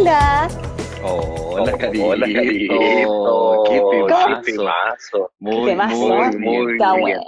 Hola. 0.00 0.48
Hola, 1.04 1.72
Carito. 1.76 2.06
Hola, 2.06 2.26
Carito. 2.32 3.64
Qué 3.68 3.82
temazo. 4.52 5.30
Muy, 5.40 5.64
temazo. 5.66 5.96
muy, 6.08 6.36
muy 6.38 6.72
Está 6.72 6.94
bien. 6.94 7.00
bueno. 7.02 7.22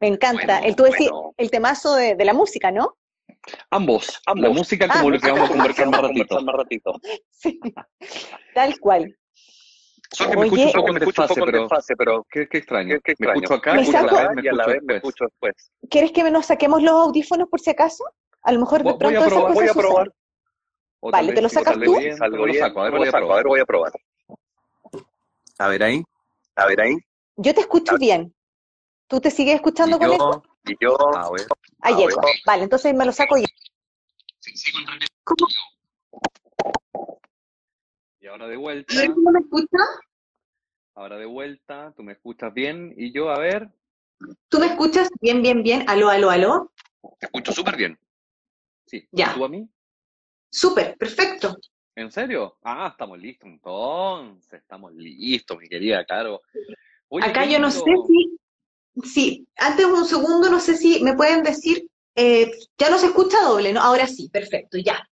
Me 0.00 0.08
encanta. 0.08 0.44
Bueno, 0.58 0.66
el, 0.66 0.76
tú 0.76 0.82
decís, 0.82 1.10
bueno. 1.10 1.32
el 1.38 1.50
temazo 1.50 1.94
de, 1.94 2.14
de 2.14 2.24
la 2.26 2.34
música, 2.34 2.70
¿no? 2.70 2.98
Ambos. 3.70 4.20
Ambos. 4.26 4.42
La 4.42 4.50
música 4.54 4.88
como 4.88 5.08
Ah, 5.08 5.10
lo 5.10 5.18
que 5.20 5.30
vamos 5.32 5.48
a 5.48 5.52
conversar 5.54 5.88
más 5.88 6.00
ratito. 6.02 6.36
Conversar 6.36 6.44
más 6.44 6.54
ratito. 6.56 6.92
Sí. 7.30 7.60
Tal 8.54 8.78
cual. 8.78 9.16
Solo 10.12 10.30
que 10.32 10.36
me 10.36 10.42
Oye, 10.42 10.48
escucho 10.64 10.66
un 10.66 10.72
poco 10.74 10.88
en 10.88 10.94
me 10.94 10.98
escucho 11.00 11.22
un 11.22 11.28
desfase, 11.28 11.40
pero 11.46 11.60
desfase, 11.62 11.96
pero 11.96 12.26
qué, 12.30 12.46
qué 12.48 12.58
extraño. 12.58 12.96
qué, 13.02 13.14
qué 13.14 13.26
Me 13.26 13.32
escucho 13.32 13.54
acá, 13.54 13.72
Me 13.74 13.80
a 13.80 13.84
saco- 13.86 14.14
la 14.16 14.28
vez, 14.28 14.36
me 14.36 14.42
y 14.42 14.48
a 14.48 14.52
la 14.52 14.62
escucho 14.64 14.70
vez 14.74 14.82
me 14.82 14.92
después. 14.94 14.96
escucho 15.14 15.24
después. 15.24 15.72
¿Quieres 15.88 16.12
que 16.12 16.30
nos 16.30 16.44
saquemos 16.44 16.82
los 16.82 16.92
audífonos 16.92 17.48
por 17.48 17.60
si 17.60 17.70
acaso? 17.70 18.04
A 18.42 18.52
lo 18.52 18.60
mejor 18.60 18.80
de 18.80 18.84
Voy- 18.84 18.92
voy 18.92 18.98
pronto 18.98 19.18
a 19.18 19.20
esas 19.26 19.32
probar, 19.32 19.52
cosas 19.54 19.54
Voy 19.62 19.68
a 19.68 19.74
probar. 19.88 20.12
O 21.06 21.10
Vale, 21.12 21.32
¿te 21.32 21.40
lo 21.40 21.48
sacas 21.48 21.78
tú? 21.78 21.96
bien, 22.00 22.16
Salgo 22.16 22.44
me 22.44 22.52
lo 22.52 22.54
saco. 22.58 22.80
A 22.80 22.84
ver, 22.84 22.92
voy 22.98 23.06
a 23.06 23.10
saco. 23.12 23.16
A 23.16 23.20
probar. 23.20 23.36
ver, 23.36 23.46
voy 23.46 23.60
a 23.60 23.64
probar. 23.64 23.92
A 25.58 25.68
ver 25.68 25.82
ahí. 25.84 26.02
A 26.56 26.66
ver 26.66 26.80
ahí. 26.80 26.96
Yo 27.36 27.54
te 27.54 27.60
escucho 27.60 27.96
bien. 27.96 28.34
¿Tú 29.06 29.20
te 29.20 29.30
sigues 29.30 29.54
escuchando 29.54 29.98
Y 29.98 30.00
con 30.00 30.08
yo- 30.08 30.12
esto? 30.14 30.42
Y 30.64 30.74
yo. 30.80 31.16
A 31.16 31.30
ver. 31.30 31.46
Ahí 31.80 31.94
ah, 31.94 31.96
llego. 31.96 32.20
Vale, 32.44 32.64
entonces 32.64 32.92
me 32.92 33.04
lo 33.06 33.12
saco 33.12 33.36
yo. 33.36 33.44
Y 38.18 38.26
ahora 38.26 38.48
de 38.48 38.56
vuelta. 38.56 38.92
¿Cómo 39.14 39.30
me 39.30 39.38
escuchas? 39.38 39.88
Ahora 40.96 41.18
de 41.18 41.26
vuelta. 41.26 41.92
Tú 41.96 42.02
me 42.02 42.14
escuchas 42.14 42.52
bien. 42.52 42.94
Y 42.96 43.12
yo, 43.12 43.30
a 43.30 43.38
ver. 43.38 43.70
¿Tú 44.48 44.58
me 44.58 44.66
escuchas? 44.66 45.08
Bien, 45.20 45.40
bien, 45.40 45.62
bien. 45.62 45.88
Aló, 45.88 46.08
aló, 46.08 46.30
aló. 46.30 46.72
Te 47.20 47.26
escucho 47.26 47.52
súper 47.52 47.76
bien. 47.76 47.96
Sí. 48.86 49.06
Ya. 49.12 49.32
¿Tú 49.34 49.44
a 49.44 49.48
mí? 49.48 49.68
Súper, 50.56 50.96
perfecto. 50.96 51.54
¿En 51.94 52.10
serio? 52.10 52.56
Ah, 52.62 52.88
estamos 52.90 53.18
listos 53.18 53.46
entonces. 53.46 54.54
Estamos 54.54 54.90
listos, 54.94 55.58
mi 55.58 55.68
querida 55.68 56.02
Caro. 56.06 56.40
Oye, 57.08 57.26
Acá 57.26 57.44
yo 57.44 57.58
no 57.58 57.70
sé 57.70 57.82
si, 58.06 58.38
sí, 59.06 59.46
antes 59.58 59.84
un 59.84 60.06
segundo, 60.06 60.48
no 60.48 60.58
sé 60.58 60.78
si 60.78 61.04
me 61.04 61.14
pueden 61.14 61.42
decir, 61.42 61.86
eh, 62.14 62.50
ya 62.78 62.88
no 62.88 62.98
se 62.98 63.08
escucha 63.08 63.42
doble, 63.42 63.74
¿no? 63.74 63.82
Ahora 63.82 64.06
sí, 64.06 64.30
perfecto, 64.30 64.78
ya. 64.78 65.06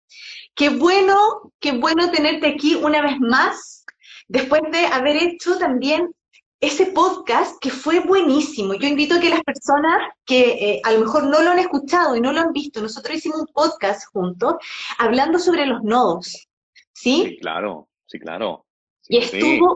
Qué 0.54 0.70
bueno, 0.70 1.52
qué 1.60 1.72
bueno 1.72 2.12
tenerte 2.12 2.46
aquí 2.46 2.76
una 2.76 3.02
vez 3.02 3.20
más, 3.20 3.84
después 4.28 4.62
de 4.72 4.86
haber 4.86 5.16
hecho 5.16 5.58
también 5.58 6.14
ese 6.62 6.86
podcast 6.92 7.60
que 7.60 7.72
fue 7.72 8.02
buenísimo. 8.02 8.76
Yo 8.76 8.88
invito 8.88 9.16
a 9.16 9.20
que 9.20 9.30
las 9.30 9.42
personas 9.42 10.14
que 10.24 10.76
eh, 10.76 10.82
a 10.84 10.92
lo 10.92 11.00
mejor 11.00 11.24
no 11.24 11.42
lo 11.42 11.50
han 11.50 11.60
escuchado 11.60 12.16
y 12.16 12.22
no 12.22 12.32
lo 12.32 12.40
han 12.40 12.54
visto, 12.54 12.80
nosotros 12.82 13.18
hicimos 13.18 13.42
un 13.42 13.48
podcast 13.48 14.06
juntos 14.14 14.56
hablando 15.00 15.40
sobre 15.40 15.66
los 15.66 15.82
nodos, 15.84 16.48
¿sí? 16.94 17.26
Sí, 17.26 17.38
claro, 17.42 17.90
sí, 18.06 18.20
claro. 18.20 18.66
Y 19.08 19.22
Sí, 19.24 19.38
estuvo, 19.38 19.76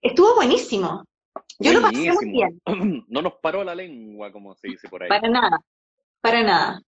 estuvo 0.00 0.36
buenísimo. 0.36 1.04
Yo 1.58 1.72
lo 1.72 1.82
pasé 1.82 2.12
muy 2.12 2.30
bien. 2.30 2.60
No 3.08 3.22
nos 3.22 3.34
paró 3.42 3.64
la 3.64 3.74
lengua, 3.74 4.30
como 4.30 4.54
se 4.54 4.68
dice 4.68 4.88
por 4.88 5.02
ahí. 5.02 5.08
Para 5.08 5.28
nada, 5.28 5.60
para 6.20 6.42
nada. 6.44 6.82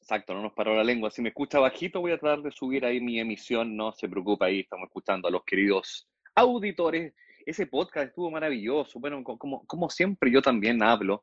Exacto, 0.00 0.32
no 0.32 0.42
nos 0.42 0.52
paró 0.52 0.76
la 0.76 0.84
lengua. 0.84 1.10
Si 1.10 1.20
me 1.20 1.30
escucha 1.30 1.58
bajito, 1.58 2.00
voy 2.00 2.12
a 2.12 2.18
tratar 2.18 2.42
de 2.42 2.52
subir 2.52 2.84
ahí 2.84 3.00
mi 3.00 3.18
emisión. 3.18 3.76
No 3.76 3.92
se 3.92 4.08
preocupe, 4.08 4.44
ahí 4.44 4.60
estamos 4.60 4.86
escuchando 4.86 5.26
a 5.26 5.30
los 5.32 5.44
queridos 5.44 6.08
auditores. 6.36 7.12
Ese 7.46 7.66
podcast 7.66 8.08
estuvo 8.08 8.30
maravilloso. 8.30 8.98
Bueno, 8.98 9.22
co- 9.22 9.38
como, 9.38 9.64
como 9.66 9.90
siempre, 9.90 10.30
yo 10.30 10.42
también 10.42 10.82
hablo. 10.82 11.22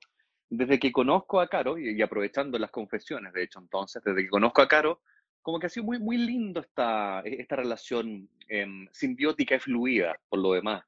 Desde 0.49 0.79
que 0.79 0.91
conozco 0.91 1.39
a 1.39 1.47
Caro, 1.47 1.77
y, 1.77 2.01
aprovechando 2.01 2.59
las 2.59 2.71
confesiones, 2.71 3.31
de 3.33 3.43
hecho, 3.43 3.59
entonces, 3.59 4.03
desde 4.03 4.23
que 4.23 4.29
conozco 4.29 4.61
a 4.61 4.67
Caro, 4.67 5.01
como 5.41 5.59
que 5.59 5.67
ha 5.67 5.69
sido 5.69 5.85
muy, 5.85 5.97
muy 5.97 6.17
lindo 6.17 6.59
esta, 6.59 7.21
esta 7.21 7.55
relación 7.55 8.27
em, 8.47 8.87
simbiótica 8.91 9.55
y 9.55 9.59
fluida, 9.59 10.19
por 10.29 10.39
lo 10.39 10.53
demás. 10.53 10.83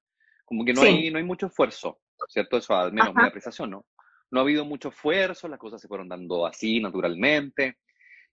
Como 0.45 0.65
que 0.65 0.73
no, 0.73 0.81
Sí. 0.81 0.87
hay, 0.87 1.11
no 1.11 1.17
hay 1.17 1.23
mucho 1.23 1.47
esfuerzo, 1.47 1.99
¿cierto? 2.27 2.57
Eso 2.57 2.75
al 2.75 2.91
menos 2.91 3.15
mi 3.15 3.21
Ajá. 3.21 3.29
apreciación, 3.29 3.71
¿no? 3.71 3.85
No 4.31 4.39
ha 4.39 4.43
habido 4.43 4.65
mucho 4.65 4.89
esfuerzo, 4.89 5.47
las 5.47 5.59
cosas 5.59 5.81
se 5.81 5.87
fueron 5.87 6.09
dando 6.09 6.45
así, 6.45 6.79
naturalmente. 6.81 7.77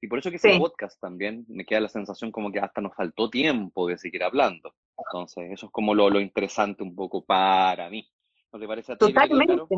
Y 0.02 0.08
por 0.08 0.18
eso 0.18 0.30
que 0.30 0.36
ese 0.36 0.52
Sí. 0.52 0.58
podcast 0.58 0.98
también 1.00 1.44
me 1.48 1.64
queda 1.64 1.80
la 1.80 1.88
sensación 1.88 2.32
como 2.32 2.50
que 2.50 2.58
hasta 2.58 2.80
nos 2.80 2.94
faltó 2.94 3.28
tiempo 3.28 3.86
de 3.86 3.98
seguir 3.98 4.22
hablando. 4.24 4.74
Entonces, 4.96 5.50
eso 5.52 5.66
es 5.66 5.72
como 5.72 5.94
lo, 5.94 6.08
lo 6.08 6.20
interesante 6.20 6.82
un 6.82 6.94
poco 6.94 7.24
para 7.24 7.90
mí. 7.90 8.08
¿No 8.52 8.58
te 8.58 8.66
parece 8.66 8.92
a 8.92 8.96
ti, 8.96 9.06
Totalmente. 9.06 9.76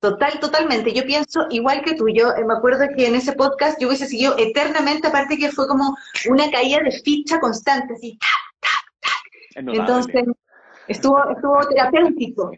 Total, 0.00 0.38
totalmente. 0.38 0.92
Yo 0.92 1.02
pienso 1.04 1.46
igual 1.50 1.82
que 1.82 1.94
tú. 1.94 2.08
Yo 2.08 2.30
eh, 2.30 2.44
me 2.44 2.54
acuerdo 2.54 2.84
que 2.96 3.06
en 3.08 3.16
ese 3.16 3.32
podcast 3.32 3.80
yo 3.80 3.88
hubiese 3.88 4.06
seguido 4.06 4.36
eternamente, 4.38 5.08
aparte 5.08 5.36
que 5.36 5.50
fue 5.50 5.66
como 5.66 5.96
una 6.30 6.48
caída 6.50 6.78
de 6.84 6.92
ficha 6.92 7.40
constante, 7.40 7.94
así. 7.94 8.16
Es 9.56 9.64
notable. 9.64 9.80
Entonces, 9.80 10.24
estuvo, 10.86 11.28
estuvo 11.30 11.58
terapéutico. 11.68 12.52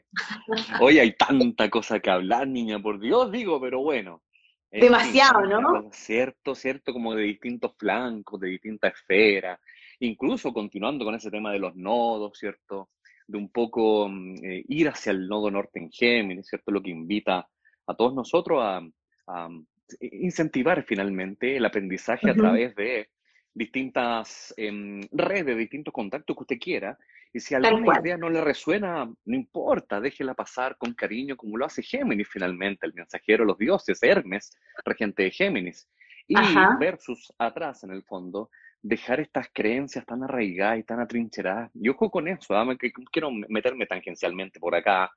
Hoy 0.80 0.98
hay 0.98 1.16
tanta 1.16 1.70
cosa 1.70 1.98
que 2.00 2.10
hablar, 2.10 2.46
niña, 2.46 2.78
por 2.78 3.00
Dios, 3.00 3.32
digo, 3.32 3.58
pero 3.58 3.80
bueno. 3.80 4.20
Demasiado, 4.70 5.46
¿no? 5.46 5.90
Cierto, 5.92 6.54
cierto, 6.54 6.92
como 6.92 7.14
de 7.14 7.24
distintos 7.24 7.72
flancos, 7.76 8.40
de 8.40 8.48
distintas 8.48 8.94
esferas, 8.94 9.58
incluso 9.98 10.52
continuando 10.52 11.04
con 11.04 11.14
ese 11.14 11.30
tema 11.30 11.52
de 11.52 11.58
los 11.58 11.74
nodos, 11.74 12.38
¿cierto? 12.38 12.90
De 13.26 13.36
un 13.36 13.50
poco 13.50 14.08
mm, 14.08 14.34
eh, 14.44 14.64
ir 14.68 14.88
hacia 14.88 15.10
el 15.10 15.28
nodo 15.28 15.50
norte 15.50 15.80
en 15.80 15.90
Géminis, 15.90 16.46
¿cierto? 16.48 16.70
Lo 16.70 16.82
que 16.82 16.90
invita 16.90 17.48
a 17.86 17.94
todos 17.94 18.14
nosotros 18.14 18.60
a, 18.62 18.80
a, 19.26 19.48
mm, 19.48 19.66
incentivar 20.12 20.84
finalmente 20.84 21.56
el 21.56 21.64
aprendizaje 21.64 22.30
a 22.30 22.34
través 22.34 22.74
de 22.76 23.08
distintas 23.52 24.54
em, 24.56 25.00
redes, 25.10 25.56
distintos 25.56 25.92
contactos 25.92 26.36
que 26.36 26.42
usted 26.42 26.58
quiera, 26.58 26.96
y 27.32 27.40
si 27.40 27.54
alguna 27.54 28.00
idea 28.00 28.16
no 28.16 28.28
le 28.28 28.40
resuena, 28.40 29.04
no 29.04 29.34
importa, 29.36 30.00
déjela 30.00 30.34
pasar 30.34 30.76
con 30.76 30.94
cariño, 30.94 31.36
como 31.36 31.56
lo 31.56 31.64
hace 31.64 31.82
Géminis 31.82 32.28
finalmente, 32.28 32.86
el 32.86 32.94
mensajero 32.94 33.44
de 33.44 33.48
los 33.48 33.58
dioses, 33.58 34.02
Hermes, 34.02 34.50
regente 34.84 35.22
de 35.24 35.30
Géminis. 35.30 35.88
Y 36.26 36.36
Ajá. 36.36 36.76
versus 36.78 37.32
atrás, 37.38 37.84
en 37.84 37.92
el 37.92 38.02
fondo, 38.02 38.50
dejar 38.82 39.20
estas 39.20 39.48
creencias 39.52 40.04
tan 40.06 40.24
arraigadas 40.24 40.78
y 40.80 40.82
tan 40.82 41.00
atrincheradas. 41.00 41.70
Y 41.74 41.88
ojo 41.88 42.10
con 42.10 42.26
eso, 42.26 42.56
¿ah? 42.56 42.66
que 42.76 42.92
quiero 43.12 43.30
meterme 43.48 43.86
tangencialmente 43.86 44.58
por 44.58 44.74
acá. 44.74 45.10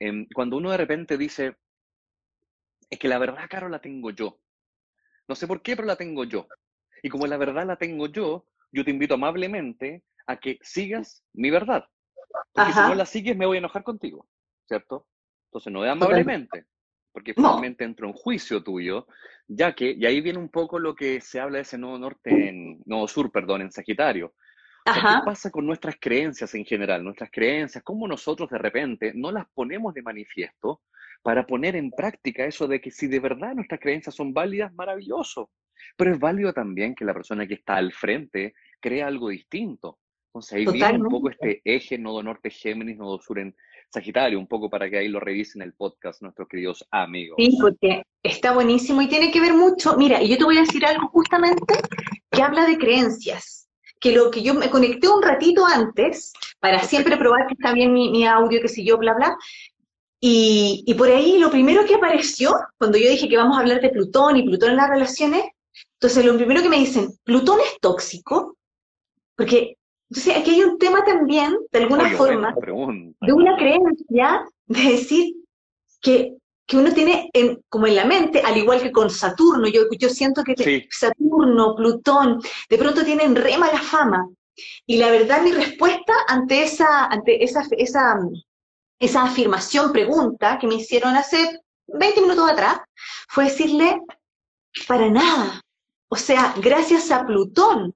Em, 0.00 0.26
cuando 0.34 0.56
uno 0.56 0.70
de 0.72 0.76
repente 0.76 1.16
dice, 1.16 1.56
es 2.90 2.98
que 2.98 3.08
la 3.08 3.18
verdad, 3.18 3.46
Caro, 3.48 3.68
la 3.68 3.80
tengo 3.80 4.10
yo. 4.10 4.40
No 5.28 5.36
sé 5.36 5.46
por 5.46 5.62
qué, 5.62 5.76
pero 5.76 5.86
la 5.86 5.96
tengo 5.96 6.24
yo. 6.24 6.48
Y 7.02 7.08
como 7.08 7.26
la 7.28 7.36
verdad 7.36 7.66
la 7.66 7.76
tengo 7.76 8.08
yo, 8.08 8.46
yo 8.72 8.84
te 8.84 8.90
invito 8.90 9.14
amablemente 9.14 10.02
a 10.26 10.36
que 10.36 10.58
sigas 10.62 11.24
mi 11.32 11.50
verdad. 11.50 11.84
Porque 12.52 12.72
si 12.72 12.80
no 12.80 12.94
la 12.94 13.06
sigues, 13.06 13.36
me 13.36 13.46
voy 13.46 13.56
a 13.56 13.60
enojar 13.60 13.82
contigo, 13.82 14.26
¿cierto? 14.66 15.06
Entonces 15.48 15.72
no 15.72 15.84
es 15.84 15.90
amablemente, 15.90 16.66
porque 17.12 17.32
No. 17.36 17.48
finalmente 17.48 17.84
entro 17.84 18.06
en 18.08 18.12
juicio 18.12 18.62
tuyo, 18.62 19.06
ya 19.48 19.74
que, 19.74 19.92
y 19.92 20.04
ahí 20.04 20.20
viene 20.20 20.38
un 20.38 20.50
poco 20.50 20.78
lo 20.78 20.94
que 20.94 21.20
se 21.20 21.40
habla 21.40 21.56
de 21.56 21.62
ese 21.62 21.78
nodo 21.78 21.98
norte, 21.98 22.48
en, 22.48 22.82
nodo 22.84 23.08
sur, 23.08 23.30
perdón, 23.30 23.62
en 23.62 23.72
Sagitario. 23.72 24.34
O 24.88 24.92
sea, 24.92 25.02
Ajá. 25.02 25.20
¿Qué 25.20 25.24
pasa 25.24 25.50
con 25.50 25.66
nuestras 25.66 25.96
creencias 26.00 26.54
en 26.54 26.64
general? 26.64 27.02
Nuestras 27.02 27.30
creencias, 27.30 27.82
cómo 27.82 28.06
nosotros 28.06 28.50
de 28.50 28.58
repente 28.58 29.12
no 29.14 29.32
las 29.32 29.46
ponemos 29.50 29.94
de 29.94 30.02
manifiesto 30.02 30.82
para 31.22 31.44
poner 31.46 31.74
en 31.74 31.90
práctica 31.90 32.44
eso 32.44 32.68
de 32.68 32.80
que 32.80 32.90
si 32.90 33.08
de 33.08 33.18
verdad 33.18 33.54
nuestras 33.54 33.80
creencias 33.80 34.14
son 34.14 34.32
válidas, 34.32 34.72
maravilloso. 34.74 35.50
Pero 35.96 36.12
es 36.12 36.20
válido 36.20 36.52
también 36.52 36.94
que 36.94 37.04
la 37.04 37.14
persona 37.14 37.46
que 37.46 37.54
está 37.54 37.76
al 37.76 37.92
frente 37.92 38.54
crea 38.80 39.08
algo 39.08 39.30
distinto. 39.30 39.98
Entonces 40.36 40.52
ahí 40.52 40.66
viene 40.66 41.02
un 41.02 41.08
poco 41.08 41.30
este 41.30 41.62
eje 41.64 41.96
nodo 41.96 42.22
norte 42.22 42.50
Géminis, 42.50 42.98
nodo 42.98 43.18
sur 43.18 43.38
en 43.38 43.56
Sagitario, 43.90 44.38
un 44.38 44.46
poco 44.46 44.68
para 44.68 44.90
que 44.90 44.98
ahí 44.98 45.08
lo 45.08 45.18
revisen 45.18 45.62
el 45.62 45.72
podcast 45.72 46.20
nuestros 46.20 46.46
queridos 46.48 46.86
amigos. 46.90 47.36
Sí, 47.38 47.56
porque 47.58 48.02
está 48.22 48.52
buenísimo 48.52 49.00
y 49.00 49.08
tiene 49.08 49.30
que 49.30 49.40
ver 49.40 49.54
mucho. 49.54 49.96
Mira, 49.96 50.22
y 50.22 50.28
yo 50.28 50.36
te 50.36 50.44
voy 50.44 50.58
a 50.58 50.62
decir 50.62 50.84
algo 50.84 51.08
justamente 51.08 51.74
que 52.30 52.42
habla 52.42 52.66
de 52.66 52.76
creencias. 52.76 53.68
Que 53.98 54.12
lo 54.12 54.30
que 54.30 54.42
yo 54.42 54.52
me 54.52 54.68
conecté 54.68 55.08
un 55.08 55.22
ratito 55.22 55.64
antes, 55.64 56.34
para 56.60 56.80
siempre 56.80 57.16
probar 57.16 57.46
que 57.46 57.54
está 57.54 57.72
bien 57.72 57.94
mi, 57.94 58.10
mi 58.10 58.26
audio, 58.26 58.60
que 58.60 58.68
sé 58.68 58.84
yo, 58.84 58.98
bla, 58.98 59.14
bla. 59.14 59.38
Y, 60.20 60.84
y 60.86 60.94
por 60.94 61.08
ahí 61.08 61.38
lo 61.38 61.50
primero 61.50 61.86
que 61.86 61.94
apareció, 61.94 62.54
cuando 62.76 62.98
yo 62.98 63.08
dije 63.08 63.28
que 63.28 63.38
vamos 63.38 63.56
a 63.56 63.60
hablar 63.60 63.80
de 63.80 63.88
Plutón 63.88 64.36
y 64.36 64.42
Plutón 64.42 64.70
en 64.70 64.76
las 64.76 64.90
relaciones, 64.90 65.44
entonces 65.94 66.24
lo 66.26 66.36
primero 66.36 66.62
que 66.62 66.68
me 66.68 66.78
dicen, 66.78 67.08
¿Plutón 67.24 67.60
es 67.60 67.80
tóxico? 67.80 68.58
Porque, 69.34 69.78
entonces 70.10 70.36
aquí 70.36 70.50
hay 70.52 70.62
un 70.62 70.78
tema 70.78 71.04
también, 71.04 71.56
de 71.72 71.78
alguna 71.78 72.04
Oye, 72.04 72.16
forma, 72.16 72.54
de 73.20 73.32
una 73.32 73.56
creencia 73.56 74.44
de 74.66 74.82
decir 74.82 75.34
que, 76.00 76.36
que 76.66 76.76
uno 76.76 76.92
tiene 76.92 77.28
en- 77.32 77.60
como 77.68 77.86
en 77.86 77.96
la 77.96 78.04
mente, 78.04 78.40
al 78.44 78.56
igual 78.56 78.80
que 78.82 78.92
con 78.92 79.10
Saturno, 79.10 79.66
yo, 79.68 79.82
yo 79.98 80.08
siento 80.08 80.42
que 80.44 80.54
Sí. 80.56 80.86
Saturno, 80.90 81.74
Plutón, 81.76 82.40
de 82.68 82.78
pronto 82.78 83.04
tienen 83.04 83.34
re 83.36 83.56
mala 83.58 83.78
fama. 83.78 84.28
Y 84.86 84.96
la 84.96 85.10
verdad, 85.10 85.42
mi 85.42 85.52
respuesta 85.52 86.12
ante 86.28 86.62
esa, 86.62 87.06
ante 87.06 87.44
esa, 87.44 87.62
esa, 87.76 88.18
esa 88.98 89.22
afirmación, 89.24 89.92
pregunta 89.92 90.58
que 90.58 90.66
me 90.66 90.76
hicieron 90.76 91.14
hace 91.14 91.60
20 91.88 92.20
minutos 92.22 92.50
atrás, 92.50 92.78
fue 93.28 93.44
decirle, 93.44 94.00
para 94.88 95.08
nada. 95.10 95.60
O 96.08 96.16
sea, 96.16 96.54
gracias 96.62 97.10
a 97.10 97.26
Plutón, 97.26 97.94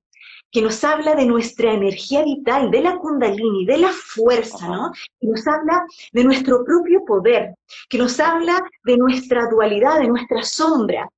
que 0.51 0.63
nos 0.63 0.83
habla 0.85 1.15
de 1.15 1.27
nuestra 1.27 1.73
energía 1.73 2.25
vital, 2.25 2.71
de 2.71 2.83
la 2.83 2.99
kundalini, 2.99 3.65
de 3.65 3.79
la 3.79 3.91
fuerza, 3.91 4.69
¿no? 4.69 4.93
Que 5.21 5.27
nos 5.27 5.47
habla 5.47 5.85
de 6.13 6.25
nuestro 6.25 6.65
propio 6.65 7.05
poder, 7.05 7.55
que 7.89 7.99
nos 7.99 8.19
habla 8.19 8.61
de 8.85 8.97
nuestra 8.97 9.49
dualidad, 9.49 10.01
de 10.01 10.09
nuestra 10.09 10.43
sombra. 10.43 11.09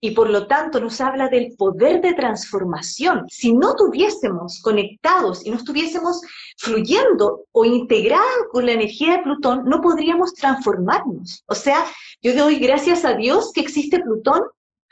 y 0.00 0.12
por 0.12 0.30
lo 0.30 0.46
tanto 0.46 0.80
nos 0.80 0.98
habla 0.98 1.28
del 1.28 1.54
poder 1.58 2.00
de 2.00 2.14
transformación. 2.14 3.26
Si 3.28 3.52
no 3.52 3.74
tuviésemos 3.76 4.62
conectados 4.62 5.44
y 5.44 5.50
no 5.50 5.58
estuviésemos 5.58 6.22
fluyendo 6.56 7.44
o 7.52 7.66
integrados 7.66 8.48
con 8.50 8.64
la 8.64 8.72
energía 8.72 9.18
de 9.18 9.22
Plutón, 9.24 9.64
no 9.66 9.82
podríamos 9.82 10.32
transformarnos. 10.32 11.44
O 11.48 11.54
sea, 11.54 11.84
yo 12.22 12.34
doy 12.34 12.58
gracias 12.58 13.04
a 13.04 13.12
Dios 13.12 13.52
que 13.52 13.60
existe 13.60 14.00
Plutón 14.00 14.40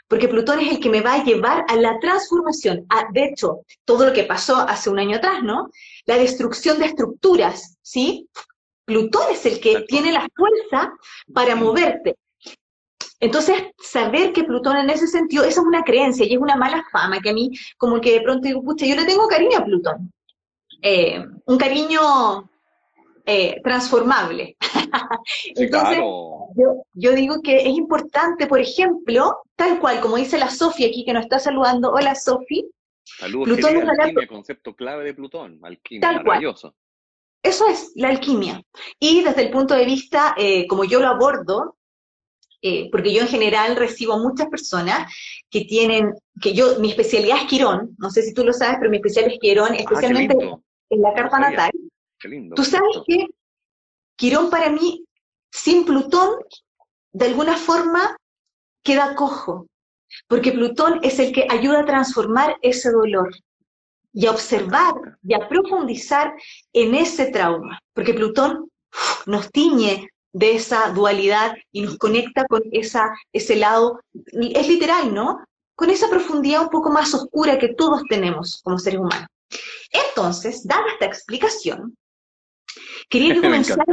porque 0.09 0.29
Plutón 0.29 0.61
es 0.61 0.71
el 0.71 0.81
que 0.81 0.91
me 0.91 1.01
va 1.01 1.15
a 1.15 1.25
llevar 1.25 1.65
a 1.69 1.77
la 1.77 1.99
transformación. 1.99 2.87
de 3.13 3.25
hecho, 3.25 3.61
todo 3.85 4.07
lo 4.07 4.13
que 4.13 4.25
pasó 4.25 4.57
hace 4.57 4.91
un 4.91 4.99
año 4.99 5.17
atrás, 5.17 5.43
¿no? 5.43 5.71
La 6.07 6.17
destrucción 6.17 6.79
de 6.79 6.87
estructuras, 6.87 7.79
¿sí? 7.83 8.29
Plutón 8.85 9.31
es 9.31 9.47
el 9.47 9.61
que 9.61 9.83
tiene 9.89 10.13
la 10.13 10.27
fuerza 10.35 10.93
para 11.33 11.57
moverte. 11.57 12.17
Entonces, 13.21 13.63
saber 13.79 14.33
que 14.33 14.45
Plutón 14.45 14.77
en 14.77 14.91
ese 14.91 15.07
sentido, 15.07 15.45
esa 15.45 15.61
es 15.61 15.67
una 15.67 15.83
creencia 15.83 16.27
y 16.27 16.35
es 16.35 16.41
una 16.41 16.57
mala 16.57 16.85
fama 16.93 17.21
que 17.21 17.31
a 17.31 17.33
mí, 17.33 17.51
como 17.79 18.01
que 18.01 18.13
de 18.13 18.21
pronto 18.21 18.47
digo, 18.47 18.63
pucha, 18.63 18.85
yo 18.85 18.97
le 18.97 19.07
tengo 19.07 19.27
cariño 19.27 19.59
a 19.59 19.65
Plutón. 19.65 20.13
Eh, 20.83 21.25
un 21.47 21.57
cariño 21.57 22.51
eh, 23.27 23.61
transformable. 23.63 24.57
Entonces, 25.57 25.99
yo, 26.95 27.13
digo 27.13 27.41
que 27.43 27.57
es 27.57 27.69
importante, 27.69 28.47
por 28.47 28.61
ejemplo, 28.61 29.39
tal 29.57 29.81
cual, 29.81 30.01
como 30.01 30.17
dice 30.17 30.39
la 30.39 30.51
Sofía 30.51 30.89
aquí 30.89 31.05
que 31.05 31.13
nos 31.13 31.25
está 31.25 31.39
saludando, 31.39 31.91
hola 31.93 32.15
Sofi. 32.15 32.69
Saludos, 33.03 33.49
Plutón 33.49 33.77
es 33.77 33.89
alquimia, 33.89 34.27
concepto 34.27 34.75
clave 34.75 35.05
de 35.05 35.15
Plutón, 35.15 35.61
alquimia, 35.63 36.13
maravilloso. 36.13 36.75
Eso 37.43 37.67
es 37.69 37.93
la 37.95 38.09
alquimia. 38.09 38.63
Y 38.99 39.23
desde 39.23 39.43
el 39.43 39.51
punto 39.51 39.75
de 39.75 39.85
vista, 39.85 40.35
eh, 40.37 40.67
como 40.67 40.85
yo 40.85 41.01
lo 41.01 41.09
abordo, 41.09 41.77
eh, 42.63 42.89
porque 42.91 43.13
yo 43.13 43.21
en 43.21 43.29
general 43.29 43.77
recibo 43.77 44.19
muchas 44.19 44.49
personas 44.49 45.13
que 45.51 45.67
tienen, 45.67 46.15
que 46.41 46.55
yo, 46.55 46.79
mi 46.79 46.89
especialidad 46.89 47.37
es 47.43 47.45
Quirón, 47.45 47.95
no 47.99 48.09
sé 48.09 48.23
si 48.23 48.33
tú 48.33 48.43
lo 48.43 48.55
sabes, 48.55 48.77
pero 48.79 48.91
mi 48.91 48.97
especialidad 48.97 49.35
es 49.35 49.41
Quirón, 49.41 49.73
ah, 49.73 49.77
especialmente 49.77 50.35
en 50.89 51.03
la 51.03 51.13
carta 51.13 51.39
natal. 51.39 51.71
Qué 52.25 52.31
lindo. 52.31 52.55
Tú 52.55 52.65
sabes 52.65 53.03
que 53.07 53.27
Quirón 54.17 54.49
para 54.49 54.71
mí 54.71 55.05
sin 55.53 55.85
Plutón, 55.85 56.31
de 57.13 57.27
alguna 57.27 57.55
forma, 57.55 58.17
queda 58.83 59.15
cojo, 59.15 59.67
porque 60.27 60.53
Plutón 60.53 61.01
es 61.03 61.19
el 61.19 61.35
que 61.35 61.47
ayuda 61.51 61.81
a 61.81 61.85
transformar 61.85 62.57
ese 62.63 62.91
dolor 62.91 63.31
y 64.15 64.25
a 64.25 64.31
observar 64.31 64.95
y 65.23 65.35
a 65.35 65.47
profundizar 65.51 66.33
en 66.73 66.95
ese 66.95 67.27
trauma, 67.27 67.79
porque 67.93 68.15
Plutón 68.15 68.71
nos 69.27 69.51
tiñe 69.51 70.09
de 70.33 70.55
esa 70.55 70.93
dualidad 70.93 71.55
y 71.73 71.83
nos 71.83 71.99
conecta 71.99 72.47
con 72.47 72.63
esa, 72.73 73.13
ese 73.35 73.57
lado, 73.57 74.01
es 74.15 74.67
literal, 74.67 75.13
¿no? 75.13 75.45
Con 75.77 75.91
esa 75.91 76.09
profundidad 76.09 76.63
un 76.63 76.71
poco 76.71 76.89
más 76.89 77.13
oscura 77.13 77.59
que 77.59 77.75
todos 77.75 78.03
tenemos 78.09 78.63
como 78.65 78.79
seres 78.79 79.01
humanos. 79.01 79.29
Entonces, 79.91 80.67
dada 80.67 80.87
esta 80.91 81.05
explicación, 81.05 81.95
quería 83.09 83.41
comenzar 83.41 83.85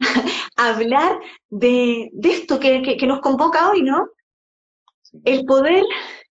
hablar 0.56 1.20
de, 1.48 2.10
esto 2.22 2.58
que, 2.58 2.96
nos 3.06 3.20
convoca 3.20 3.70
hoy, 3.70 3.82
¿no? 3.82 4.08
El 5.24 5.44
poder, 5.44 5.84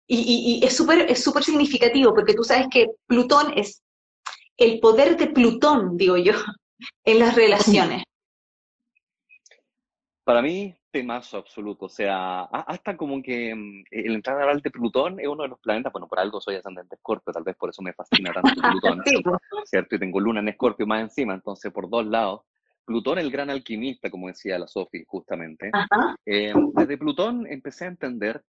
y, 0.07 0.61
es 0.63 0.75
súper 0.75 1.09
es 1.09 1.23
súper 1.23 1.43
significativo, 1.43 2.13
porque 2.13 2.33
tú 2.33 2.43
sabes 2.43 2.67
que 2.71 2.87
Plutón 3.05 3.53
es 3.57 3.81
el 4.57 4.79
poder 4.79 5.17
de 5.17 5.27
Plutón, 5.27 5.97
digo 5.97 6.17
yo, 6.17 6.33
en 7.05 7.19
las 7.19 7.35
relaciones. 7.35 8.03
Para 10.23 10.41
mí, 10.41 10.78
temazo 10.91 11.37
absoluto. 11.37 11.85
O 11.85 11.89
sea, 11.89 12.41
hasta 12.43 12.97
como 12.97 13.21
que 13.21 13.53
mm, 13.55 13.83
el 13.91 14.15
entrar 14.15 14.41
al 14.41 14.61
de 14.61 14.71
Plutón 14.71 15.19
es 15.19 15.27
uno 15.27 15.43
de 15.43 15.49
los 15.49 15.59
planetas, 15.59 15.91
bueno, 15.91 16.07
por 16.07 16.19
algo 16.19 16.41
soy 16.41 16.55
ascendente 16.55 16.95
Escorpio, 16.95 17.33
tal 17.33 17.43
vez 17.43 17.55
por 17.55 17.69
eso 17.69 17.81
me 17.81 17.93
fascina 17.93 18.31
tanto 18.33 18.49
Plutón, 18.81 19.01
¿cierto? 19.65 19.95
Y 19.95 19.99
tengo 19.99 20.19
luna 20.19 20.39
en 20.39 20.49
Escorpio 20.49 20.87
más 20.87 21.01
encima, 21.01 21.33
entonces 21.33 21.71
por 21.71 21.89
dos 21.89 22.05
lados. 22.05 22.41
Plutón, 22.85 23.19
el 23.19 23.29
gran 23.29 23.51
alquimista, 23.51 24.09
como 24.09 24.27
decía 24.27 24.57
la 24.57 24.67
Sofi, 24.67 25.03
justamente. 25.05 25.69
Eh, 26.25 26.53
desde 26.73 26.97
Plutón 26.97 27.45
empecé 27.45 27.85
a 27.85 27.89
entender 27.89 28.43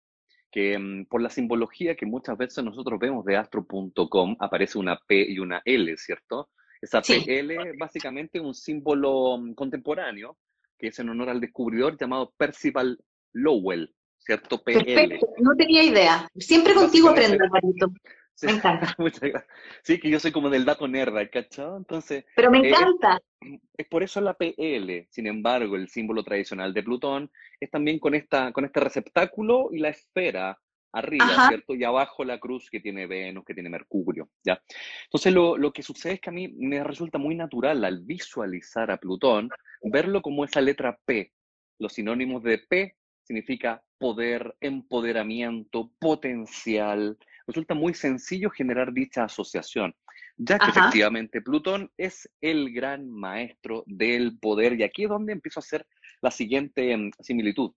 que 0.51 0.77
mm, 0.77 1.05
por 1.05 1.21
la 1.21 1.29
simbología 1.29 1.95
que 1.95 2.05
muchas 2.05 2.37
veces 2.37 2.63
nosotros 2.63 2.99
vemos 2.99 3.25
de 3.25 3.37
astro.com, 3.37 4.37
aparece 4.39 4.77
una 4.77 4.97
P 5.07 5.29
y 5.29 5.39
una 5.39 5.61
L, 5.65 5.95
¿cierto? 5.97 6.49
Esa 6.81 7.01
PL 7.01 7.53
es 7.55 7.77
básicamente 7.77 8.39
un 8.39 8.53
símbolo 8.53 9.37
mm, 9.37 9.53
contemporáneo 9.53 10.37
que 10.79 10.87
es 10.87 10.99
en 10.99 11.09
honor 11.09 11.29
al 11.29 11.41
descubridor 11.41 11.97
llamado 11.97 12.33
Percival 12.37 12.97
Lowell, 13.33 13.93
¿cierto? 14.17 14.63
PL. 14.63 14.83
Perfecto, 14.83 15.27
no 15.39 15.55
tenía 15.55 15.83
idea. 15.83 16.27
Siempre 16.37 16.73
contigo 16.73 17.09
aprendo, 17.09 17.37
Marito. 17.51 17.91
Me 18.41 18.53
encanta. 18.53 18.95
Muchas 18.97 19.21
gracias. 19.21 19.45
Sí, 19.83 19.99
que 19.99 20.09
yo 20.09 20.19
soy 20.19 20.31
como 20.31 20.49
del 20.49 20.65
dato 20.65 20.87
nerd, 20.87 21.29
¿cachado? 21.29 21.77
Entonces. 21.77 22.25
Pero 22.35 22.49
me 22.49 22.59
eh, 22.59 22.69
encanta. 22.69 23.19
es 23.77 23.87
por 23.87 24.01
eso 24.01 24.21
la 24.21 24.33
PL. 24.33 25.07
Sin 25.09 25.27
embargo, 25.27 25.75
el 25.75 25.89
símbolo 25.89 26.23
tradicional 26.23 26.73
de 26.73 26.83
Plutón 26.83 27.29
es 27.59 27.69
también 27.69 27.99
con, 27.99 28.15
esta, 28.15 28.51
con 28.53 28.65
este 28.65 28.79
receptáculo 28.79 29.69
y 29.71 29.79
la 29.79 29.89
esfera 29.89 30.57
arriba, 30.91 31.47
¿cierto? 31.47 31.75
Y 31.75 31.83
abajo 31.83 32.23
la 32.23 32.39
cruz 32.39 32.69
que 32.69 32.79
tiene 32.79 33.07
Venus, 33.07 33.45
que 33.45 33.53
tiene 33.53 33.69
Mercurio, 33.69 34.29
¿ya? 34.43 34.61
Entonces, 35.05 35.33
lo, 35.33 35.57
lo, 35.57 35.71
que 35.71 35.83
sucede 35.83 36.13
es 36.13 36.21
que 36.21 36.29
a 36.29 36.33
mí 36.33 36.47
me 36.47 36.83
resulta 36.83 37.17
muy 37.17 37.35
natural 37.35 37.83
al 37.85 38.01
visualizar 38.01 38.91
a 38.91 38.97
Plutón, 38.97 39.49
verlo 39.83 40.21
como 40.21 40.45
esa 40.45 40.61
letra 40.61 40.99
P. 41.05 41.31
Los 41.79 41.93
sinónimos 41.93 42.43
de 42.43 42.57
P 42.57 42.95
significa 43.23 43.83
poder, 43.99 44.55
empoderamiento, 44.59 45.91
potencial, 45.99 47.17
resulta 47.45 47.75
muy 47.75 47.93
sencillo 47.93 48.49
generar 48.49 48.93
dicha 48.93 49.25
asociación, 49.25 49.95
ya 50.37 50.57
que 50.57 50.69
efectivamente 50.69 51.41
Plutón 51.41 51.91
es 51.97 52.29
el 52.41 52.73
gran 52.73 53.09
maestro 53.09 53.83
del 53.85 54.39
poder 54.39 54.79
y 54.79 54.83
aquí 54.83 55.03
es 55.03 55.09
donde 55.09 55.33
empiezo 55.33 55.59
a 55.59 55.61
hacer 55.61 55.85
la 56.21 56.31
siguiente 56.31 56.95
mm, 56.95 57.11
similitud. 57.19 57.71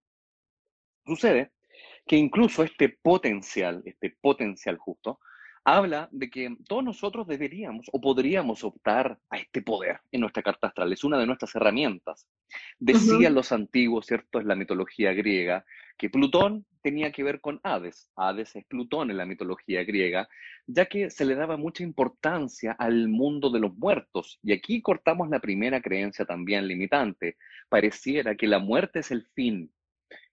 Sucede 1.04 1.52
que 2.06 2.16
incluso 2.16 2.62
este 2.62 2.88
potencial, 2.88 3.82
este 3.84 4.16
potencial 4.20 4.76
justo, 4.76 5.20
habla 5.64 6.08
de 6.10 6.28
que 6.28 6.56
todos 6.66 6.82
nosotros 6.82 7.26
deberíamos 7.26 7.86
o 7.92 8.00
podríamos 8.00 8.64
optar 8.64 9.18
a 9.30 9.38
este 9.38 9.62
poder 9.62 10.00
en 10.10 10.20
nuestra 10.20 10.42
carta 10.42 10.68
astral. 10.68 10.92
Es 10.92 11.04
una 11.04 11.18
de 11.18 11.26
nuestras 11.26 11.54
herramientas. 11.54 12.26
Decían 12.78 13.34
los 13.34 13.52
antiguos, 13.52 14.06
¿cierto? 14.06 14.40
Es 14.40 14.44
la 14.44 14.56
mitología 14.56 15.12
griega, 15.12 15.64
que 15.96 16.10
Plutón 16.10 16.66
tenía 16.82 17.12
que 17.12 17.22
ver 17.22 17.40
con 17.40 17.60
Hades. 17.62 18.10
Hades 18.16 18.56
es 18.56 18.64
Plutón 18.66 19.10
en 19.10 19.16
la 19.16 19.26
mitología 19.26 19.84
griega, 19.84 20.28
ya 20.66 20.86
que 20.86 21.10
se 21.10 21.24
le 21.24 21.36
daba 21.36 21.56
mucha 21.56 21.84
importancia 21.84 22.72
al 22.72 23.08
mundo 23.08 23.50
de 23.50 23.60
los 23.60 23.74
muertos. 23.76 24.40
Y 24.42 24.52
aquí 24.52 24.82
cortamos 24.82 25.30
la 25.30 25.38
primera 25.38 25.80
creencia 25.80 26.24
también 26.24 26.66
limitante. 26.66 27.36
Pareciera 27.68 28.34
que 28.34 28.48
la 28.48 28.58
muerte 28.58 28.98
es 28.98 29.12
el 29.12 29.24
fin, 29.34 29.72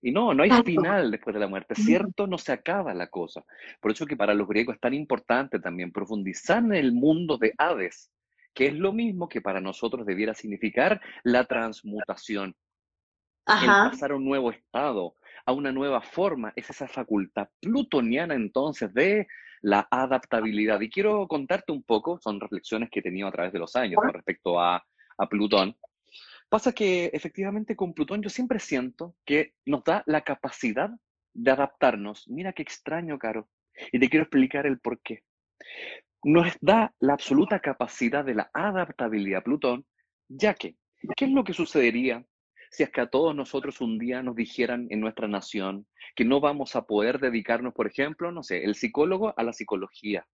y 0.02 0.12
no, 0.12 0.34
no 0.34 0.44
hay 0.44 0.52
final 0.64 1.12
después 1.12 1.34
de 1.34 1.40
la 1.40 1.48
muerte, 1.48 1.76
¿cierto? 1.76 2.28
No 2.28 2.38
se 2.38 2.52
acaba 2.54 2.94
la 2.94 3.08
cosa. 3.08 3.44
Por 3.82 3.92
eso 3.92 4.06
que 4.06 4.16
para 4.16 4.34
los 4.34 4.48
griegos 4.48 4.76
es 4.76 4.82
tan 4.82 4.94
importante 4.94 5.60
también 5.60 5.92
profundizar 5.92 6.60
en 6.60 6.74
el 6.74 6.94
mundo 6.94 7.38
de 7.38 7.54
Hades, 7.58 8.12
que 8.54 8.68
es 8.68 8.74
lo 8.74 8.94
mismo 8.94 9.28
que 9.28 9.42
para 9.42 9.60
nosotros 9.60 10.06
debiera 10.06 10.34
significar 10.34 11.02
la 11.24 11.46
transmutación. 11.46 12.56
El 13.48 13.68
pasar 13.68 14.12
a 14.12 14.16
un 14.16 14.26
nuevo 14.26 14.52
estado, 14.52 15.16
a 15.46 15.54
una 15.54 15.72
nueva 15.72 16.02
forma, 16.02 16.54
es 16.56 16.70
esa 16.70 16.88
facultad 16.88 17.50
plutoniana 17.60 18.36
entonces 18.36 18.94
de 18.94 19.28
la 19.62 19.88
adaptabilidad. 19.90 20.80
Y 20.82 20.90
quiero 20.90 21.28
contarte 21.28 21.72
un 21.72 21.84
poco, 21.84 22.20
son 22.22 22.40
reflexiones 22.40 22.90
que 22.90 23.00
he 23.00 23.04
tenido 23.04 23.28
a 23.28 23.32
través 23.32 23.52
de 23.52 23.60
los 23.60 23.76
años 23.76 23.96
con 23.96 24.14
respecto 24.14 24.60
a, 24.60 24.84
a 25.18 25.28
Plutón, 25.28 25.76
Pasa 26.50 26.74
que 26.74 27.12
efectivamente 27.14 27.76
con 27.76 27.94
Plutón 27.94 28.24
yo 28.24 28.30
siempre 28.30 28.60
siento 28.60 29.16
que 29.24 29.54
nos 29.66 29.84
da 29.84 30.04
la 30.08 30.22
capacidad 30.22 30.90
de 31.34 31.52
adaptarnos. 31.52 32.28
Mira 32.28 32.54
qué 32.54 32.64
extraño, 32.64 33.20
Caro. 33.20 33.48
Y 33.92 34.00
te 34.00 34.10
quiero 34.10 34.24
explicar 34.24 34.66
el 34.66 34.80
por 34.80 35.00
qué. 35.02 35.22
Nos 36.24 36.58
da 36.60 36.94
la 37.00 37.14
absoluta 37.14 37.60
capacidad 37.60 38.26
de 38.26 38.34
la 38.34 38.50
adaptabilidad 38.54 39.44
Plutón, 39.44 39.86
ya 40.28 40.56
que, 40.56 40.76
¿qué 41.16 41.26
es 41.26 41.32
lo 41.32 41.44
que 41.44 41.54
sucedería 41.54 42.26
si 42.72 42.84
es 42.84 42.90
que 42.90 43.02
a 43.02 43.10
todos 43.10 43.36
nosotros 43.36 43.80
un 43.80 43.98
día 43.98 44.22
nos 44.22 44.36
dijeran 44.36 44.88
en 44.90 45.00
nuestra 45.00 45.28
nación 45.28 45.88
que 46.16 46.26
no 46.26 46.40
vamos 46.40 46.76
a 46.76 46.84
poder 46.86 47.20
dedicarnos, 47.20 47.74
por 47.74 47.88
ejemplo, 47.88 48.32
no 48.32 48.44
sé, 48.44 48.64
el 48.64 48.76
psicólogo 48.76 49.34
a 49.38 49.44
la 49.44 49.54
psicología? 49.54 50.26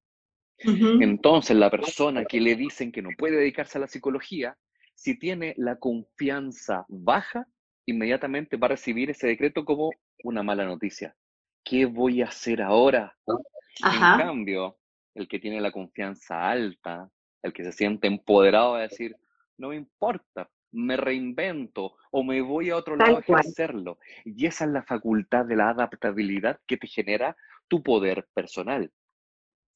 Entonces, 0.58 1.56
la 1.58 1.70
persona 1.70 2.24
que 2.24 2.40
le 2.40 2.56
dicen 2.56 2.92
que 2.92 3.02
no 3.02 3.10
puede 3.18 3.38
dedicarse 3.38 3.78
a 3.78 3.82
la 3.82 3.88
psicología 3.88 4.58
si 4.96 5.20
tiene 5.20 5.54
la 5.58 5.78
confianza 5.78 6.86
baja, 6.88 7.48
inmediatamente 7.86 8.58
va 8.58 8.68
a 8.68 8.72
recibir 8.72 9.10
ese 9.10 9.28
decreto 9.28 9.64
como 9.66 9.92
una 10.24 10.42
mala 10.42 10.66
noticia. 10.66 11.16
¿Qué 11.64 11.86
voy 11.86 12.22
a 12.22 12.28
hacer 12.28 12.62
ahora? 12.62 13.16
En 13.28 14.00
cambio, 14.00 14.78
el 15.14 15.28
que 15.28 15.40
tiene 15.40 15.62
la 15.62 15.72
confianza 15.72 16.50
alta, 16.50 17.10
el 17.44 17.54
que 17.54 17.64
se 17.64 17.72
siente 17.72 18.08
empoderado 18.08 18.76
de 18.76 18.84
decir, 18.84 19.16
no 19.58 19.70
me 19.70 19.76
importa, 19.76 20.50
me 20.72 20.98
reinvento 20.98 21.96
o 22.12 22.24
me 22.24 22.42
voy 22.42 22.70
a 22.70 22.78
otro 22.78 22.96
lado 22.96 23.22
a 23.28 23.40
hacerlo. 23.40 23.98
Y 24.24 24.46
esa 24.46 24.66
es 24.66 24.72
la 24.72 24.84
facultad 24.84 25.46
de 25.46 25.56
la 25.56 25.70
adaptabilidad 25.70 26.60
que 26.68 26.78
te 26.78 26.88
genera 26.88 27.36
tu 27.68 27.82
poder 27.82 28.28
personal. 28.34 28.92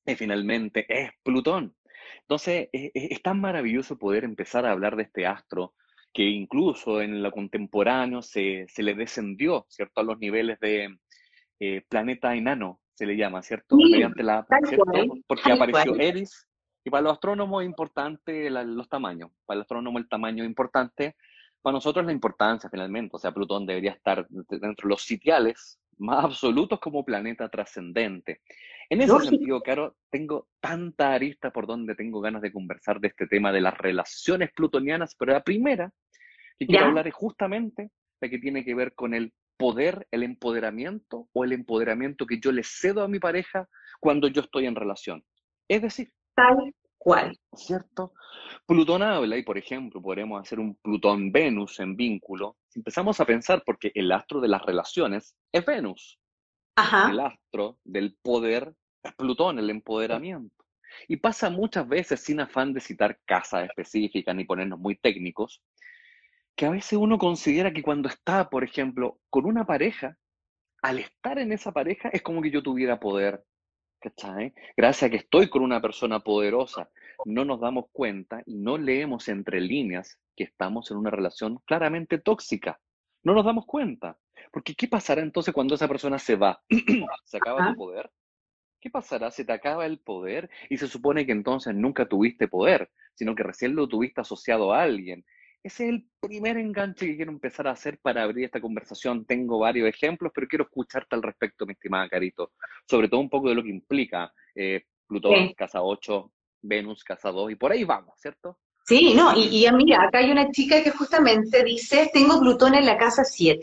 Y 0.05 0.15
finalmente 0.15 0.85
es 0.89 1.11
Plutón. 1.23 1.75
Entonces, 2.21 2.69
es, 2.71 2.91
es, 2.93 3.21
tan 3.21 3.39
maravilloso 3.39 3.97
poder 3.97 4.23
empezar 4.23 4.65
a 4.65 4.71
hablar 4.71 4.95
de 4.95 5.03
este 5.03 5.25
astro 5.25 5.73
que 6.13 6.23
incluso 6.23 7.01
en 7.01 7.21
lo 7.21 7.31
contemporáneo 7.31 8.21
se, 8.21 8.65
se 8.67 8.83
le 8.83 8.95
descendió, 8.95 9.65
¿cierto?, 9.69 10.01
a 10.01 10.03
los 10.03 10.19
niveles 10.19 10.59
de 10.59 10.97
eh, 11.59 11.81
planeta 11.87 12.35
enano, 12.35 12.79
se 12.93 13.05
le 13.05 13.15
llama, 13.15 13.41
¿cierto? 13.41 13.75
Mediante 13.75 14.23
la, 14.23 14.45
Porque 15.27 15.51
apareció 15.51 15.95
Eris, 15.95 16.47
y 16.83 16.89
para 16.89 17.03
los 17.03 17.13
astrónomos 17.13 17.61
es 17.61 17.67
importante 17.67 18.49
los 18.49 18.89
tamaños, 18.89 19.31
para 19.45 19.57
el 19.57 19.61
astrónomo 19.61 19.99
el 19.99 20.09
tamaño 20.09 20.43
es 20.43 20.49
importante, 20.49 21.15
para 21.61 21.73
nosotros 21.73 22.05
la 22.05 22.11
importancia 22.11 22.69
finalmente, 22.69 23.15
o 23.15 23.19
sea, 23.19 23.31
Plutón 23.31 23.65
debería 23.65 23.91
estar 23.91 24.27
dentro 24.29 24.87
de 24.87 24.89
los 24.89 25.01
sitiales 25.03 25.79
más 25.97 26.23
absolutos 26.25 26.79
como 26.79 27.03
planeta 27.03 27.49
trascendente. 27.49 28.41
En 28.91 29.01
ese 29.01 29.19
sentido, 29.19 29.61
Caro, 29.61 29.95
tengo 30.09 30.47
tanta 30.59 31.13
arista 31.13 31.51
por 31.51 31.67
donde 31.67 31.93
tengo 31.93 32.21
ganas 32.21 32.41
de 32.41 32.51
conversar 32.51 32.99
de 32.99 33.09
este 33.09 33.27
tema 33.27 33.51
de 33.51 33.61
las 33.61 33.77
relaciones 33.77 34.51
plutonianas, 34.51 35.15
pero 35.15 35.33
la 35.33 35.43
primera 35.43 35.93
que 36.57 36.65
quiero 36.65 36.87
hablar 36.87 37.07
es 37.07 37.13
justamente 37.13 37.91
la 38.19 38.29
que 38.29 38.39
tiene 38.39 38.65
que 38.65 38.73
ver 38.73 38.95
con 38.95 39.13
el 39.13 39.31
poder, 39.57 40.07
el 40.09 40.23
empoderamiento 40.23 41.27
o 41.33 41.43
el 41.43 41.51
empoderamiento 41.51 42.25
que 42.25 42.39
yo 42.39 42.51
le 42.51 42.63
cedo 42.63 43.03
a 43.03 43.07
mi 43.07 43.19
pareja 43.19 43.67
cuando 43.99 44.27
yo 44.27 44.41
estoy 44.41 44.65
en 44.65 44.75
relación. 44.75 45.23
Es 45.67 45.81
decir, 45.83 46.11
tal 46.33 46.73
cual. 46.97 47.37
¿Cierto? 47.55 48.13
Plutón 48.65 49.03
habla, 49.03 49.37
y 49.37 49.43
por 49.43 49.57
ejemplo, 49.57 50.01
podremos 50.01 50.41
hacer 50.41 50.59
un 50.59 50.75
Plutón-Venus 50.75 51.79
en 51.79 51.95
vínculo. 51.95 52.57
Si 52.67 52.79
empezamos 52.79 53.19
a 53.19 53.25
pensar, 53.25 53.61
porque 53.65 53.91
el 53.93 54.11
astro 54.11 54.41
de 54.41 54.47
las 54.47 54.63
relaciones 54.63 55.35
es 55.51 55.65
Venus. 55.65 56.19
El 57.11 57.19
astro 57.19 57.77
del 57.83 58.17
poder 58.21 58.73
Plutón, 59.17 59.59
el 59.59 59.69
empoderamiento. 59.69 60.65
Y 61.07 61.17
pasa 61.17 61.49
muchas 61.49 61.87
veces, 61.87 62.21
sin 62.21 62.39
afán 62.39 62.73
de 62.73 62.81
citar 62.81 63.19
casas 63.25 63.65
específicas 63.65 64.35
ni 64.35 64.45
ponernos 64.45 64.79
muy 64.79 64.95
técnicos, 64.95 65.61
que 66.55 66.65
a 66.65 66.71
veces 66.71 66.93
uno 66.93 67.17
considera 67.17 67.71
que 67.71 67.81
cuando 67.81 68.09
está, 68.09 68.49
por 68.49 68.63
ejemplo, 68.63 69.19
con 69.29 69.45
una 69.45 69.65
pareja, 69.65 70.17
al 70.81 70.99
estar 70.99 71.39
en 71.39 71.51
esa 71.51 71.71
pareja 71.71 72.09
es 72.09 72.21
como 72.21 72.41
que 72.41 72.51
yo 72.51 72.63
tuviera 72.63 72.99
poder. 72.99 73.43
¿Cachai? 74.01 74.53
Gracias 74.77 75.07
a 75.07 75.09
que 75.09 75.17
estoy 75.17 75.49
con 75.49 75.61
una 75.61 75.81
persona 75.81 76.21
poderosa, 76.21 76.89
no 77.25 77.43
nos 77.43 77.59
damos 77.59 77.85
cuenta 77.91 78.41
y 78.45 78.55
no 78.55 78.77
leemos 78.77 79.27
entre 79.27 79.59
líneas 79.59 80.17
que 80.37 80.45
estamos 80.45 80.89
en 80.91 80.97
una 80.97 81.09
relación 81.09 81.59
claramente 81.65 82.17
tóxica. 82.17 82.79
No 83.23 83.33
nos 83.33 83.43
damos 83.43 83.65
cuenta. 83.65 84.17
Porque 84.51 84.73
¿qué 84.73 84.87
pasará 84.87 85.21
entonces 85.21 85.53
cuando 85.53 85.75
esa 85.75 85.87
persona 85.87 86.17
se 86.17 86.35
va? 86.35 86.61
¿Se 87.25 87.37
acaba 87.37 87.69
tu 87.69 87.75
poder? 87.75 88.09
¿Qué 88.79 88.89
pasará 88.89 89.29
si 89.31 89.43
te 89.43 89.51
acaba 89.51 89.85
el 89.85 89.99
poder 89.99 90.49
y 90.69 90.77
se 90.77 90.87
supone 90.87 91.25
que 91.25 91.31
entonces 91.31 91.75
nunca 91.75 92.07
tuviste 92.07 92.47
poder, 92.47 92.89
sino 93.13 93.35
que 93.35 93.43
recién 93.43 93.75
lo 93.75 93.87
tuviste 93.87 94.21
asociado 94.21 94.73
a 94.73 94.83
alguien? 94.83 95.25
Ese 95.61 95.83
es 95.83 95.89
el 95.89 96.05
primer 96.21 96.57
enganche 96.57 97.05
que 97.05 97.17
quiero 97.17 97.31
empezar 97.31 97.67
a 97.67 97.71
hacer 97.71 97.99
para 97.99 98.23
abrir 98.23 98.45
esta 98.45 98.61
conversación. 98.61 99.25
Tengo 99.25 99.59
varios 99.59 99.89
ejemplos, 99.89 100.31
pero 100.33 100.47
quiero 100.47 100.63
escucharte 100.63 101.15
al 101.15 101.23
respecto, 101.23 101.65
mi 101.65 101.73
estimada 101.73 102.07
Carito. 102.07 102.53
Sobre 102.87 103.09
todo 103.09 103.19
un 103.19 103.29
poco 103.29 103.49
de 103.49 103.55
lo 103.55 103.63
que 103.63 103.69
implica 103.69 104.31
eh, 104.55 104.83
Plutón, 105.05 105.53
casa 105.53 105.81
8, 105.81 106.31
Venus, 106.61 107.03
casa 107.03 107.31
2, 107.31 107.51
y 107.51 107.55
por 107.55 107.73
ahí 107.73 107.83
vamos, 107.83 108.13
¿cierto? 108.17 108.57
Sí, 108.85 109.13
no, 109.13 109.37
y, 109.37 109.65
y 109.65 109.71
mira, 109.73 110.03
acá 110.03 110.19
hay 110.19 110.31
una 110.31 110.49
chica 110.51 110.81
que 110.81 110.91
justamente 110.91 111.63
dice, 111.63 112.09
tengo 112.13 112.39
Plutón 112.39 112.75
en 112.75 112.85
la 112.85 112.97
casa 112.97 113.25
7. 113.25 113.59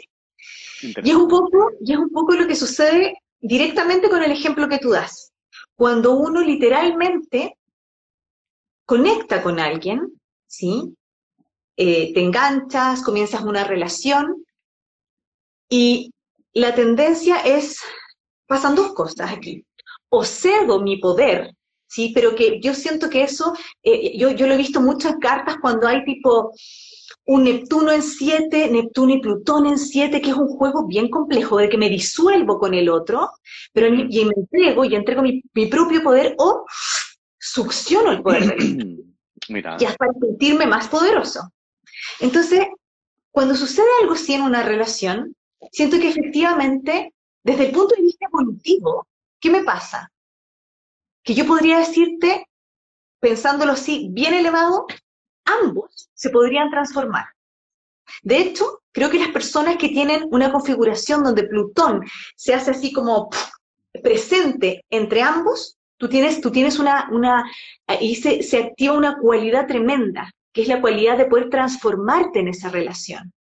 Y 0.82 1.10
es, 1.10 1.16
un 1.16 1.28
poco, 1.28 1.72
y 1.80 1.92
es 1.92 1.98
un 1.98 2.10
poco 2.10 2.34
lo 2.34 2.46
que 2.46 2.54
sucede 2.54 3.14
directamente 3.46 4.08
con 4.08 4.22
el 4.22 4.32
ejemplo 4.32 4.68
que 4.68 4.78
tú 4.78 4.90
das. 4.90 5.32
Cuando 5.76 6.14
uno 6.14 6.40
literalmente 6.40 7.56
conecta 8.84 9.42
con 9.42 9.60
alguien, 9.60 10.20
¿sí? 10.46 10.94
Eh, 11.76 12.12
te 12.12 12.20
enganchas, 12.22 13.02
comienzas 13.02 13.42
una 13.42 13.64
relación 13.64 14.44
y 15.68 16.10
la 16.54 16.74
tendencia 16.74 17.40
es, 17.40 17.80
pasan 18.46 18.74
dos 18.74 18.94
cosas 18.94 19.32
aquí. 19.32 19.64
O 20.08 20.24
cedo 20.24 20.80
mi 20.80 20.96
poder, 20.96 21.52
¿sí? 21.86 22.12
Pero 22.14 22.34
que 22.34 22.60
yo 22.60 22.74
siento 22.74 23.08
que 23.08 23.22
eso, 23.22 23.54
eh, 23.82 24.16
yo, 24.18 24.30
yo 24.30 24.46
lo 24.46 24.54
he 24.54 24.58
visto 24.58 24.80
muchas 24.80 25.16
cartas 25.20 25.56
cuando 25.60 25.86
hay 25.86 26.04
tipo 26.04 26.52
un 27.24 27.44
Neptuno 27.44 27.90
en 27.90 28.02
siete, 28.02 28.70
Neptuno 28.70 29.14
y 29.14 29.20
Plutón 29.20 29.66
en 29.66 29.78
siete, 29.78 30.20
que 30.20 30.30
es 30.30 30.36
un 30.36 30.48
juego 30.48 30.86
bien 30.86 31.10
complejo, 31.10 31.58
de 31.58 31.68
que 31.68 31.78
me 31.78 31.88
disuelvo 31.88 32.58
con 32.58 32.72
el 32.74 32.88
otro, 32.88 33.30
pero 33.72 33.88
y 33.88 34.24
me 34.24 34.34
entrego 34.36 34.84
y 34.84 34.94
entrego 34.94 35.22
mi, 35.22 35.66
propio 35.66 36.02
poder 36.02 36.34
o 36.38 36.64
succiono 37.38 38.12
el 38.12 38.22
poder 38.22 38.56
del 38.56 39.04
Mira. 39.48 39.76
Ya 39.76 39.94
para 39.94 40.12
sentirme 40.20 40.66
más 40.66 40.88
poderoso. 40.88 41.52
Entonces, 42.20 42.66
cuando 43.30 43.54
sucede 43.54 43.86
algo 44.00 44.14
así 44.14 44.34
en 44.34 44.42
una 44.42 44.62
relación, 44.62 45.36
siento 45.70 45.98
que 45.98 46.08
efectivamente, 46.08 47.12
desde 47.44 47.66
el 47.66 47.72
punto 47.72 47.94
de 47.94 48.02
vista 48.02 48.26
evolutivo, 48.26 49.06
¿qué 49.40 49.50
me 49.50 49.62
pasa? 49.62 50.10
Que 51.22 51.34
yo 51.34 51.46
podría 51.46 51.78
decirte, 51.78 52.48
pensándolo 53.20 53.72
así, 53.72 54.08
bien 54.10 54.34
elevado, 54.34 54.86
ambos 55.46 56.10
se 56.14 56.30
podrían 56.30 56.70
transformar. 56.70 57.26
De 58.22 58.38
hecho, 58.38 58.82
creo 58.92 59.10
que 59.10 59.18
las 59.18 59.30
personas 59.30 59.76
que 59.76 59.88
tienen 59.88 60.26
una 60.30 60.52
configuración 60.52 61.24
donde 61.24 61.44
Plutón 61.44 62.02
se 62.36 62.54
hace 62.54 62.70
así 62.70 62.92
como 62.92 63.30
presente 64.02 64.84
entre 64.90 65.22
ambos, 65.22 65.76
tú 65.96 66.08
tienes, 66.08 66.40
tú 66.40 66.50
tienes 66.50 66.78
una, 66.78 67.08
una, 67.10 67.50
ahí 67.86 68.14
se, 68.14 68.58
activa 68.58 68.94
una 68.94 69.18
cualidad 69.18 69.66
tremenda, 69.66 70.30
que 70.52 70.62
es 70.62 70.68
la 70.68 70.80
cualidad 70.80 71.18
de 71.18 71.26
poder 71.26 71.50
transformarte 71.50 72.40
en 72.40 72.48
esa 72.48 72.68
relación. 72.68 73.32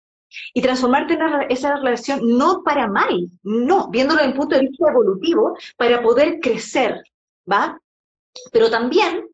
Y 0.54 0.62
transformarte 0.62 1.14
en 1.14 1.22
esa 1.50 1.78
relación 1.78 2.20
no 2.24 2.62
para 2.64 2.88
mal, 2.88 3.30
no, 3.44 3.90
viéndolo 3.90 4.22
desde 4.22 4.36
punto 4.36 4.56
de 4.56 4.62
vista 4.62 4.90
evolutivo, 4.90 5.58
para 5.78 6.02
poder 6.02 6.40
crecer, 6.42 7.02
¿va? 7.50 7.80
Pero 8.52 8.70
también 8.70 9.30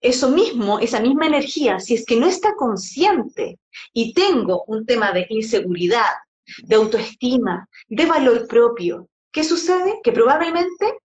eso 0.00 0.30
mismo, 0.30 0.78
esa 0.78 1.00
misma 1.00 1.26
energía, 1.26 1.78
si 1.78 1.94
es 1.94 2.04
que 2.06 2.16
no 2.16 2.26
está 2.26 2.54
consciente 2.54 3.58
y 3.92 4.14
tengo 4.14 4.64
un 4.66 4.86
tema 4.86 5.12
de 5.12 5.26
inseguridad, 5.28 6.10
de 6.64 6.76
autoestima, 6.76 7.68
de 7.88 8.06
valor 8.06 8.46
propio, 8.48 9.08
¿qué 9.30 9.44
sucede? 9.44 10.00
Que 10.02 10.12
probablemente 10.12 10.98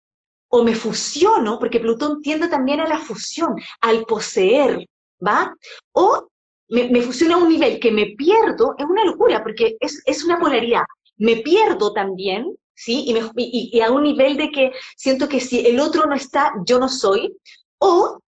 o 0.48 0.64
me 0.64 0.76
fusiono, 0.76 1.60
porque 1.60 1.80
Plutón 1.80 2.22
tiende 2.22 2.48
también 2.48 2.80
a 2.80 2.88
la 2.88 3.00
fusión, 3.00 3.56
al 3.82 4.06
poseer, 4.06 4.88
¿va? 5.26 5.54
O 5.92 6.30
me, 6.70 7.02
fusiona 7.02 7.36
a 7.36 7.40
un 7.40 7.50
nivel 7.50 7.80
que 7.80 7.92
me 7.92 8.16
pierdo, 8.18 8.76
es 8.78 8.86
una 8.86 9.04
locura, 9.06 9.44
porque 9.44 9.76
es, 9.80 10.24
una 10.24 10.40
polaridad. 10.40 10.84
Me 11.18 11.38
pierdo 11.38 11.94
también, 11.94 12.56
¿sí? 12.74 13.06
Y, 13.08 13.70
y, 13.74 13.82
a 13.82 13.92
un 13.92 14.04
nivel 14.04 14.38
de 14.38 14.50
que 14.52 14.72
siento 14.96 15.28
que 15.28 15.40
si 15.40 15.66
el 15.66 15.80
otro 15.80 16.06
no 16.06 16.16
está, 16.16 16.54
yo 16.66 16.80
no 16.80 16.90
soy. 16.90 17.36
O, 17.78 18.20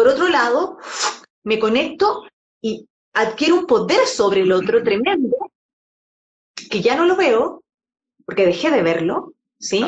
por 0.00 0.08
otro 0.08 0.30
lado, 0.30 0.78
me 1.44 1.58
conecto 1.58 2.22
y 2.62 2.88
adquiero 3.12 3.56
un 3.56 3.66
poder 3.66 4.06
sobre 4.06 4.40
el 4.40 4.50
otro 4.50 4.82
tremendo, 4.82 5.36
que 6.70 6.80
ya 6.80 6.96
no 6.96 7.04
lo 7.04 7.16
veo, 7.16 7.62
porque 8.24 8.46
dejé 8.46 8.70
de 8.70 8.82
verlo, 8.82 9.34
¿sí? 9.58 9.84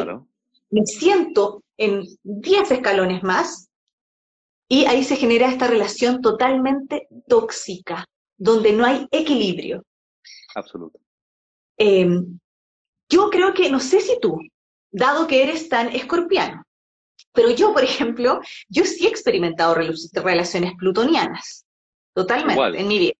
Me 0.68 0.84
siento 0.84 1.64
en 1.78 2.04
10 2.24 2.72
escalones 2.72 3.22
más, 3.22 3.70
y 4.68 4.84
ahí 4.84 5.02
se 5.02 5.16
genera 5.16 5.48
esta 5.48 5.66
relación 5.66 6.20
totalmente 6.20 7.08
tóxica, 7.26 8.04
donde 8.36 8.74
no 8.74 8.84
hay 8.84 9.08
equilibrio. 9.12 9.82
Absoluto. 10.54 11.00
Em, 11.78 12.38
yo 13.08 13.30
creo 13.30 13.54
que, 13.54 13.70
no 13.70 13.80
sé 13.80 14.02
si 14.02 14.20
tú, 14.20 14.38
dado 14.90 15.26
que 15.26 15.42
eres 15.42 15.70
tan 15.70 15.88
escorpiano, 15.88 16.64
pero 17.32 17.50
yo, 17.50 17.72
por 17.72 17.84
ejemplo, 17.84 18.40
yo 18.68 18.84
sí 18.84 19.06
he 19.06 19.08
experimentado 19.08 19.74
relaciones 19.74 20.72
plutonianas, 20.78 21.64
totalmente, 22.14 22.80
en 22.80 22.88
mi 22.88 22.98
vida. 22.98 23.12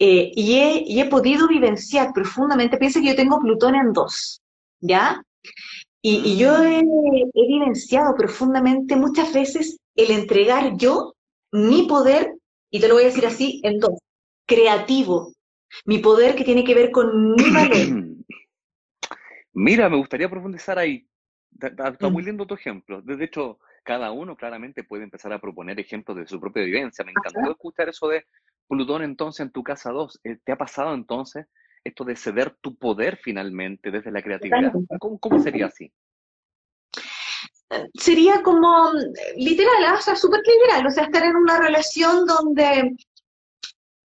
Eh, 0.00 0.30
y, 0.34 1.00
he, 1.00 1.04
podido 1.06 1.48
vivenciar 1.48 2.12
profundamente, 2.12 2.76
piensa 2.76 3.00
que 3.00 3.08
yo 3.08 3.16
tengo 3.16 3.40
Plutón 3.40 3.74
en 3.74 3.92
dos, 3.92 4.40
¿ya? 4.80 5.22
Y, 6.00 6.38
yo 6.38 6.58
mm. 6.58 6.66
he, 7.34 7.46
vivenciado 7.48 8.14
profundamente 8.14 8.94
muchas 8.94 9.32
veces 9.32 9.78
el 9.96 10.12
entregar 10.12 10.76
yo 10.76 11.14
mi 11.50 11.86
poder, 11.88 12.34
y 12.70 12.78
te 12.78 12.86
lo 12.86 12.94
voy 12.94 13.04
a 13.04 13.06
decir 13.06 13.26
así 13.26 13.60
en 13.64 13.80
dos, 13.80 13.98
creativo, 14.46 15.32
mi 15.84 15.98
poder 15.98 16.36
que 16.36 16.44
tiene 16.44 16.62
que 16.62 16.74
ver 16.74 16.92
con 16.92 17.32
mi 17.34 17.50
valor. 17.50 17.76
Mira, 19.52 19.88
me 19.88 19.96
gustaría 19.96 20.30
profundizar 20.30 20.78
ahí. 20.78 21.07
Está, 21.60 22.08
muy 22.08 22.22
mm. 22.22 22.26
lindo 22.26 22.46
tu 22.46 22.54
ejemplo. 22.54 23.02
De 23.02 23.24
hecho, 23.24 23.58
cada 23.82 24.12
uno 24.12 24.36
claramente 24.36 24.84
puede 24.84 25.04
empezar 25.04 25.32
a 25.32 25.40
proponer 25.40 25.80
ejemplos 25.80 26.16
de 26.16 26.26
su 26.26 26.38
propia 26.40 26.62
vivencia. 26.62 27.04
Me 27.04 27.12
encantó 27.12 27.50
escuchar 27.50 27.88
eso 27.88 28.08
de 28.08 28.26
Plutón 28.68 29.02
entonces 29.02 29.40
en 29.40 29.50
tu 29.50 29.62
casa 29.62 29.90
2. 29.90 30.20
Eh, 30.24 30.38
¿Te 30.44 30.52
ha 30.52 30.56
pasado 30.56 30.94
entonces 30.94 31.46
esto 31.82 32.04
de 32.04 32.16
ceder 32.16 32.56
tu 32.60 32.76
poder 32.76 33.16
finalmente 33.16 33.90
desde 33.90 34.12
la 34.12 34.22
creatividad? 34.22 34.72
¿Cómo, 34.98 35.42
sería 35.42 35.66
así? 35.66 35.90
Sería 37.94 38.42
como 38.42 38.92
literal, 39.36 39.94
o 39.94 40.00
sea, 40.00 40.16
súper 40.16 40.40
literal, 40.40 40.86
o 40.86 40.90
sea, 40.90 41.04
estar 41.04 41.24
en 41.24 41.36
una 41.36 41.58
relación 41.58 42.26
donde 42.26 42.94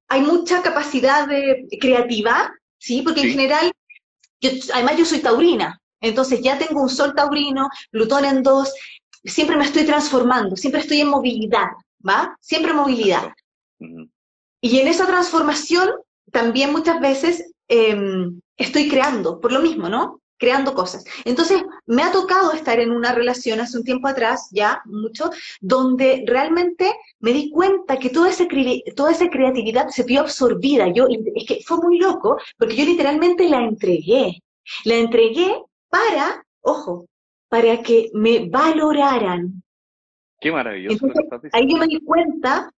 hay 0.10 0.22
mucha 0.22 0.62
capacidad 0.62 1.28
de 1.28 1.68
creativa, 1.80 2.54
¿sí? 2.78 3.02
Porque 3.02 3.22
en 3.22 3.32
general, 3.32 3.72
además 4.74 4.98
yo 4.98 5.06
soy 5.06 5.20
taurina, 5.20 5.81
entonces 6.02 6.42
ya 6.42 6.58
tengo 6.58 6.82
un 6.82 6.90
sol 6.90 7.14
taurino, 7.16 7.70
Plutón 7.92 8.26
en 8.26 8.44
dos, 8.44 8.74
siempre 9.24 9.56
me 9.56 9.66
estoy 9.66 9.86
transformando, 9.86 10.56
siempre 10.56 10.82
estoy 10.82 11.02
en 11.02 11.10
movilidad, 11.10 11.68
¿va? 12.08 12.36
Siempre 12.40 12.74
movilidad. 12.74 13.32
Y 14.62 14.80
en 14.80 14.88
esa 14.88 15.08
transformación 15.08 15.90
también 16.32 16.72
muchas 16.72 17.00
veces 17.00 17.52
em, 17.68 18.40
estoy 18.58 18.90
creando, 18.90 19.40
por 19.40 19.52
lo 19.52 19.62
mismo, 19.62 19.90
¿no? 19.90 20.22
Creando 20.38 20.74
cosas. 20.74 21.04
Entonces, 21.26 21.62
me 21.86 22.04
ha 22.04 22.12
tocado 22.12 22.52
estar 22.52 22.80
en 22.80 22.92
una 22.92 23.14
relación 23.14 23.60
hace 23.60 23.78
un 23.78 23.84
tiempo 23.84 24.08
atrás, 24.08 24.50
ya 24.52 24.82
mucho, 24.86 25.30
donde 25.60 26.24
realmente 26.26 26.92
me 27.20 27.32
di 27.34 27.52
cuenta 27.52 27.98
que 28.00 28.10
toda 28.10 28.30
esa, 28.30 28.48
toda 28.96 29.12
esa 29.12 29.30
creatividad 29.30 29.90
se 29.90 30.04
vio 30.04 30.22
absorbida. 30.22 30.88
Yo, 30.94 31.08
es 31.36 31.46
que 31.46 31.60
fue 31.66 31.78
muy 31.78 32.00
loco, 32.00 32.38
porque 32.58 32.76
yo 32.76 32.86
literalmente 32.86 33.48
la 33.48 33.64
entregué. 33.64 34.42
La 34.86 34.96
entregué 34.96 35.56
para, 35.92 36.44
ojo, 36.62 37.06
para 37.50 37.84
que 37.84 38.10
me 38.14 38.50
valoraran. 38.50 39.62
Qué 40.40 40.52
maravilloso. 40.52 41.06
ahí 41.52 41.72
yo 41.72 41.78
me 41.78 41.86
di 41.86 42.00
cuenta 42.04 42.72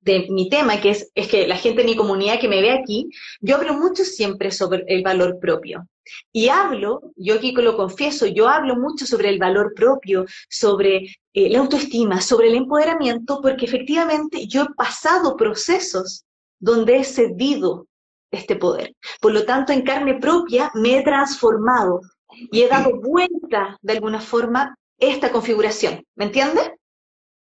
de 0.00 0.26
mi 0.30 0.48
tema, 0.48 0.80
que 0.80 0.90
es, 0.90 1.12
es 1.14 1.28
que 1.28 1.46
la 1.46 1.56
gente 1.56 1.82
de 1.82 1.88
mi 1.88 1.94
comunidad 1.94 2.40
que 2.40 2.48
me 2.48 2.62
ve 2.62 2.72
aquí, 2.72 3.08
yo 3.40 3.56
hablo 3.56 3.74
mucho 3.74 4.02
siempre 4.04 4.50
sobre 4.50 4.84
el 4.88 5.02
valor 5.02 5.38
propio. 5.38 5.86
Y 6.32 6.48
hablo, 6.48 7.12
yo 7.16 7.34
aquí 7.34 7.52
lo 7.52 7.76
confieso, 7.76 8.26
yo 8.26 8.48
hablo 8.48 8.76
mucho 8.76 9.06
sobre 9.06 9.28
el 9.28 9.38
valor 9.38 9.74
propio, 9.74 10.24
sobre 10.48 11.16
eh, 11.34 11.50
la 11.50 11.60
autoestima, 11.60 12.20
sobre 12.20 12.48
el 12.48 12.54
empoderamiento, 12.54 13.40
porque 13.42 13.66
efectivamente 13.66 14.46
yo 14.46 14.62
he 14.62 14.74
pasado 14.74 15.36
procesos 15.36 16.24
donde 16.58 16.96
he 16.96 17.04
cedido 17.04 17.86
este 18.30 18.56
poder. 18.56 18.94
Por 19.20 19.32
lo 19.32 19.44
tanto, 19.44 19.72
en 19.72 19.82
carne 19.82 20.18
propia 20.18 20.70
me 20.74 20.98
he 20.98 21.02
transformado, 21.02 22.00
y 22.32 22.62
he 22.62 22.68
dado 22.68 23.00
vuelta 23.00 23.78
de 23.82 23.92
alguna 23.92 24.20
forma 24.20 24.76
esta 24.98 25.30
configuración. 25.30 26.04
¿Me 26.14 26.26
entiendes? 26.26 26.70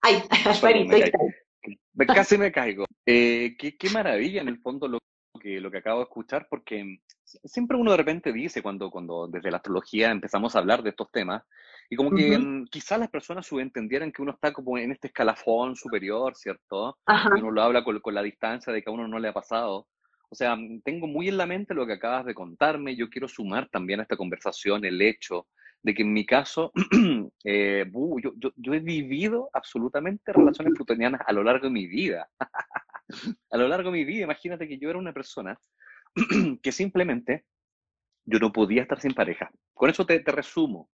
Ay, 0.01 0.21
Alvarito, 0.45 0.97
Casi 2.07 2.37
me 2.37 2.51
caigo. 2.51 2.85
Eh, 3.05 3.55
qué, 3.57 3.89
maravilla 3.91 4.41
en 4.41 4.47
el 4.47 4.59
fondo 4.59 4.87
lo 4.87 4.99
que, 5.39 5.59
lo 5.61 5.69
que 5.69 5.77
acabo 5.77 5.99
de 5.99 6.05
escuchar, 6.05 6.47
porque 6.49 6.99
siempre 7.23 7.77
uno 7.77 7.91
de 7.91 7.97
repente 7.97 8.33
dice 8.33 8.61
cuando, 8.61 8.89
cuando 8.89 9.27
desde 9.27 9.51
la 9.51 9.57
astrología 9.57 10.09
empezamos 10.09 10.55
a 10.55 10.59
hablar 10.59 10.81
de 10.81 10.89
estos 10.89 11.11
temas, 11.11 11.43
y 11.89 11.95
como 11.95 12.11
que 12.11 12.37
mm, 12.37 12.65
quizás 12.71 12.99
las 12.99 13.09
personas 13.09 13.45
subentendieran 13.45 14.11
que 14.11 14.21
uno 14.21 14.31
está 14.31 14.51
como 14.51 14.77
en 14.77 14.91
este 14.91 15.07
escalafón 15.07 15.75
superior, 15.75 16.35
¿cierto? 16.35 16.97
Y 17.07 17.39
uno 17.39 17.51
lo 17.51 17.61
habla 17.61 17.83
con, 17.83 17.99
con, 17.99 18.15
la 18.15 18.23
distancia 18.23 18.73
de 18.73 18.81
que 18.81 18.89
a 18.89 18.93
uno 18.93 19.07
no 19.07 19.19
le 19.19 19.27
ha 19.27 19.33
pasado. 19.33 19.87
O 20.33 20.35
sea, 20.35 20.55
mm, 20.55 20.81
tengo 20.81 21.05
muy 21.05 21.29
en 21.29 21.37
la 21.37 21.45
mente 21.45 21.75
lo 21.75 21.85
que 21.85 21.93
acabas 21.93 22.25
de 22.25 22.33
contarme. 22.33 22.95
Yo 22.95 23.07
quiero 23.07 23.27
sumar 23.27 23.69
también 23.69 23.99
a 23.99 24.03
esta 24.03 24.17
conversación 24.17 24.83
el 24.83 24.99
hecho 24.99 25.45
de 25.83 25.93
que 25.93 26.01
en 26.01 26.11
mi 26.11 26.25
caso, 26.25 26.71
eh, 27.43 27.85
yo, 27.85 28.73
he 28.73 28.79
vivido 28.79 29.51
absolutamente 29.53 30.33
relaciones 30.33 30.73
plutonianas 30.73 31.21
a 31.23 31.33
lo 31.33 31.43
largo 31.43 31.67
de 31.67 31.73
mi 31.73 31.85
vida. 31.85 32.27
a 33.51 33.57
lo 33.57 33.67
largo 33.67 33.91
de 33.91 33.97
mi 33.99 34.05
vida, 34.05 34.23
imagínate 34.23 34.67
que 34.67 34.79
yo 34.79 34.89
era 34.89 34.97
una 34.97 35.13
persona 35.13 35.55
que 36.63 36.71
simplemente 36.71 37.45
yo 38.25 38.39
no 38.39 38.51
podía 38.51 38.81
estar 38.81 38.99
sin 38.99 39.13
pareja. 39.13 39.51
Con 39.71 39.91
eso 39.91 40.03
te, 40.03 40.19
te 40.19 40.31
resumo. 40.31 40.89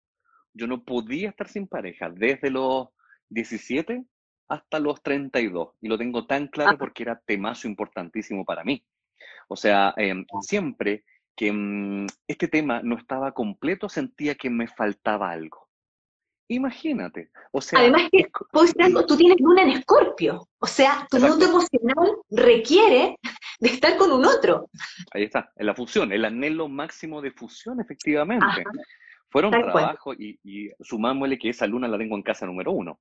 Yo 0.53 0.67
no 0.67 0.83
podía 0.83 1.29
estar 1.29 1.47
sin 1.47 1.65
pareja 1.65 2.09
desde 2.09 2.51
los 2.51 2.89
17 3.29 4.03
hasta 4.49 4.79
los 4.79 5.01
32. 5.01 5.75
Y 5.79 5.87
lo 5.87 5.97
tengo 5.97 6.27
tan 6.27 6.47
claro 6.47 6.77
porque 6.77 7.03
era 7.03 7.21
temazo 7.25 7.69
importantísimo 7.69 8.43
para 8.43 8.65
mí. 8.65 8.83
O 9.47 9.55
sea, 9.55 9.93
em, 9.97 10.25
siempre 10.41 11.03
que 11.35 11.51
mm, 11.51 12.07
este 12.27 12.47
tema 12.47 12.81
no 12.83 12.97
estaba 12.97 13.31
completo, 13.31 13.89
sentía 13.89 14.35
que 14.35 14.49
me 14.49 14.67
faltaba 14.67 15.31
algo. 15.31 15.67
Imagínate. 16.49 17.29
O 17.51 17.61
sea, 17.61 17.79
Además 17.79 18.09
que, 18.11 18.27
tú 19.07 19.15
tienes 19.15 19.39
luna 19.39 19.61
en 19.61 19.69
escorpio. 19.69 20.47
O 20.57 20.67
sea, 20.67 21.07
tu 21.09 21.19
mundo 21.19 21.45
emocional 21.45 22.17
requiere 22.31 23.17
de 23.59 23.69
estar 23.69 23.97
con 23.97 24.11
un 24.11 24.25
otro. 24.25 24.67
Ahí 25.13 25.23
está, 25.23 25.51
en 25.55 25.67
la 25.67 25.75
fusión, 25.75 26.11
el 26.11 26.25
anhelo 26.25 26.67
máximo 26.67 27.21
de 27.21 27.31
fusión, 27.31 27.79
efectivamente. 27.79 28.63
Fueron 29.29 29.51
trabajos 29.51 30.15
y, 30.19 30.39
y, 30.43 30.71
sumámosle 30.79 31.37
que 31.37 31.49
esa 31.49 31.67
luna 31.67 31.87
la 31.87 31.99
tengo 31.99 32.15
en 32.15 32.23
casa 32.23 32.47
número 32.47 32.71
uno. 32.71 32.99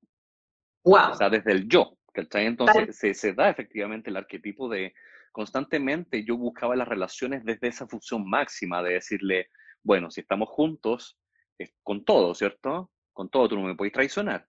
Wow. 0.85 1.13
O 1.13 1.15
sea, 1.15 1.31
desde 1.31 1.53
el 1.53 1.69
yo. 1.69 1.95
Entonces 2.15 2.97
se, 2.97 3.15
se, 3.15 3.33
da 3.33 3.49
efectivamente 3.49 4.11
el 4.11 4.17
arquetipo 4.17 4.69
de, 4.69 4.93
constantemente 5.39 6.25
yo 6.25 6.37
buscaba 6.37 6.75
las 6.75 6.89
relaciones 6.89 7.45
desde 7.45 7.69
esa 7.69 7.87
función 7.87 8.29
máxima 8.29 8.83
de 8.83 8.95
decirle, 8.95 9.51
bueno, 9.85 10.11
si 10.11 10.23
estamos 10.23 10.49
juntos, 10.49 11.17
es 11.57 11.73
con 11.85 12.05
todo, 12.05 12.35
¿cierto? 12.35 12.91
Con 13.13 13.29
todo, 13.29 13.51
tú 13.51 13.55
no 13.55 13.63
me 13.63 13.77
puedes 13.77 13.93
traicionar. 13.93 14.49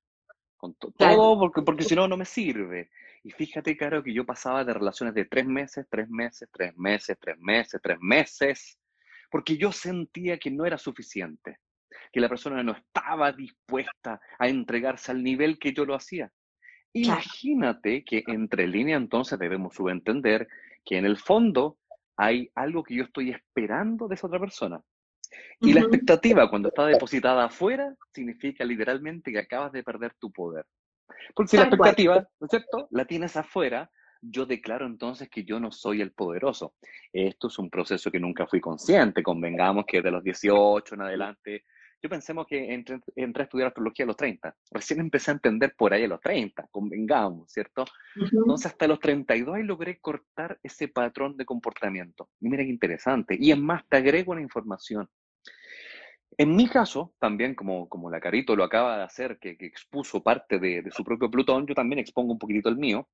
Con 0.57 0.73
todo, 0.73 1.37
porque, 1.37 1.61
porque 1.61 1.83
si 1.83 1.93
no, 1.93 2.07
no 2.07 2.17
me 2.17 2.25
sirve. 2.25 2.89
Y 3.23 3.29
fíjate, 3.29 3.77
Caro, 3.77 4.01
que 4.01 4.11
yo 4.11 4.25
pasaba 4.25 4.65
de 4.65 4.73
relaciones 4.73 5.13
de 5.13 5.25
tres 5.25 5.45
meses, 5.45 5.85
tres 5.91 6.09
meses, 6.09 6.49
tres 6.51 6.75
meses, 6.75 7.15
tres 7.21 7.37
meses, 7.37 7.79
tres 7.83 7.97
meses, 8.01 8.79
porque 9.29 9.57
yo 9.57 9.71
sentía 9.71 10.39
que 10.39 10.49
no 10.49 10.65
era 10.65 10.79
suficiente, 10.79 11.59
que 12.11 12.19
la 12.19 12.29
persona 12.29 12.63
no 12.63 12.71
estaba 12.71 13.31
dispuesta 13.31 14.19
a 14.39 14.47
entregarse 14.47 15.11
al 15.11 15.21
nivel 15.21 15.59
que 15.59 15.71
yo 15.71 15.85
lo 15.85 15.93
hacía. 15.93 16.31
Imagínate 16.93 18.03
que 18.03 18.23
entre 18.25 18.65
línea 18.65 18.97
entonces 18.97 19.37
debemos 19.37 19.75
subentender 19.75 20.47
que 20.85 20.97
en 20.97 21.05
el 21.05 21.17
fondo 21.17 21.77
hay 22.17 22.49
algo 22.55 22.83
que 22.83 22.95
yo 22.95 23.03
estoy 23.03 23.31
esperando 23.31 24.07
de 24.07 24.15
esa 24.15 24.27
otra 24.27 24.39
persona. 24.39 24.81
Y 25.61 25.73
la 25.73 25.81
expectativa 25.81 26.49
cuando 26.49 26.69
está 26.69 26.85
depositada 26.85 27.45
afuera 27.45 27.93
significa 28.13 28.65
literalmente 28.65 29.31
que 29.31 29.39
acabas 29.39 29.71
de 29.71 29.83
perder 29.83 30.13
tu 30.19 30.31
poder. 30.31 30.65
Porque 31.33 31.51
si 31.51 31.57
la 31.57 31.63
expectativa, 31.63 32.15
¿no 32.39 32.45
es 32.45 32.49
cierto?, 32.49 32.87
la 32.91 33.05
tienes 33.05 33.37
afuera, 33.37 33.89
yo 34.21 34.45
declaro 34.45 34.85
entonces 34.85 35.29
que 35.29 35.43
yo 35.43 35.59
no 35.59 35.71
soy 35.71 36.01
el 36.01 36.11
poderoso. 36.11 36.73
Esto 37.13 37.47
es 37.47 37.59
un 37.59 37.69
proceso 37.69 38.11
que 38.11 38.19
nunca 38.19 38.47
fui 38.47 38.59
consciente. 38.59 39.23
Convengamos 39.23 39.85
que 39.87 40.01
de 40.01 40.11
los 40.11 40.23
18 40.23 40.95
en 40.95 41.01
adelante 41.01 41.65
yo 42.01 42.09
pensemos 42.09 42.47
que 42.47 42.73
entré, 42.73 43.01
a 43.41 43.43
estudiar 43.43 43.67
astrología 43.67 44.05
a 44.05 44.07
los 44.07 44.17
30. 44.17 44.55
Recién 44.71 44.99
empecé 45.01 45.31
a 45.31 45.33
entender 45.33 45.75
por 45.77 45.93
ahí 45.93 46.05
a 46.05 46.07
los 46.07 46.21
30, 46.21 46.67
convengamos, 46.71 47.51
¿cierto? 47.51 47.85
Entonces 48.15 48.71
hasta 48.71 48.87
los 48.87 48.99
32 48.99 49.59
logré 49.63 49.99
cortar 49.99 50.59
ese 50.63 50.87
patrón 50.87 51.35
de 51.35 51.45
comportamiento. 51.45 52.29
Y 52.39 52.49
mira 52.49 52.63
qué 52.63 52.69
interesante. 52.69 53.35
Y 53.39 53.51
es 53.51 53.57
más, 53.57 53.87
te 53.87 53.97
agrego 53.97 54.31
una 54.31 54.41
información. 54.41 55.09
En 56.37 56.55
mi 56.55 56.69
caso, 56.69 57.13
también 57.19 57.53
como, 57.53 57.89
como 57.89 58.09
la 58.09 58.21
Carito 58.21 58.55
lo 58.55 58.63
acaba 58.63 58.97
de 58.97 59.03
hacer, 59.03 59.37
que, 59.39 59.57
expuso 59.59 60.23
parte 60.23 60.57
de, 60.57 60.81
de 60.81 60.91
su 60.91 61.03
propio 61.03 61.29
Plutón, 61.29 61.67
yo 61.67 61.75
también 61.75 61.99
expongo 61.99 62.31
un 62.31 62.39
poquitito 62.39 62.69
el 62.69 62.77
mío. 62.77 63.09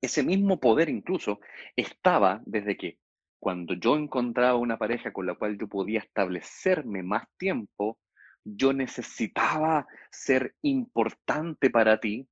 Ese 0.00 0.22
mismo 0.22 0.58
poder 0.58 0.88
incluso 0.88 1.40
estaba 1.76 2.40
desde 2.46 2.76
que 2.76 2.98
cuando 3.42 3.74
yo 3.74 3.96
encontraba 3.96 4.56
una 4.56 4.78
pareja 4.78 5.12
con 5.12 5.26
la 5.26 5.34
cual 5.34 5.58
yo 5.58 5.66
podía 5.66 5.98
establecerme 5.98 7.02
más 7.02 7.24
tiempo, 7.36 7.98
yo 8.44 8.72
necesitaba 8.72 9.84
ser 10.12 10.54
importante 10.62 11.68
para 11.68 11.98
ti 11.98 12.28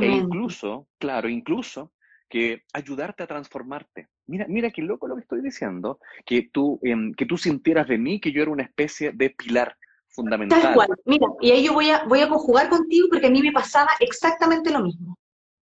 e 0.00 0.06
incluso, 0.06 0.88
claro, 0.98 1.28
incluso 1.28 1.92
que 2.30 2.62
ayudarte 2.72 3.22
a 3.22 3.26
transformarte. 3.26 4.08
Mira, 4.26 4.46
mira 4.48 4.70
qué 4.70 4.80
loco 4.80 5.06
lo 5.06 5.16
que 5.16 5.20
estoy 5.20 5.42
diciendo, 5.42 5.98
que 6.24 6.48
tú, 6.50 6.80
em, 6.82 7.12
que 7.12 7.26
tú 7.26 7.36
sintieras 7.36 7.86
de 7.86 7.98
mí 7.98 8.18
que 8.18 8.32
yo 8.32 8.40
era 8.40 8.50
una 8.50 8.62
especie 8.62 9.12
de 9.12 9.28
pilar 9.36 9.76
fundamental. 10.08 10.62
Tal 10.62 10.74
cual. 10.74 10.88
Mira, 11.04 11.26
y 11.42 11.50
ahí 11.50 11.62
yo 11.66 11.74
voy 11.74 11.90
a, 11.90 12.04
voy 12.04 12.20
a 12.20 12.28
conjugar 12.30 12.70
contigo 12.70 13.08
porque 13.10 13.26
a 13.26 13.30
mí 13.30 13.42
me 13.42 13.52
pasaba 13.52 13.90
exactamente 14.00 14.70
lo 14.70 14.80
mismo. 14.80 15.18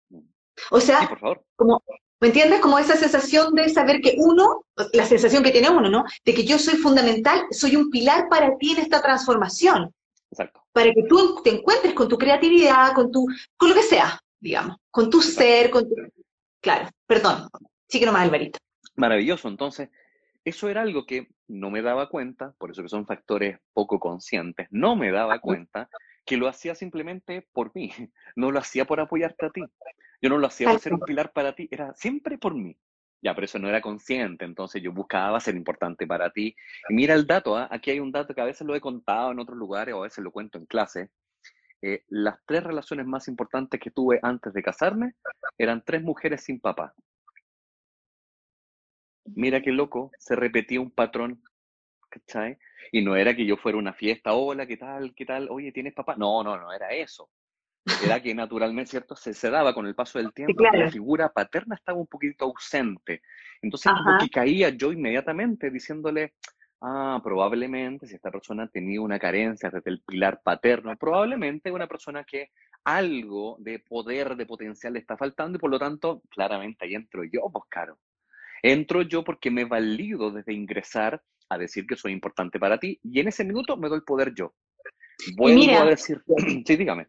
Mm. 0.09 0.19
O 0.69 0.79
sea, 0.79 1.09
como 1.55 1.81
¿Me 2.23 2.29
entiendes? 2.29 2.61
Como 2.61 2.79
esa 2.79 2.95
sensación 2.95 3.53
de 3.53 3.67
saber 3.67 3.99
que 3.99 4.15
uno, 4.15 4.63
la 4.93 5.03
sensación 5.03 5.43
que 5.43 5.51
tiene 5.51 5.69
uno, 5.69 5.89
¿no? 5.89 6.05
De 6.23 6.33
que 6.33 6.45
yo 6.45 6.57
soy 6.57 6.75
fundamental, 6.75 7.41
soy 7.51 7.75
un 7.75 7.89
pilar 7.89 8.29
para 8.29 8.55
ti 8.57 8.71
en 8.71 8.77
esta 8.77 9.01
transformación. 9.01 9.93
Exacto. 10.31 10.63
Para 10.71 10.93
que 10.93 11.03
tú 11.09 11.41
te 11.43 11.49
encuentres 11.49 11.93
con 11.93 12.07
tu 12.07 12.17
creatividad, 12.17 12.93
con 12.93 13.11
tu, 13.11 13.27
con 13.57 13.67
lo 13.67 13.75
que 13.75 13.81
sea, 13.81 14.21
digamos, 14.39 14.77
con 14.89 15.09
tu 15.09 15.21
ser, 15.21 15.69
con 15.69 15.83
tu... 15.83 15.95
Claro, 16.61 16.87
perdón. 17.05 17.49
Sí 17.89 17.99
que 17.99 18.05
más, 18.09 18.21
Alvarito. 18.21 18.57
Maravilloso. 18.95 19.49
Entonces, 19.49 19.89
eso 20.45 20.69
era 20.69 20.83
algo 20.83 21.05
que 21.05 21.27
no 21.49 21.71
me 21.71 21.81
daba 21.81 22.07
cuenta, 22.07 22.53
por 22.57 22.71
eso 22.71 22.83
que 22.83 22.87
son 22.87 23.05
factores 23.05 23.59
poco 23.73 23.99
conscientes, 23.99 24.69
no 24.71 24.95
me 24.95 25.11
daba 25.11 25.39
cuenta 25.39 25.89
que 26.25 26.37
lo 26.37 26.47
hacía 26.47 26.73
simplemente 26.73 27.45
por 27.51 27.75
mí, 27.75 27.91
no 28.37 28.49
lo 28.49 28.59
hacía 28.59 28.85
por 28.85 29.01
apoyarte 29.01 29.45
a 29.45 29.49
ti. 29.49 29.61
Yo 30.23 30.29
no 30.29 30.37
lo 30.37 30.47
hacía 30.47 30.69
por 30.69 30.79
ser 30.79 30.93
un 30.93 31.01
pilar 31.01 31.33
para 31.33 31.53
ti, 31.53 31.67
era 31.69 31.93
siempre 31.95 32.37
por 32.37 32.55
mí. 32.55 32.77
Ya, 33.21 33.35
pero 33.35 33.43
eso 33.43 33.59
no 33.59 33.67
era 33.67 33.81
consciente, 33.81 34.45
entonces 34.45 34.81
yo 34.81 34.93
buscaba 34.93 35.37
ser 35.41 35.53
importante 35.55 36.07
para 36.07 36.29
ti. 36.29 36.55
Y 36.87 36.93
mira 36.93 37.13
el 37.13 37.27
dato, 37.27 37.57
¿ah? 37.57 37.67
aquí 37.69 37.91
hay 37.91 37.99
un 37.99 38.11
dato 38.11 38.33
que 38.33 38.39
a 38.39 38.45
veces 38.45 38.65
lo 38.65 38.73
he 38.73 38.79
contado 38.79 39.33
en 39.33 39.39
otros 39.39 39.57
lugares 39.57 39.93
o 39.93 39.99
a 39.99 40.03
veces 40.03 40.23
lo 40.23 40.31
cuento 40.31 40.57
en 40.57 40.65
clase. 40.65 41.09
Eh, 41.81 42.05
las 42.07 42.39
tres 42.45 42.63
relaciones 42.63 43.05
más 43.05 43.27
importantes 43.27 43.81
que 43.81 43.91
tuve 43.91 44.19
antes 44.23 44.53
de 44.53 44.63
casarme 44.63 45.15
eran 45.57 45.83
tres 45.85 46.01
mujeres 46.01 46.41
sin 46.41 46.61
papá. 46.61 46.93
Mira 49.25 49.61
qué 49.61 49.71
loco, 49.71 50.09
se 50.17 50.37
repetía 50.37 50.79
un 50.79 50.91
patrón, 50.91 51.43
¿cachai? 52.09 52.57
Y 52.93 53.03
no 53.03 53.17
era 53.17 53.35
que 53.35 53.45
yo 53.45 53.57
fuera 53.57 53.77
una 53.77 53.93
fiesta, 53.93 54.33
hola, 54.33 54.65
¿qué 54.67 54.77
tal? 54.77 55.13
¿Qué 55.15 55.25
tal? 55.25 55.49
Oye, 55.49 55.73
¿tienes 55.73 55.93
papá? 55.93 56.15
No, 56.15 56.43
no, 56.45 56.57
no 56.57 56.71
era 56.71 56.93
eso. 56.93 57.29
Era 58.03 58.21
que 58.21 58.33
naturalmente, 58.33 58.91
¿cierto? 58.91 59.15
Se, 59.15 59.33
se 59.33 59.49
daba 59.49 59.73
con 59.73 59.85
el 59.85 59.95
paso 59.95 60.17
del 60.17 60.33
tiempo, 60.33 60.63
la 60.63 60.89
figura 60.89 61.29
paterna 61.29 61.75
estaba 61.75 61.99
un 61.99 62.07
poquito 62.07 62.45
ausente. 62.45 63.21
Entonces, 63.61 63.91
como 63.91 64.17
que 64.19 64.29
caía 64.29 64.69
yo 64.69 64.91
inmediatamente 64.91 65.69
diciéndole, 65.69 66.33
ah, 66.81 67.19
probablemente 67.23 68.07
si 68.07 68.15
esta 68.15 68.31
persona 68.31 68.67
tenía 68.67 69.01
una 69.01 69.19
carencia 69.19 69.69
desde 69.69 69.89
el 69.89 70.01
pilar 70.01 70.41
paterno, 70.43 70.95
probablemente 70.97 71.71
una 71.71 71.87
persona 71.87 72.23
que 72.23 72.49
algo 72.85 73.57
de 73.59 73.79
poder, 73.79 74.35
de 74.35 74.45
potencial 74.45 74.93
le 74.93 74.99
está 74.99 75.17
faltando 75.17 75.57
y 75.57 75.59
por 75.59 75.69
lo 75.69 75.79
tanto, 75.79 76.21
claramente 76.29 76.85
ahí 76.85 76.95
entro 76.95 77.23
yo, 77.25 77.49
pues 77.51 77.65
caro. 77.69 77.97
Entro 78.61 79.01
yo 79.01 79.25
porque 79.25 79.51
me 79.51 79.65
valido 79.65 80.31
desde 80.31 80.53
ingresar 80.53 81.21
a 81.49 81.57
decir 81.57 81.85
que 81.85 81.97
soy 81.97 82.13
importante 82.13 82.59
para 82.59 82.79
ti 82.79 82.97
y 83.03 83.19
en 83.19 83.27
ese 83.27 83.43
minuto 83.43 83.75
me 83.75 83.89
doy 83.89 84.01
poder 84.01 84.33
yo. 84.33 84.53
Vuelvo 85.35 85.79
a 85.79 85.85
decir, 85.85 86.21
sí, 86.65 86.75
dígame. 86.75 87.05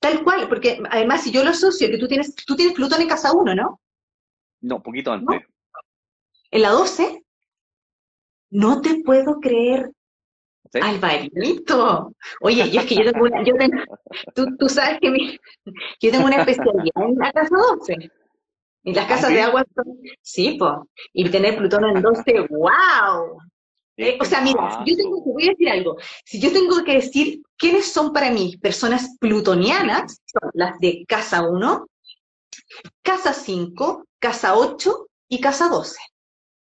Tal 0.00 0.22
cual, 0.24 0.48
porque 0.48 0.80
además 0.90 1.22
si 1.22 1.30
yo 1.30 1.44
lo 1.44 1.50
asocio, 1.50 1.88
que 1.88 1.98
tú 1.98 2.08
tienes, 2.08 2.34
tú 2.34 2.56
tienes 2.56 2.74
Plutón 2.74 3.00
en 3.00 3.08
casa 3.08 3.32
1, 3.32 3.54
¿no? 3.54 3.80
No, 4.60 4.82
poquito 4.82 5.12
antes. 5.12 5.42
¿En 6.50 6.62
la 6.62 6.70
12? 6.70 7.24
No 8.50 8.80
te 8.80 9.02
puedo 9.02 9.38
creer. 9.40 9.90
Alvarito. 10.82 12.12
Oye, 12.40 12.70
yo 12.70 12.80
es 12.80 12.86
que 12.86 12.96
yo 12.96 13.10
tengo 13.10 13.24
una, 13.24 13.42
yo 13.42 13.54
tengo, 13.54 13.82
tú, 14.34 14.56
tú 14.58 14.68
sabes 14.68 14.98
que 15.00 15.10
mi, 15.10 15.38
yo 16.00 16.10
tengo 16.10 16.26
una 16.26 16.42
especialidad 16.42 16.92
en 16.96 17.14
la 17.16 17.32
casa 17.32 17.56
12. 17.56 18.10
Y 18.84 18.94
las 18.94 19.06
casas 19.06 19.30
de 19.30 19.42
agua 19.42 19.64
son, 19.74 19.98
sí, 20.22 20.56
pues. 20.58 20.72
Y 21.12 21.28
tener 21.30 21.56
Plutón 21.56 21.84
en 21.84 22.02
12, 22.02 22.46
¡wow! 22.50 23.38
Eh, 24.00 24.16
o 24.20 24.24
sea, 24.24 24.40
mira, 24.40 24.84
yo 24.86 24.96
tengo, 24.96 25.22
te 25.24 25.32
voy 25.32 25.46
a 25.48 25.50
decir 25.50 25.68
algo. 25.68 25.96
Si 26.24 26.40
yo 26.40 26.52
tengo 26.52 26.84
que 26.84 26.94
decir 26.94 27.42
quiénes 27.56 27.92
son 27.92 28.12
para 28.12 28.30
mí 28.30 28.56
personas 28.58 29.16
plutonianas, 29.18 30.22
son 30.24 30.50
las 30.54 30.78
de 30.78 31.04
casa 31.08 31.42
1, 31.42 31.86
casa 33.02 33.32
5, 33.32 34.06
casa 34.20 34.56
8 34.56 35.08
y 35.28 35.40
casa 35.40 35.68
12. 35.68 35.98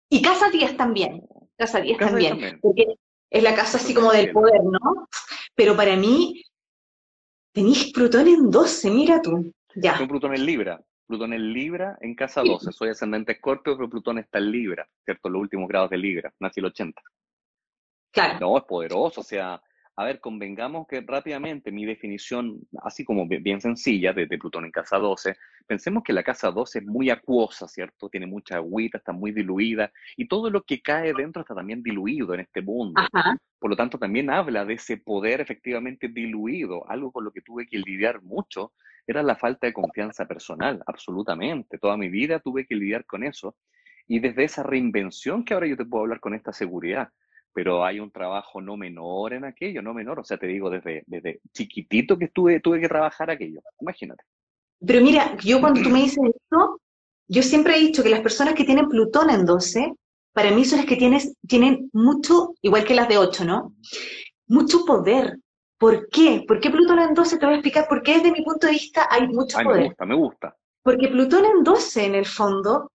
Y 0.10 0.22
casa 0.24 0.50
10 0.50 0.78
también. 0.78 1.28
Casa 1.56 1.80
10 1.80 2.00
también, 2.00 2.60
Porque 2.60 2.96
es 3.30 3.44
la 3.44 3.54
casa 3.54 3.78
así 3.78 3.94
como 3.94 4.12
del 4.12 4.32
poder, 4.32 4.64
¿no? 4.64 5.08
Pero 5.54 5.76
para 5.76 5.96
mí, 5.96 6.42
tenéis 7.54 7.92
Plutón 7.94 8.28
en 8.28 8.50
12, 8.50 8.90
mira 8.90 9.22
tú. 9.22 9.54
Ya. 9.76 10.00
Un 10.02 10.08
Plutón 10.08 10.34
en 10.34 10.44
Libra. 10.44 10.84
Plutón 11.06 11.34
en 11.34 11.54
Libra 11.54 12.00
en 12.02 12.16
casa 12.16 12.42
12. 12.42 12.72
Soy 12.72 12.90
ascendente 12.90 13.34
Escorpio, 13.34 13.78
pero 13.78 13.90
Plutón 13.90 14.18
está 14.18 14.40
en 14.40 14.52
Libra, 14.52 14.90
¿cierto? 15.06 15.30
Los 15.30 15.42
últimos 15.42 15.68
grados 15.70 15.92
de 15.92 15.98
Libra. 15.98 16.34
Nací 16.40 16.62
el 16.62 16.66
80. 16.66 17.00
Claro. 18.18 18.40
No, 18.40 18.58
es 18.58 18.64
poderoso. 18.64 19.22
O 19.22 19.24
sea, 19.24 19.62
a 20.00 20.04
ver, 20.06 20.20
convengamos 20.20 20.88
que 20.88 21.02
rápidamente 21.02 21.72
mi 21.72 21.84
definición, 21.84 22.60
así 22.84 23.04
como 23.04 23.28
bien 23.28 23.60
sencilla, 23.62 24.14
de, 24.14 24.28
Plutón 24.38 24.66
en 24.66 24.72
casa 24.72 25.00
12, 25.00 25.36
pensemos 25.66 26.04
que 26.04 26.14
la 26.14 26.22
casa 26.22 26.52
12 26.52 26.80
es 26.80 26.86
muy 26.86 27.10
acuosa, 27.10 27.68
¿cierto? 27.68 28.08
Tiene 28.08 28.28
mucha 28.28 28.58
agüita, 28.58 29.00
está 29.00 29.12
muy 29.12 29.32
diluida, 29.32 29.92
y 30.16 30.28
todo 30.28 30.52
lo 30.52 30.62
que 30.62 30.84
cae 30.84 31.14
dentro 31.14 31.42
está 31.42 31.56
también 31.56 31.82
diluido 31.82 32.36
en 32.36 32.42
este 32.42 32.62
mundo. 32.62 33.02
Por 33.58 33.72
lo 33.72 33.76
tanto, 33.76 33.98
también 33.98 34.30
habla 34.30 34.66
de 34.66 34.76
ese 34.76 34.98
poder 34.98 35.42
efectivamente 35.42 36.10
diluido, 36.10 36.88
algo 36.88 37.12
con 37.12 37.24
lo 37.24 37.32
que 37.32 37.42
tuve 37.42 37.66
que 37.66 37.80
lidiar 37.80 38.22
mucho 38.22 38.74
era 39.08 39.24
la 39.24 39.36
falta 39.36 39.66
de 39.66 39.74
confianza 39.74 40.28
personal, 40.28 40.84
absolutamente. 40.86 41.80
Toda 41.80 41.98
mi 41.98 42.10
vida 42.10 42.40
tuve 42.40 42.68
que 42.68 42.76
lidiar 42.76 43.06
con 43.06 43.24
eso. 43.24 43.56
Y 44.06 44.20
desde 44.20 44.44
esa 44.44 44.62
reinvención 44.62 45.44
que 45.44 45.56
ahora 45.56 45.66
yo 45.66 45.76
te 45.76 45.86
puedo 45.86 46.04
hablar 46.04 46.20
con 46.20 46.36
esta 46.36 46.54
seguridad, 46.54 47.10
pero 47.58 47.84
hay 47.84 48.00
un 48.00 48.12
trabajo 48.12 48.62
no 48.62 48.78
menor 48.78 49.34
en 49.34 49.44
aquello, 49.44 49.82
no 49.82 49.92
menor. 49.92 50.20
O 50.20 50.24
sea, 50.24 50.38
te 50.38 50.46
digo, 50.46 50.70
desde, 50.70 51.04
desde 51.08 51.42
chiquitito 51.52 52.16
que 52.16 52.26
estuve, 52.26 52.60
tuve 52.60 52.80
que 52.80 52.88
trabajar 52.88 53.32
aquello. 53.32 53.62
Imagínate. 53.82 54.24
Pero 54.86 55.02
mira, 55.02 55.36
yo 55.44 55.60
cuando 55.60 55.82
tú 55.82 55.90
me 55.90 56.02
dices 56.02 56.20
esto, 56.24 56.80
yo 57.28 57.42
siempre 57.42 57.76
he 57.76 57.80
dicho 57.80 58.04
que 58.04 58.12
las 58.12 58.20
personas 58.20 58.54
que 58.54 58.64
tienen 58.64 58.88
Plutón 58.88 59.32
en 59.32 59.44
12, 59.44 59.92
para 60.34 60.52
mí 60.52 60.66
son 60.66 60.78
las 60.78 60.86
que 60.86 60.98
tienes, 60.98 61.34
tienen 61.48 61.90
mucho, 61.94 62.54
igual 62.62 62.86
que 62.86 62.94
las 62.94 63.08
de 63.08 63.18
8, 63.18 63.44
¿no? 63.44 63.74
Mucho 64.46 64.86
poder, 64.86 65.40
¿Por 65.80 66.10
qué? 66.10 66.44
¿Por 66.48 66.60
qué 66.60 66.70
Plutón 66.70 67.00
en 67.00 67.16
12? 67.16 67.40
Te 67.40 67.46
voy 67.46 67.56
a 67.56 67.58
explicar 67.58 67.88
por 67.88 68.04
qué 68.04 68.18
desde 68.18 68.32
mi 68.32 68.44
punto 68.44 68.68
de 68.68 68.74
vista 68.74 69.08
hay 69.10 69.28
mucho 69.28 69.58
poder. 69.64 69.80
Me 69.80 69.88
gusta, 69.88 70.06
me 70.06 70.16
gusta. 70.16 70.56
Porque 70.84 71.08
Plutón 71.08 71.46
en 71.46 71.64
12, 71.64 72.06
en 72.06 72.16
el 72.16 72.26
fondo, 72.28 72.92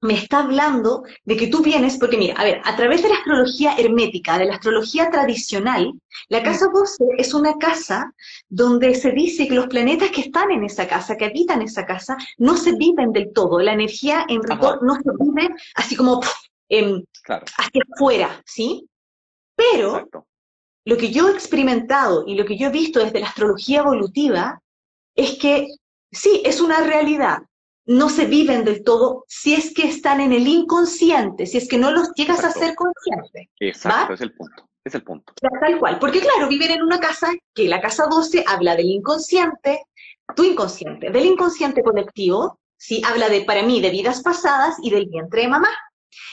me 0.00 0.14
está 0.14 0.40
hablando 0.40 1.02
de 1.24 1.36
que 1.36 1.48
tú 1.48 1.62
vienes, 1.62 1.96
porque 1.98 2.16
mira, 2.16 2.34
a 2.34 2.44
ver, 2.44 2.60
a 2.64 2.76
través 2.76 3.02
de 3.02 3.08
la 3.08 3.16
astrología 3.16 3.74
hermética, 3.76 4.38
de 4.38 4.44
la 4.44 4.54
astrología 4.54 5.10
tradicional, 5.10 5.92
la 6.28 6.42
casa 6.42 6.66
12 6.72 7.04
es 7.18 7.34
una 7.34 7.58
casa 7.58 8.12
donde 8.48 8.94
se 8.94 9.10
dice 9.10 9.48
que 9.48 9.54
los 9.54 9.66
planetas 9.66 10.10
que 10.10 10.22
están 10.22 10.50
en 10.50 10.64
esa 10.64 10.86
casa, 10.86 11.16
que 11.16 11.24
habitan 11.24 11.62
esa 11.62 11.84
casa, 11.84 12.16
no 12.36 12.56
se 12.56 12.76
viven 12.76 13.12
del 13.12 13.32
todo. 13.32 13.58
La 13.58 13.72
energía 13.72 14.24
en 14.28 14.42
rigor 14.42 14.82
no 14.82 14.94
se 14.94 15.10
vive 15.18 15.54
así 15.74 15.96
como 15.96 16.20
em, 16.68 17.02
hacia 17.26 17.82
afuera, 17.92 18.42
¿sí? 18.46 18.88
Pero 19.56 20.08
lo 20.84 20.96
que 20.96 21.10
yo 21.10 21.28
he 21.28 21.32
experimentado 21.32 22.24
y 22.26 22.36
lo 22.36 22.44
que 22.44 22.56
yo 22.56 22.68
he 22.68 22.72
visto 22.72 23.00
desde 23.00 23.20
la 23.20 23.26
astrología 23.26 23.80
evolutiva 23.80 24.62
es 25.14 25.36
que 25.38 25.66
sí, 26.10 26.42
es 26.44 26.60
una 26.60 26.80
realidad. 26.80 27.42
No 27.88 28.10
se 28.10 28.26
viven 28.26 28.64
del 28.64 28.84
todo 28.84 29.24
si 29.26 29.54
es 29.54 29.72
que 29.74 29.88
están 29.88 30.20
en 30.20 30.32
el 30.32 30.46
inconsciente, 30.46 31.46
si 31.46 31.58
es 31.58 31.66
que 31.66 31.78
no 31.78 31.90
los 31.90 32.12
llegas 32.14 32.44
a 32.44 32.50
ser 32.50 32.74
consciente. 32.74 33.50
Exacto, 33.58 34.14
es 34.14 34.20
el 34.20 34.32
punto. 34.34 34.68
Es 34.84 34.94
el 34.94 35.02
punto. 35.02 35.32
Tal 35.60 35.78
cual. 35.78 35.98
Porque 35.98 36.20
claro, 36.20 36.48
viven 36.48 36.70
en 36.70 36.82
una 36.82 37.00
casa 37.00 37.32
que 37.54 37.66
la 37.66 37.80
casa 37.80 38.06
12 38.06 38.44
habla 38.46 38.76
del 38.76 38.86
inconsciente, 38.86 39.82
tu 40.36 40.44
inconsciente, 40.44 41.10
del 41.10 41.26
inconsciente 41.26 41.82
colectivo, 41.82 42.60
sí, 42.76 43.02
habla 43.04 43.28
de, 43.28 43.42
para 43.42 43.62
mí, 43.62 43.80
de 43.80 43.90
vidas 43.90 44.22
pasadas 44.22 44.76
y 44.82 44.90
del 44.90 45.06
vientre 45.06 45.42
de 45.42 45.48
mamá. 45.48 45.70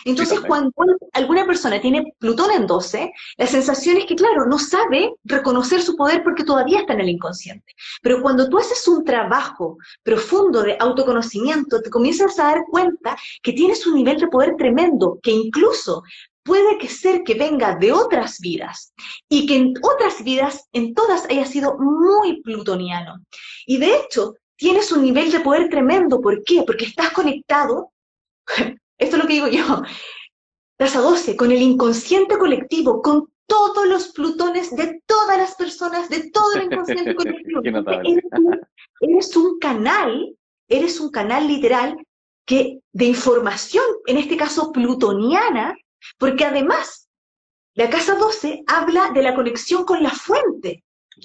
Entonces, 0.05 0.39
cuando 0.41 0.71
alguna 1.13 1.45
persona 1.45 1.81
tiene 1.81 2.13
Plutón 2.19 2.51
en 2.51 2.67
12, 2.67 3.11
la 3.37 3.47
sensación 3.47 3.97
es 3.97 4.05
que, 4.05 4.15
claro, 4.15 4.45
no 4.45 4.59
sabe 4.59 5.13
reconocer 5.23 5.81
su 5.81 5.95
poder 5.95 6.23
porque 6.23 6.43
todavía 6.43 6.79
está 6.79 6.93
en 6.93 7.01
el 7.01 7.09
inconsciente. 7.09 7.73
Pero 8.01 8.21
cuando 8.21 8.49
tú 8.49 8.57
haces 8.57 8.87
un 8.87 9.03
trabajo 9.03 9.77
profundo 10.03 10.61
de 10.61 10.77
autoconocimiento, 10.79 11.81
te 11.81 11.89
comienzas 11.89 12.37
a 12.39 12.45
dar 12.45 12.65
cuenta 12.69 13.17
que 13.41 13.53
tienes 13.53 13.85
un 13.87 13.95
nivel 13.95 14.19
de 14.19 14.27
poder 14.27 14.55
tremendo, 14.57 15.19
que 15.21 15.31
incluso 15.31 16.03
puede 16.43 16.77
que 16.77 16.87
ser 16.87 17.23
que 17.23 17.33
venga 17.33 17.75
de 17.75 17.91
otras 17.91 18.39
vidas 18.39 18.93
y 19.27 19.47
que 19.47 19.55
en 19.55 19.73
otras 19.81 20.23
vidas, 20.23 20.69
en 20.73 20.93
todas, 20.93 21.25
haya 21.29 21.45
sido 21.45 21.77
muy 21.79 22.41
plutoniano. 22.43 23.15
Y 23.65 23.77
de 23.77 23.95
hecho, 23.95 24.35
tienes 24.55 24.91
un 24.91 25.01
nivel 25.01 25.31
de 25.31 25.39
poder 25.39 25.69
tremendo. 25.69 26.21
¿Por 26.21 26.43
qué? 26.43 26.63
Porque 26.65 26.85
estás 26.85 27.11
conectado 27.11 27.91
esto 28.97 29.15
es 29.15 29.21
lo 29.21 29.27
que 29.27 29.33
digo 29.33 29.47
yo. 29.47 29.81
Casa 30.77 30.99
12, 30.99 31.35
con 31.35 31.51
el 31.51 31.61
inconsciente 31.61 32.37
colectivo, 32.37 33.01
con 33.01 33.29
todos 33.47 33.87
los 33.87 34.09
plutones 34.09 34.75
de 34.75 35.01
todas 35.05 35.37
las 35.37 35.55
personas, 35.55 36.09
de 36.09 36.31
todo 36.31 36.53
el 36.53 36.63
inconsciente 36.63 37.15
colectivo. 37.15 37.61
eres, 39.01 39.35
un, 39.35 39.59
canal, 39.59 40.35
eres 40.67 40.99
un 40.99 41.11
canal 41.11 41.47
literal 41.47 41.95
que, 42.45 42.79
de 42.91 43.05
información, 43.05 43.85
en 44.05 44.17
este 44.17 44.37
caso 44.37 44.71
plutoniana, 44.71 45.75
porque 46.17 46.45
además 46.45 47.09
la 47.73 47.89
casa 47.89 48.15
12 48.15 48.63
habla 48.67 49.11
de 49.11 49.21
la 49.21 49.35
conexión 49.35 49.83
con 49.83 50.01
la 50.01 50.11
fuente. 50.11 50.83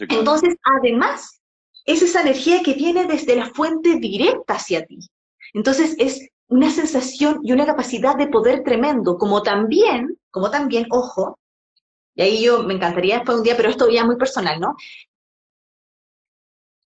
Entonces, 0.09 0.57
además, 0.65 1.41
es 1.85 2.03
esa 2.03 2.23
energía 2.23 2.63
que 2.63 2.75
viene 2.75 3.07
desde 3.07 3.37
la 3.37 3.47
fuente 3.51 3.97
directa 3.97 4.55
hacia 4.55 4.85
ti. 4.85 4.99
Entonces, 5.55 5.95
es 5.99 6.29
una 6.51 6.71
sensación 6.71 7.41
y 7.43 7.53
una 7.53 7.67
capacidad 7.67 8.17
de 8.17 8.29
poder 8.29 8.63
tremendo, 8.63 9.17
como 9.17 9.43
también, 9.43 10.19
como 10.31 10.51
también, 10.51 10.87
ojo, 10.91 11.39
y 12.15 12.23
ahí 12.23 12.45
yo 12.45 12.63
me 12.65 12.75
encantaría 12.75 13.17
después 13.17 13.39
un 13.39 13.45
día, 13.45 13.57
pero 13.57 13.71
esto 13.71 13.89
ya 13.89 14.01
es 14.01 14.07
muy 14.07 14.17
personal, 14.17 14.61
¿no? 14.61 14.77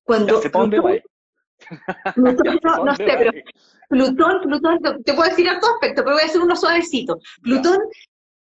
Cuando... 0.05 0.41
no, 2.63 2.85
no, 2.85 2.97
sé, 2.97 3.05
pero 3.05 3.33
Plutón, 3.89 4.43
Plutón, 4.43 4.79
te 5.03 5.15
puedo 5.15 5.31
decir 5.31 5.49
todo 5.61 5.75
aspecto, 5.75 6.03
pero 6.05 6.17
voy 6.17 6.23
a 6.23 6.27
hacer 6.27 6.41
uno 6.41 6.57
suavecito. 6.57 7.19
Plutón 7.43 7.79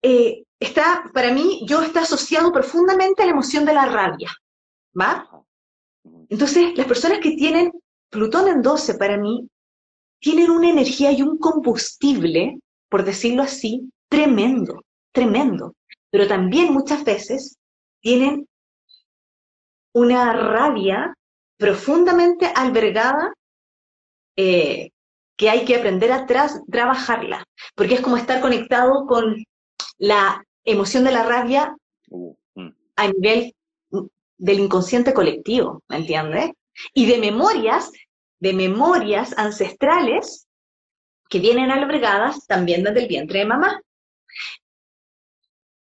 eh, 0.02 0.44
está, 0.60 1.04
para 1.14 1.32
mí, 1.32 1.66
yo 1.68 1.82
está 1.82 2.02
asociado 2.02 2.52
profundamente 2.52 3.22
a 3.22 3.26
la 3.26 3.32
emoción 3.32 3.66
de 3.66 3.74
la 3.74 3.86
rabia. 3.86 4.32
¿va? 5.00 5.30
Entonces, 6.30 6.78
las 6.78 6.88
personas 6.88 7.20
que 7.20 7.32
tienen 7.32 7.72
Plutón 8.10 8.48
en 8.48 8.62
12 8.62 8.96
para 8.96 9.18
mí, 9.18 9.48
tienen 10.22 10.52
una 10.52 10.70
energía 10.70 11.12
y 11.12 11.22
un 11.22 11.38
combustible, 11.38 12.60
por 12.90 13.04
decirlo 13.04 13.44
así, 13.44 13.92
tremendo, 14.08 14.84
tremendo. 15.12 15.76
Pero 16.12 16.28
también 16.28 16.74
muchas 16.74 17.04
veces 17.04 17.58
tienen 18.02 18.48
una 19.94 20.32
rabia 20.34 21.14
profundamente 21.58 22.52
albergada 22.56 23.34
eh, 24.38 24.92
que 25.36 25.50
hay 25.50 25.66
que 25.66 25.76
aprender 25.76 26.12
a 26.12 26.26
trabajarla, 26.26 27.44
porque 27.76 27.96
es 27.96 28.02
como 28.02 28.18
estar 28.18 28.42
conectado 28.42 29.06
con 29.08 29.44
la 29.98 30.44
emoción 30.64 31.04
de 31.04 31.12
la 31.12 31.24
rabia 31.24 31.76
uh, 32.10 32.36
mm. 32.56 32.70
a 32.96 33.08
nivel 33.08 33.54
del 34.38 34.60
inconsciente 34.60 35.14
colectivo, 35.14 35.82
¿me 35.88 35.98
entiendes? 35.98 36.52
Y 36.94 37.06
de 37.06 37.18
memorias, 37.18 37.92
de 38.42 38.54
memorias 38.54 39.38
ancestrales 39.38 40.50
que 41.30 41.40
vienen 41.40 41.72
albergadas 41.72 42.46
también 42.46 42.84
desde 42.84 43.04
el 43.04 43.08
vientre 43.08 43.40
de 43.40 43.46
mamá. 43.46 43.82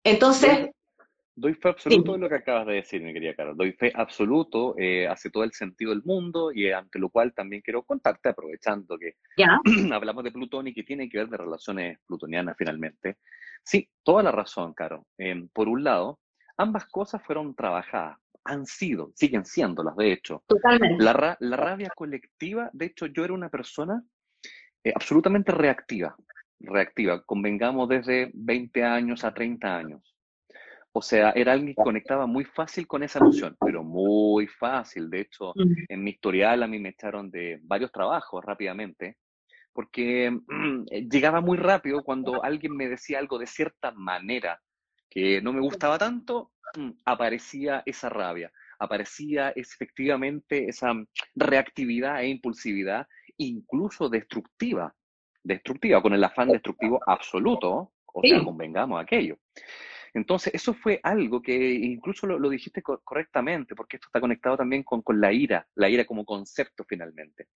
Entonces, 0.04 0.70
Doy 1.38 1.54
fe 1.54 1.68
absoluto 1.68 2.14
de 2.14 2.18
lo 2.18 2.30
que 2.30 2.36
acabas 2.36 2.66
de 2.66 2.76
decir, 2.76 3.02
mi 3.02 3.12
querida 3.12 3.36
Carol. 3.36 3.58
Doy 3.58 3.74
fe 3.74 3.92
absoluto, 3.94 4.74
eh, 4.78 5.06
hace 5.06 5.30
todo 5.30 5.44
el 5.44 5.52
sentido 5.52 5.92
del 5.92 6.02
mundo 6.02 6.54
y 6.54 6.72
ante 6.72 6.98
lo 6.98 7.10
cual 7.10 7.34
también 7.34 7.62
quiero 7.62 7.84
contarte, 7.84 8.30
aprovechando 8.30 8.98
que 8.98 9.16
hablamos 9.94 10.24
de 10.24 10.32
Plutón 10.32 10.70
y 10.70 10.74
que 10.74 10.84
tiene 10.84 11.10
que 11.10 11.18
ver 11.18 11.28
de 11.28 11.36
relaciones 11.36 12.00
plutonianas 12.08 12.56
finalmente. 12.58 13.18
Sí, 13.66 13.90
toda 14.02 14.24
la 14.24 14.32
razón, 14.32 14.74
Caro. 14.74 15.08
Em, 15.18 15.50
por 15.50 15.68
un 15.68 15.84
lado, 15.84 16.20
ambas 16.56 16.86
cosas 16.86 17.22
fueron 17.22 17.54
trabajadas, 17.54 18.18
han 18.46 18.66
sido, 18.66 19.12
siguen 19.16 19.46
siéndolas, 19.46 19.96
de 19.96 20.12
hecho. 20.12 20.44
Totalmente. 20.48 21.04
La, 21.04 21.38
la 21.40 21.58
rabia 21.58 21.92
colectiva, 21.96 22.70
de 22.74 22.86
hecho, 22.86 23.08
yo 23.08 23.26
era 23.26 23.34
una 23.34 23.50
persona 23.50 24.04
eh, 24.84 24.94
absolutamente 24.96 25.52
reactiva, 25.52 26.16
reactiva, 26.60 27.24
convengamos 27.24 27.90
desde 27.90 28.32
20 28.34 28.84
años 28.84 29.24
a 29.24 29.34
30 29.34 29.76
años 29.76 30.16
o 30.98 31.02
sea, 31.02 31.32
era 31.32 31.52
alguien 31.52 31.76
que 31.76 31.84
conectaba 31.84 32.26
muy 32.26 32.46
fácil 32.46 32.88
con 32.88 33.04
esa 33.04 33.20
noción, 33.20 33.58
pero 33.60 33.84
muy 33.84 34.48
fácil. 34.48 35.10
De 35.10 35.20
hecho, 35.20 35.52
en 35.90 36.02
mi 36.02 36.12
historial 36.12 36.64
a 36.64 36.68
mí 36.68 36.80
me 36.80 36.90
echaron 36.90 37.30
de 37.30 37.60
varios 37.64 37.92
trabajos 37.92 38.42
rápidamente, 38.46 39.18
porque 39.74 40.32
mm, 40.32 40.86
llegaba 41.12 41.42
muy 41.42 41.58
rápido 41.58 42.02
cuando 42.02 42.42
alguien 42.42 42.78
me 42.78 42.88
decía 42.88 43.20
algo 43.20 43.38
de 43.38 43.46
cierta 43.46 43.92
manera 43.92 44.62
que 45.16 45.42
no 45.42 45.54
me 45.54 45.62
gustaba 45.62 45.98
tanto, 45.98 46.52
mm, 46.78 46.90
aparecía 47.06 47.82
esa 47.86 48.10
rabia, 48.10 48.52
aparecía 48.78 49.52
efectivamente 49.56 50.68
esa 50.68 50.94
reactividad 51.36 52.22
e 52.22 52.28
impulsividad, 52.28 53.08
incluso 53.38 54.10
destructiva, 54.10 54.94
destructiva, 55.42 56.02
con 56.02 56.14
el 56.14 56.24
afán 56.24 56.50
destructivo 56.50 57.00
absoluto, 57.08 57.94
o 58.06 58.22
sea, 58.22 58.44
convengamos 58.44 59.02
aquello. 59.02 59.38
Entonces, 60.14 60.54
eso 60.54 60.74
fue 60.74 61.00
algo 61.04 61.42
que 61.42 61.74
incluso 61.74 62.26
lo, 62.26 62.50
dijiste 62.50 62.82
correctamente, 62.82 63.76
porque 63.76 63.98
esto 63.98 64.08
está 64.08 64.22
conectado 64.22 64.58
también 64.58 64.84
con, 64.84 65.04
la 65.20 65.32
ira, 65.32 65.68
la 65.76 65.90
ira 65.90 66.06
como 66.06 66.26
concepto 66.26 66.86
finalmente. 66.88 67.48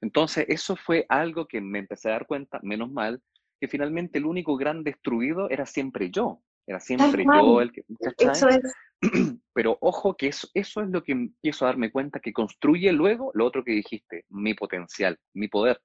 Entonces, 0.00 0.46
eso 0.48 0.76
fue 0.76 1.06
algo 1.08 1.46
que 1.46 1.60
me 1.60 1.78
empecé 1.78 2.08
a 2.08 2.12
dar 2.12 2.26
cuenta, 2.26 2.58
menos 2.62 2.90
mal, 2.90 3.22
que 3.60 3.68
finalmente 3.68 4.18
el 4.18 4.26
único 4.26 4.56
gran 4.56 4.82
destruido 4.82 5.48
era 5.50 5.66
siempre 5.66 6.10
yo. 6.10 6.42
Era 6.66 6.80
siempre 6.80 7.24
yo 7.24 7.60
el 7.60 7.72
que... 7.72 7.84
Eso 8.18 8.48
es. 8.48 8.60
Pero 9.52 9.78
ojo 9.80 10.16
que 10.16 10.28
eso, 10.28 10.48
eso 10.54 10.80
es 10.80 10.88
lo 10.88 11.02
que 11.02 11.12
empiezo 11.12 11.64
a 11.64 11.68
darme 11.68 11.92
cuenta 11.92 12.20
que 12.20 12.32
construye 12.32 12.92
luego 12.92 13.30
lo 13.34 13.46
otro 13.46 13.62
que 13.62 13.72
dijiste, 13.72 14.24
mi 14.30 14.54
potencial, 14.54 15.18
mi 15.34 15.48
poder. 15.48 15.80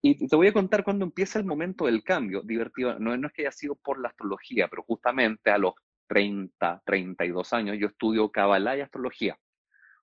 Y 0.00 0.26
te 0.26 0.34
voy 0.34 0.48
a 0.48 0.52
contar 0.52 0.82
cuando 0.82 1.04
empieza 1.04 1.38
el 1.38 1.44
momento 1.44 1.86
del 1.86 2.02
cambio. 2.02 2.42
Divertido, 2.42 2.98
no, 2.98 3.16
no 3.16 3.28
es 3.28 3.32
que 3.32 3.42
haya 3.42 3.52
sido 3.52 3.76
por 3.76 4.00
la 4.00 4.08
astrología, 4.08 4.66
pero 4.68 4.82
justamente 4.82 5.50
a 5.50 5.58
los 5.58 5.74
30, 6.08 6.82
32 6.84 7.52
años 7.52 7.76
yo 7.78 7.86
estudio 7.86 8.30
Kabbalah 8.30 8.76
y 8.76 8.80
astrología. 8.80 9.38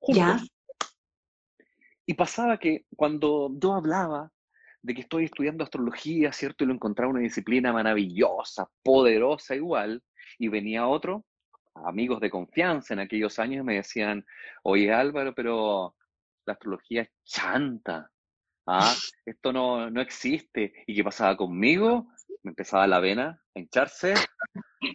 ¿Ya? 0.07 0.39
Y 2.05 2.13
pasaba 2.13 2.57
que 2.57 2.85
cuando 2.95 3.51
yo 3.59 3.73
hablaba 3.73 4.31
de 4.81 4.93
que 4.93 5.01
estoy 5.01 5.25
estudiando 5.25 5.63
astrología, 5.63 6.31
¿cierto? 6.31 6.63
Y 6.63 6.67
lo 6.67 6.73
encontraba 6.73 7.11
una 7.11 7.21
disciplina 7.21 7.73
maravillosa, 7.73 8.67
poderosa 8.83 9.55
igual, 9.55 10.03
y 10.37 10.47
venía 10.47 10.87
otro, 10.87 11.25
amigos 11.85 12.19
de 12.19 12.29
confianza 12.29 12.93
en 12.93 13.01
aquellos 13.01 13.39
años, 13.39 13.65
me 13.65 13.75
decían, 13.75 14.25
oye 14.63 14.93
Álvaro, 14.93 15.33
pero 15.33 15.95
la 16.45 16.53
astrología 16.53 17.03
es 17.03 17.09
chanta, 17.23 18.09
ah, 18.67 18.93
esto 19.25 19.51
no, 19.51 19.89
no 19.89 20.01
existe. 20.01 20.73
¿Y 20.87 20.95
qué 20.95 21.03
pasaba 21.03 21.35
conmigo? 21.35 22.07
Me 22.43 22.51
empezaba 22.51 22.87
la 22.87 22.99
vena 22.99 23.41
a 23.55 23.59
hincharse. 23.59 24.13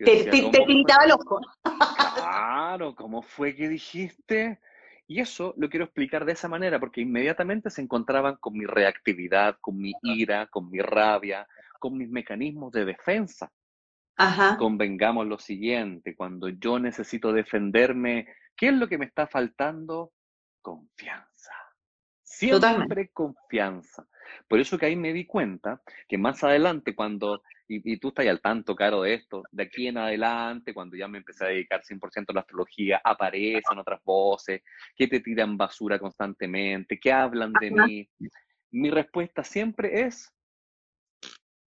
Te, 0.05 0.31
pintaba 0.67 1.05
el 1.05 1.13
ojo. 1.13 1.41
Claro, 2.17 2.95
¿cómo 2.95 3.23
fue 3.23 3.55
que 3.55 3.69
dijiste? 3.69 4.61
Y 5.07 5.21
eso 5.21 5.55
lo 5.59 5.69
quiero 5.69 5.85
explicar 5.85 6.25
de 6.25 6.33
esa 6.33 6.49
manera, 6.49 6.81
porque 6.81 7.03
inmediatamente 7.03 7.71
se 7.71 7.83
encontraban 7.83 8.37
con 8.37 8.55
mi 8.55 8.65
reactividad, 8.65 9.59
con 9.61 9.77
mi 9.79 9.93
ira, 10.03 10.47
con 10.47 10.71
mi 10.71 10.81
rabia, 10.81 11.47
con 11.79 11.99
mis 11.99 12.09
mecanismos 12.09 12.73
de 12.73 12.87
defensa. 12.87 13.53
Ajá. 14.17 14.57
Convengamos 14.57 15.27
lo 15.27 15.39
siguiente, 15.39 16.17
cuando 16.17 16.49
yo 16.49 16.79
necesito 16.79 17.33
defenderme, 17.33 18.29
¿qué 18.57 18.69
es 18.69 18.75
lo 18.75 18.89
que 18.89 18.97
me 18.97 19.05
está 19.05 19.27
faltando? 19.27 20.13
Confianza. 20.63 21.53
Siempre 22.23 23.11
confianza. 23.13 24.07
Por 24.49 24.59
eso 24.59 24.79
que 24.79 24.87
ahí 24.87 24.97
me 24.97 25.13
di 25.13 25.27
cuenta 25.27 25.83
que 26.09 26.19
más 26.19 26.43
adelante, 26.43 26.95
cuando, 26.95 27.43
y, 27.67 27.97
tú 27.99 28.09
estás 28.09 28.27
al 28.27 28.41
tanto, 28.41 28.77
Caro, 28.77 29.03
de 29.03 29.15
esto, 29.15 29.43
de 29.51 29.63
aquí 29.63 29.89
en 29.89 29.99
adelante, 29.99 30.75
cuando 30.75 30.97
ya 30.97 31.09
me 31.09 31.19
empecé 31.19 31.45
a 31.45 31.49
dedicar 31.49 31.83
100% 31.83 32.27
a 32.29 32.33
la 32.33 32.41
astrología, 32.41 33.01
aparecen 33.03 33.79
otras 33.79 34.03
voces 34.05 34.63
que 34.97 35.09
te 35.09 35.21
tiran 35.21 35.57
basura 35.57 35.99
constantemente, 35.99 36.99
que 36.99 37.13
hablan 37.13 37.53
de 37.61 37.71
mí. 37.71 38.09
Mi 38.71 38.91
respuesta 38.91 39.43
siempre 39.43 40.03
es, 40.03 40.31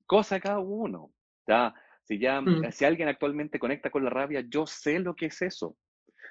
cosa 0.06 0.40
cada 0.40 0.58
uno. 0.58 1.10
¿ya? 1.46 1.74
Si, 2.04 2.18
ya, 2.18 2.40
mm. 2.40 2.70
si 2.70 2.84
alguien 2.84 3.08
actualmente 3.08 3.58
conecta 3.58 3.90
con 3.90 4.04
la 4.04 4.10
rabia, 4.10 4.44
yo 4.48 4.66
sé 4.66 4.98
lo 4.98 5.14
que 5.14 5.26
es 5.26 5.40
eso. 5.42 5.76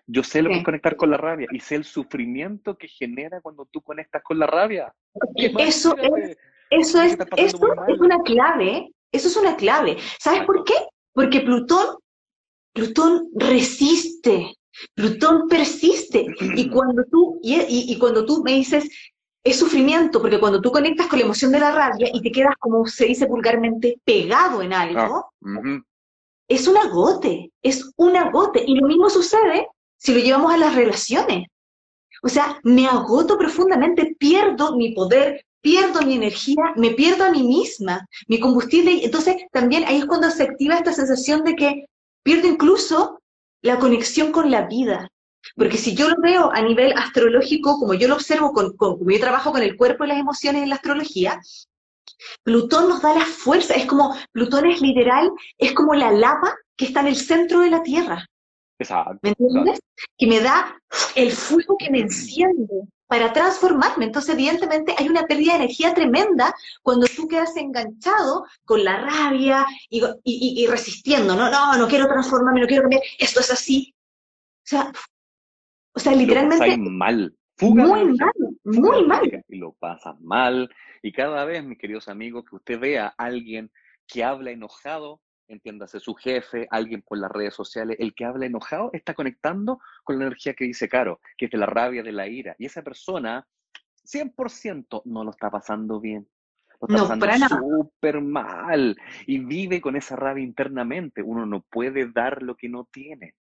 Yo 0.06 0.24
sé 0.24 0.42
lo 0.42 0.50
que 0.50 0.58
es 0.58 0.64
conectar 0.64 0.96
con 0.96 1.12
la 1.12 1.18
rabia 1.18 1.48
y 1.52 1.60
sé 1.60 1.76
el 1.76 1.84
sufrimiento 1.84 2.78
que 2.78 2.88
genera 2.88 3.42
cuando 3.42 3.66
tú 3.66 3.82
conectas 3.82 4.24
con 4.24 4.40
la 4.40 4.48
rabia. 4.48 4.94
Eso 5.36 5.98
es, 5.98 6.38
eso 6.70 7.02
es, 7.02 7.18
eso 7.36 7.68
es 7.88 8.00
una 8.00 8.18
clave, 8.24 8.90
eso 9.12 9.28
es 9.28 9.36
una 9.38 9.56
clave. 9.56 9.98
¿Sabes 10.20 10.44
por 10.46 10.64
qué? 10.64 10.76
Porque 11.14 11.42
Plutón, 11.42 11.98
Plutón 12.74 13.30
resiste, 13.36 14.56
Plutón 14.94 15.48
persiste. 15.48 16.26
Y 16.56 16.70
cuando 16.72 17.04
tú, 17.12 17.40
y, 17.42 17.98
cuando 17.98 18.26
tú 18.26 18.44
me 18.44 18.54
dices, 18.54 18.90
es 19.44 19.58
sufrimiento, 19.58 20.22
porque 20.22 20.40
cuando 20.40 20.62
tú 20.62 20.72
conectas 20.72 21.08
con 21.08 21.20
la 21.20 21.26
emoción 21.26 21.52
de 21.52 21.60
la 21.60 21.72
rabia 21.72 22.10
y 22.14 22.22
te 22.22 22.32
quedas, 22.32 22.56
como 22.60 22.86
se 22.86 23.06
dice 23.06 23.26
vulgarmente, 23.26 24.00
pegado 24.04 24.62
en 24.62 24.74
algo, 24.74 25.32
ah, 25.44 25.82
es 26.50 26.68
un 26.68 26.78
agote, 26.78 27.52
es 27.62 27.92
un 27.96 28.16
agote. 28.16 28.64
Y 28.66 28.76
lo 28.76 28.88
mismo 28.88 29.10
sucede 29.10 29.68
si 29.98 30.14
lo 30.14 30.20
llevamos 30.20 30.54
a 30.54 30.58
las 30.58 30.76
relaciones. 30.76 31.48
O 32.24 32.30
sea, 32.30 32.60
me 32.64 32.88
agoto 32.88 33.38
profundamente, 33.38 34.16
pierdo 34.18 34.76
mi 34.76 34.94
poder, 34.94 35.46
pierdo 35.68 36.02
mi 36.04 36.16
energía, 36.16 36.64
me 36.78 36.92
pierdo 36.92 37.26
a 37.26 37.30
mí 37.30 37.44
misma, 37.44 38.08
mi 38.30 38.40
combustible. 38.40 39.04
Entonces, 39.04 39.36
también 39.52 39.84
ahí 39.84 39.98
es 39.98 40.06
cuando 40.06 40.32
se 40.32 40.44
activa 40.44 40.76
esta 40.76 40.94
sensación 40.94 41.44
de 41.44 41.58
que 41.58 41.86
pierdo 42.24 42.48
incluso 42.48 43.20
la 43.62 43.78
conexión 43.78 44.32
con 44.32 44.50
la 44.50 44.62
vida. 44.62 45.10
Porque 45.58 45.78
si 45.78 45.94
yo 45.94 46.08
lo 46.08 46.16
veo 46.22 46.52
a 46.54 46.62
nivel 46.62 46.94
astrológico, 46.94 47.78
como 47.80 47.94
yo 47.96 48.08
lo 48.08 48.16
observo, 48.16 48.54
con, 48.54 48.78
como 48.78 49.12
yo 49.12 49.20
trabajo 49.20 49.52
con 49.52 49.62
el 49.62 49.76
cuerpo 49.76 50.06
y 50.06 50.08
las 50.08 50.20
emociones 50.20 50.64
en 50.64 50.70
la 50.70 50.76
astrología, 50.76 51.42
Plutón 52.44 52.88
nos 52.88 53.02
da 53.02 53.14
la 53.14 53.26
fuerza, 53.26 53.74
es 53.74 53.88
como, 53.88 54.16
Plutón 54.32 54.68
es 54.68 54.80
literal, 54.80 55.30
es 55.58 55.74
como 55.74 55.96
la 55.96 56.14
lava 56.14 56.56
que 56.78 56.86
está 56.86 57.02
en 57.02 57.08
el 57.08 57.18
centro 57.18 57.60
de 57.60 57.72
la 57.72 57.84
Tierra. 57.84 58.26
¿Me 59.22 59.30
entiendes? 59.38 59.82
Que 60.18 60.28
me 60.28 60.40
da 60.40 60.82
el 61.16 61.34
fuego 61.34 61.76
que 61.78 61.92
me 61.92 62.00
enciende 62.00 62.88
para 63.08 63.34
transformarme. 63.34 64.06
Entonces, 64.06 64.34
evidentemente, 64.34 64.94
hay 64.98 65.08
una 65.08 65.26
pérdida 65.26 65.54
de 65.54 65.64
energía 65.64 65.94
tremenda 65.94 66.54
cuando 66.84 67.08
tú 67.08 67.28
quedas 67.28 67.56
enganchado 67.56 68.46
con 68.66 68.84
la 68.84 68.98
rabia 69.02 69.66
y, 69.90 70.68
resistiendo. 70.68 71.36
No, 71.36 71.50
no, 71.50 71.78
no 71.78 71.88
quiero 71.88 72.08
transformarme, 72.08 72.62
no 72.62 72.68
quiero 72.68 72.84
cambiar. 72.84 73.02
Esto 73.18 73.40
es 73.40 73.52
así. 73.52 73.96
O 74.64 74.70
sea, 74.70 74.92
o 75.94 76.00
sea 76.00 76.14
literalmente. 76.14 76.78
Lo 76.78 76.90
mal. 76.92 77.36
muy 77.62 77.84
mal, 77.84 78.34
muy 78.66 79.06
mal. 79.06 79.44
Y 79.48 79.58
lo 79.58 79.74
pasas 79.74 80.20
mal. 80.20 80.70
Y 81.02 81.12
cada 81.12 81.46
vez, 81.46 81.64
mis 81.64 81.78
queridos 81.78 82.08
amigos, 82.10 82.46
que 82.50 82.58
usted 82.58 82.80
vea 82.80 83.14
a 83.18 83.26
alguien 83.26 83.72
que 84.06 84.24
habla 84.24 84.52
enojado, 84.52 85.22
entiéndase 85.48 86.00
su 86.00 86.14
jefe, 86.16 86.68
alguien 86.70 87.02
por 87.02 87.18
las 87.18 87.32
redes 87.32 87.54
sociales, 87.54 87.98
el 88.00 88.14
que 88.14 88.26
habla 88.26 88.46
enojado 88.46 88.90
está 88.94 89.14
conectando 89.14 89.80
con 90.04 90.18
la 90.18 90.26
energía 90.26 90.54
que 90.54 90.66
dice 90.66 90.90
Caro, 90.90 91.20
que 91.38 91.46
es 91.46 91.52
de 91.52 91.58
la 91.58 91.66
rabia, 91.66 92.04
de 92.04 92.12
la 92.12 92.28
ira. 92.28 92.56
Y 92.60 92.66
esa 92.66 92.82
persona, 92.82 93.48
100% 94.04 95.02
no 95.06 95.24
lo 95.24 95.32
está 95.32 95.50
pasando 95.50 96.00
bien. 96.00 96.28
Lo 96.82 96.88
está 96.88 97.16
No, 97.16 97.20
pasando 97.20 97.68
súper 97.68 98.22
mal 98.22 98.96
y 99.26 99.40
vive 99.40 99.82
con 99.82 99.96
esa 99.96 100.16
rabia 100.16 100.44
internamente. 100.44 101.24
Uno 101.24 101.46
no 101.46 101.62
puede 101.62 102.12
dar 102.12 102.44
lo 102.44 102.56
que 102.56 102.70
no 102.70 102.88
tiene. 102.92 103.34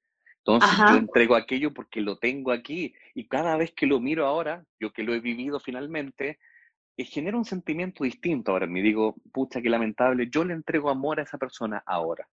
Entonces 0.46 0.70
yo 0.78 0.96
entrego 0.96 1.36
aquello 1.36 1.72
porque 1.72 2.02
lo 2.02 2.18
tengo 2.18 2.52
aquí 2.52 2.94
y 3.14 3.26
cada 3.28 3.56
vez 3.56 3.72
que 3.72 3.86
lo 3.86 3.98
miro 3.98 4.26
ahora, 4.26 4.62
yo 4.78 4.92
que 4.92 5.02
lo 5.02 5.14
he 5.14 5.20
vivido 5.20 5.58
finalmente, 5.58 6.38
genera 6.98 7.36
un 7.36 7.44
sentimiento 7.44 8.04
distinto 8.04 8.52
ahora. 8.52 8.66
Me 8.66 8.82
digo, 8.82 9.16
pucha, 9.32 9.60
qué 9.60 9.68
lamentable, 9.68 10.28
yo 10.30 10.44
le 10.44 10.54
entrego 10.54 10.90
amor 10.90 11.18
a 11.18 11.24
esa 11.24 11.38
persona 11.38 11.82
ahora. 11.84 12.28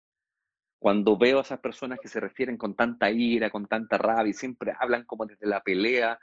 Cuando 0.80 1.16
veo 1.16 1.38
a 1.38 1.42
esas 1.42 1.60
personas 1.60 1.98
que 2.00 2.08
se 2.08 2.20
refieren 2.20 2.56
con 2.56 2.74
tanta 2.74 3.10
ira, 3.10 3.50
con 3.50 3.66
tanta 3.66 3.98
rabia 3.98 4.30
y 4.30 4.34
siempre 4.34 4.72
hablan 4.78 5.04
como 5.04 5.26
desde 5.26 5.46
la 5.46 5.60
pelea, 5.60 6.18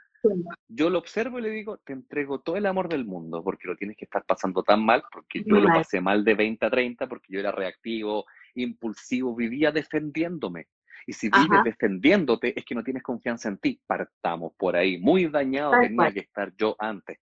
yo 0.68 0.90
lo 0.90 0.98
observo 0.98 1.38
y 1.38 1.42
le 1.42 1.50
digo, 1.50 1.78
te 1.78 1.92
entrego 1.92 2.40
todo 2.40 2.56
el 2.56 2.66
amor 2.66 2.88
del 2.88 3.04
mundo, 3.04 3.42
porque 3.42 3.68
lo 3.68 3.76
tienes 3.76 3.96
que 3.96 4.06
estar 4.06 4.24
pasando 4.24 4.62
tan 4.62 4.84
mal, 4.84 5.02
porque 5.12 5.42
yo 5.44 5.56
lo 5.56 5.68
pasé 5.68 6.00
mal 6.00 6.24
de 6.24 6.34
20 6.34 6.66
a 6.66 6.70
30, 6.70 7.06
porque 7.06 7.32
yo 7.32 7.40
era 7.40 7.52
reactivo, 7.52 8.24
impulsivo, 8.54 9.34
vivía 9.34 9.70
defendiéndome. 9.72 10.68
Y 11.06 11.12
si 11.12 11.28
vives 11.28 11.60
Ajá, 11.60 11.62
defendiéndote, 11.62 12.58
es 12.58 12.64
que 12.64 12.74
no 12.74 12.82
tienes 12.82 13.02
confianza 13.02 13.48
en 13.48 13.58
ti. 13.58 13.80
Partamos 13.86 14.52
por 14.56 14.74
ahí. 14.74 14.98
Muy 14.98 15.26
dañado 15.26 15.70
tal 15.72 15.82
tenía 15.82 15.96
cual. 15.96 16.14
que 16.14 16.20
estar 16.20 16.52
yo 16.56 16.74
antes. 16.78 17.18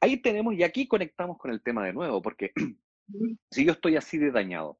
Ahí 0.00 0.18
tenemos, 0.18 0.54
y 0.54 0.62
aquí 0.62 0.86
conectamos 0.86 1.38
con 1.38 1.50
el 1.50 1.62
tema 1.62 1.84
de 1.84 1.92
nuevo, 1.92 2.22
porque 2.22 2.52
si 3.50 3.64
yo 3.64 3.72
estoy 3.72 3.96
así 3.96 4.18
de 4.18 4.30
dañado, 4.30 4.78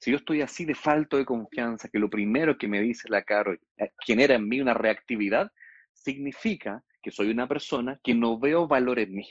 si 0.00 0.10
yo 0.10 0.16
estoy 0.16 0.42
así 0.42 0.64
de 0.64 0.74
falto 0.74 1.16
de 1.16 1.24
confianza, 1.24 1.88
que 1.88 1.98
lo 1.98 2.10
primero 2.10 2.56
que 2.58 2.68
me 2.68 2.80
dice 2.80 3.08
la 3.08 3.22
Caro 3.22 3.52
eh, 3.52 3.92
genera 4.04 4.34
en 4.34 4.48
mí 4.48 4.60
una 4.60 4.74
reactividad, 4.74 5.52
significa 5.92 6.82
que 7.02 7.10
soy 7.10 7.30
una 7.30 7.46
persona 7.46 7.98
que 8.02 8.14
no 8.14 8.38
veo 8.38 8.66
valor 8.66 8.98
en 8.98 9.14
mí. 9.14 9.28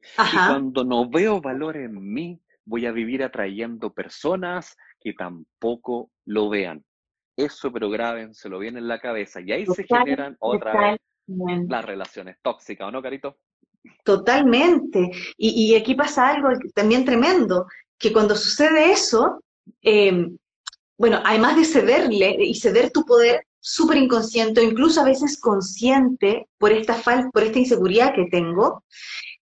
Y 0.00 0.36
cuando 0.36 0.84
no 0.84 1.08
veo 1.08 1.40
valor 1.40 1.76
en 1.76 2.12
mí, 2.12 2.40
voy 2.64 2.86
a 2.86 2.92
vivir 2.92 3.22
atrayendo 3.22 3.92
personas 3.92 4.76
que 5.00 5.12
tampoco 5.12 6.10
lo 6.24 6.48
vean. 6.48 6.84
Eso, 7.36 7.72
pero 7.72 7.90
grábenselo 7.90 8.58
bien 8.58 8.76
en 8.76 8.88
la 8.88 9.00
cabeza. 9.00 9.40
Y 9.40 9.52
ahí 9.52 9.66
se 9.66 9.84
generan 9.84 10.36
otra 10.40 10.90
vez 10.90 11.00
las 11.68 11.84
relaciones 11.84 12.38
tóxicas, 12.42 12.88
¿o 12.88 12.90
no, 12.90 13.02
Carito? 13.02 13.38
Totalmente. 14.04 15.10
Y, 15.36 15.50
y 15.50 15.74
aquí 15.76 15.94
pasa 15.94 16.28
algo 16.28 16.48
también 16.74 17.04
tremendo, 17.04 17.66
que 17.98 18.12
cuando 18.12 18.36
sucede 18.36 18.92
eso, 18.92 19.42
eh, 19.82 20.30
bueno, 20.96 21.20
además 21.24 21.56
de 21.56 21.64
cederle 21.64 22.36
y 22.40 22.54
ceder 22.54 22.90
tu 22.90 23.04
poder 23.04 23.44
súper 23.60 23.98
inconsciente 23.98 24.60
o 24.60 24.64
incluso 24.64 25.00
a 25.00 25.04
veces 25.04 25.38
consciente 25.38 26.48
por 26.58 26.72
esta 26.72 26.94
falta, 26.94 27.30
por 27.30 27.42
esta 27.42 27.58
inseguridad 27.58 28.14
que 28.14 28.26
tengo, 28.30 28.84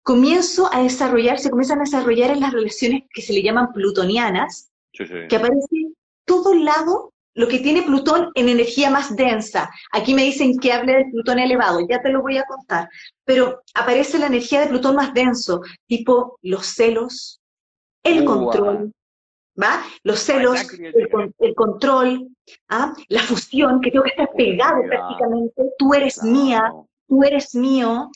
comienzo 0.01 0.69
a 0.73 0.83
desarrollar, 0.83 1.39
se 1.39 1.49
comienzan 1.49 1.79
a 1.79 1.83
desarrollar 1.83 2.31
en 2.31 2.39
las 2.39 2.53
relaciones 2.53 3.03
que 3.13 3.21
se 3.21 3.33
le 3.33 3.43
llaman 3.43 3.71
plutonianas, 3.73 4.69
Sí, 4.93 5.05
sí. 5.05 5.13
que 5.27 5.35
aparece 5.35 5.91
todo 6.25 6.53
el 6.53 6.63
lado 6.63 7.13
lo 7.35 7.47
que 7.47 7.59
tiene 7.59 7.83
Plutón 7.83 8.31
en 8.33 8.49
energía 8.49 8.89
más 8.89 9.15
densa. 9.15 9.69
Aquí 9.91 10.13
me 10.13 10.23
dicen 10.23 10.57
que 10.57 10.71
hable 10.71 10.93
del 10.93 11.11
Plutón 11.11 11.39
elevado, 11.39 11.79
ya 11.87 12.01
te 12.01 12.09
lo 12.09 12.21
voy 12.21 12.37
a 12.37 12.45
contar, 12.45 12.89
pero 13.23 13.61
aparece 13.75 14.17
la 14.17 14.27
energía 14.27 14.61
de 14.61 14.67
Plutón 14.67 14.95
más 14.95 15.13
denso, 15.13 15.61
tipo 15.87 16.39
los 16.41 16.65
celos, 16.65 17.41
el 18.03 18.23
control, 18.23 18.91
¿va? 19.61 19.83
Los 20.03 20.19
celos, 20.19 20.65
el, 21.39 21.55
control, 21.55 22.29
¿ah? 22.69 22.93
La 23.09 23.21
fusión, 23.21 23.81
que 23.81 23.91
tengo 23.91 24.03
que 24.03 24.11
estar 24.11 24.29
pegado 24.35 24.81
prácticamente, 24.87 25.63
tú 25.77 25.93
eres 25.93 26.23
mía, 26.23 26.71
tú 27.07 27.23
eres 27.23 27.53
mío, 27.53 28.09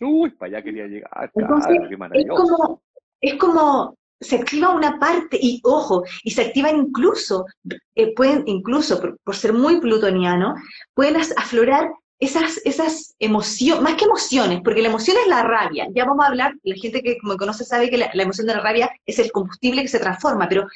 Uy, 0.00 0.30
para 0.30 0.56
allá 0.56 0.64
quería 0.64 0.86
llegar, 0.86 1.30
entonces, 1.34 1.66
claro, 1.68 1.88
qué 1.88 1.94
es 1.94 1.98
maravilloso. 1.98 2.42
como, 2.42 2.82
es 3.20 3.34
como, 3.36 3.96
se 4.24 4.36
activa 4.36 4.70
una 4.70 4.98
parte, 4.98 5.38
y 5.40 5.60
ojo, 5.64 6.04
y 6.22 6.30
se 6.30 6.42
activan 6.42 6.76
incluso, 6.76 7.46
eh, 7.94 8.14
pueden, 8.14 8.42
incluso 8.46 9.00
por, 9.00 9.36
ser 9.36 9.52
muy 9.52 9.80
plutoniano, 9.80 10.54
pueden 10.94 11.16
aflorar 11.16 11.90
esas, 12.18 12.60
esas 12.64 13.14
emociones, 13.18 13.82
más 13.82 13.94
que 13.94 14.04
emociones, 14.04 14.60
porque 14.64 14.82
la 14.82 14.88
emoción 14.88 15.16
es 15.20 15.28
la 15.28 15.42
rabia, 15.42 15.86
ya 15.94 16.04
vamos 16.04 16.24
a 16.24 16.28
hablar, 16.28 16.54
la 16.62 16.76
gente 16.76 17.02
que 17.02 17.18
me 17.22 17.36
conoce 17.36 17.64
sabe 17.64 17.90
que 17.90 17.98
la, 17.98 18.10
la 18.14 18.22
emoción 18.22 18.46
de 18.46 18.54
la 18.54 18.60
rabia 18.60 18.90
es 19.04 19.18
el 19.18 19.30
combustible 19.30 19.82
que 19.82 19.88
se 19.88 19.98
transforma, 19.98 20.48
pero 20.48 20.66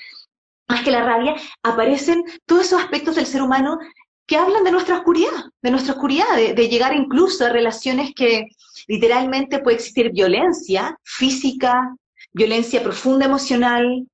más 0.69 0.83
que 0.83 0.91
la 0.91 1.03
rabia, 1.03 1.35
aparecen 1.63 2.23
todos 2.45 2.67
esos 2.67 2.81
aspectos 2.81 3.17
del 3.17 3.27
ser 3.27 3.43
humano 3.43 3.79
que 4.27 4.37
hablan 4.37 4.63
de 4.63 4.73
nuestra 4.73 4.99
oscuridad, 4.99 5.47
de 5.63 5.71
nuestra 5.71 5.95
oscuridad, 5.95 6.37
de, 6.37 6.53
de 6.53 6.69
llegar 6.69 6.95
incluso 6.95 7.47
a 7.47 7.49
relaciones 7.49 8.13
que 8.15 8.49
literalmente 8.87 9.61
puede 9.61 9.77
existir 9.77 10.13
violencia 10.13 10.99
física, 11.03 11.95
violencia 12.38 12.83
profunda 12.83 13.27
emocional, 13.27 14.07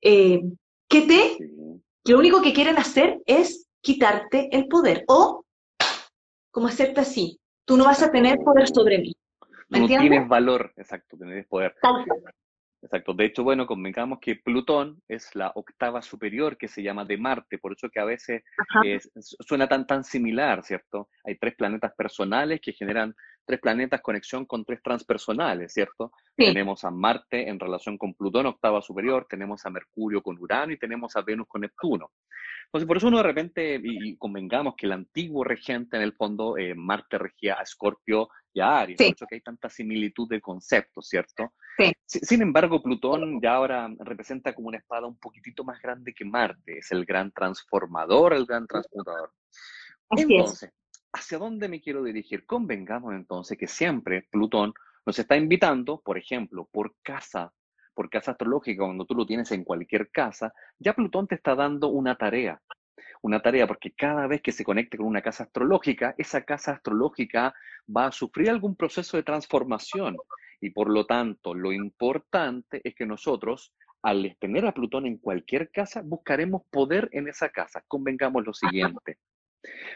eh, 0.00 0.40
que 0.88 1.02
te, 1.02 1.36
lo 2.04 2.18
único 2.18 2.40
que 2.40 2.52
quieren 2.52 2.78
hacer 2.78 3.18
es 3.26 3.68
quitarte 3.82 4.48
el 4.56 4.68
poder, 4.68 5.04
o 5.08 5.44
como 6.52 6.68
hacerte 6.68 7.00
así, 7.00 7.40
tú 7.66 7.76
no 7.76 7.84
vas 7.84 8.00
a 8.02 8.12
tener 8.12 8.38
poder 8.38 8.68
sobre 8.68 8.98
mí, 8.98 9.12
¿me 9.40 9.46
Tú 9.48 9.58
no 9.70 9.78
entiendes? 9.78 10.08
tienes 10.08 10.28
valor, 10.28 10.72
exacto, 10.76 11.16
tienes 11.16 11.46
poder. 11.48 11.74
Exacto. 12.80 13.14
De 13.14 13.24
hecho, 13.24 13.42
bueno, 13.42 13.66
convengamos 13.66 14.18
que 14.20 14.36
Plutón 14.36 15.00
es 15.08 15.34
la 15.34 15.50
octava 15.54 16.02
superior 16.02 16.58
que 16.58 16.68
se 16.68 16.82
llama 16.82 17.06
de 17.06 17.16
Marte, 17.16 17.56
por 17.56 17.72
eso 17.72 17.88
que 17.88 17.98
a 17.98 18.04
veces 18.04 18.42
eh, 18.84 19.00
suena 19.20 19.66
tan 19.66 19.86
tan 19.86 20.04
similar, 20.04 20.62
¿cierto? 20.62 21.08
Hay 21.24 21.38
tres 21.38 21.54
planetas 21.56 21.94
personales 21.94 22.60
que 22.60 22.74
generan 22.74 23.14
tres 23.44 23.60
planetas 23.60 24.00
conexión 24.00 24.44
con 24.46 24.64
tres 24.64 24.80
transpersonales, 24.82 25.72
¿cierto? 25.72 26.12
sí, 26.36 26.46
Tenemos 26.46 26.84
a 26.84 26.90
Marte 26.90 27.48
en 27.48 27.58
relación 27.60 27.98
con 27.98 28.14
Plutón, 28.14 28.46
octava 28.46 28.80
superior, 28.82 29.26
tenemos 29.28 29.64
a 29.66 29.70
Mercurio 29.70 30.22
con 30.22 30.38
Urano 30.38 30.72
y 30.72 30.78
tenemos 30.78 31.14
a 31.16 31.22
Venus 31.22 31.46
con 31.48 31.60
Neptuno. 31.60 32.10
Entonces, 32.66 32.88
por 32.88 32.96
eso 32.96 33.06
uno 33.08 33.18
de 33.18 33.22
repente, 33.22 33.74
y, 33.82 34.10
y 34.10 34.16
convengamos 34.16 34.74
que 34.76 34.86
el 34.86 34.92
antiguo 34.92 35.44
regente 35.44 35.96
en 35.96 36.02
el 36.02 36.12
fondo, 36.14 36.56
eh, 36.58 36.74
Marte 36.74 37.18
regía 37.18 37.56
a 37.58 37.62
Escorpio 37.62 38.28
y 38.52 38.60
a 38.60 38.80
Aries, 38.80 38.98
Sí. 38.98 39.04
por 39.04 39.14
eso 39.14 39.26
que 39.28 39.34
hay 39.36 39.40
tanta 39.42 39.68
similitud 39.68 40.28
de 40.28 40.40
conceptos, 40.40 41.06
¿cierto? 41.08 41.52
Sí. 41.78 41.92
Si- 42.04 42.20
Sin 42.20 42.42
embargo, 42.42 42.82
Plutón 42.82 43.40
ya 43.40 43.54
ahora 43.54 43.88
representa 44.00 44.54
como 44.54 44.68
una 44.68 44.78
espada 44.78 45.06
un 45.06 45.18
poquitito 45.18 45.62
más 45.62 45.80
grande 45.80 46.12
que 46.14 46.24
Marte, 46.24 46.78
es 46.78 46.90
el 46.90 47.04
gran 47.04 47.30
transformador, 47.30 48.32
el 48.34 48.46
gran 48.46 48.66
transmutador. 48.66 49.30
así 50.10 50.36
es. 50.36 50.68
¿Hacia 51.14 51.38
dónde 51.38 51.68
me 51.68 51.80
quiero 51.80 52.02
dirigir? 52.02 52.44
Convengamos 52.44 53.14
entonces 53.14 53.56
que 53.56 53.68
siempre 53.68 54.26
Plutón 54.30 54.74
nos 55.06 55.18
está 55.18 55.36
invitando, 55.36 56.00
por 56.00 56.18
ejemplo, 56.18 56.68
por 56.70 56.94
casa, 57.02 57.52
por 57.94 58.10
casa 58.10 58.32
astrológica, 58.32 58.84
cuando 58.84 59.04
tú 59.04 59.14
lo 59.14 59.24
tienes 59.24 59.52
en 59.52 59.64
cualquier 59.64 60.10
casa, 60.10 60.52
ya 60.78 60.92
Plutón 60.92 61.28
te 61.28 61.36
está 61.36 61.54
dando 61.54 61.88
una 61.88 62.16
tarea. 62.16 62.60
Una 63.22 63.40
tarea 63.40 63.66
porque 63.66 63.92
cada 63.92 64.26
vez 64.26 64.42
que 64.42 64.52
se 64.52 64.64
conecte 64.64 64.98
con 64.98 65.06
una 65.06 65.22
casa 65.22 65.44
astrológica, 65.44 66.14
esa 66.18 66.42
casa 66.42 66.72
astrológica 66.72 67.54
va 67.96 68.06
a 68.06 68.12
sufrir 68.12 68.50
algún 68.50 68.74
proceso 68.74 69.16
de 69.16 69.22
transformación. 69.22 70.16
Y 70.60 70.70
por 70.70 70.90
lo 70.90 71.06
tanto, 71.06 71.54
lo 71.54 71.72
importante 71.72 72.80
es 72.82 72.94
que 72.94 73.06
nosotros, 73.06 73.72
al 74.02 74.36
tener 74.40 74.66
a 74.66 74.72
Plutón 74.72 75.06
en 75.06 75.18
cualquier 75.18 75.70
casa, 75.70 76.02
buscaremos 76.04 76.62
poder 76.70 77.08
en 77.12 77.28
esa 77.28 77.50
casa. 77.50 77.84
Convengamos 77.86 78.44
lo 78.44 78.52
siguiente. 78.52 79.18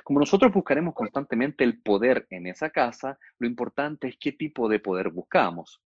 Como 0.05 0.21
nosotros 0.21 0.53
buscaremos 0.53 0.95
constantemente 0.95 1.65
el 1.65 1.81
poder 1.81 2.27
en 2.31 2.47
esa 2.47 2.71
casa, 2.71 3.19
lo 3.39 3.47
importante 3.47 4.09
es 4.09 4.17
qué 4.19 4.33
tipo 4.33 4.69
de 4.69 4.81
poder 4.81 5.11
buscamos. 5.11 5.81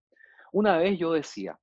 Una 0.52 0.76
vez 0.78 0.98
yo 0.98 1.12
decía, 1.12 1.58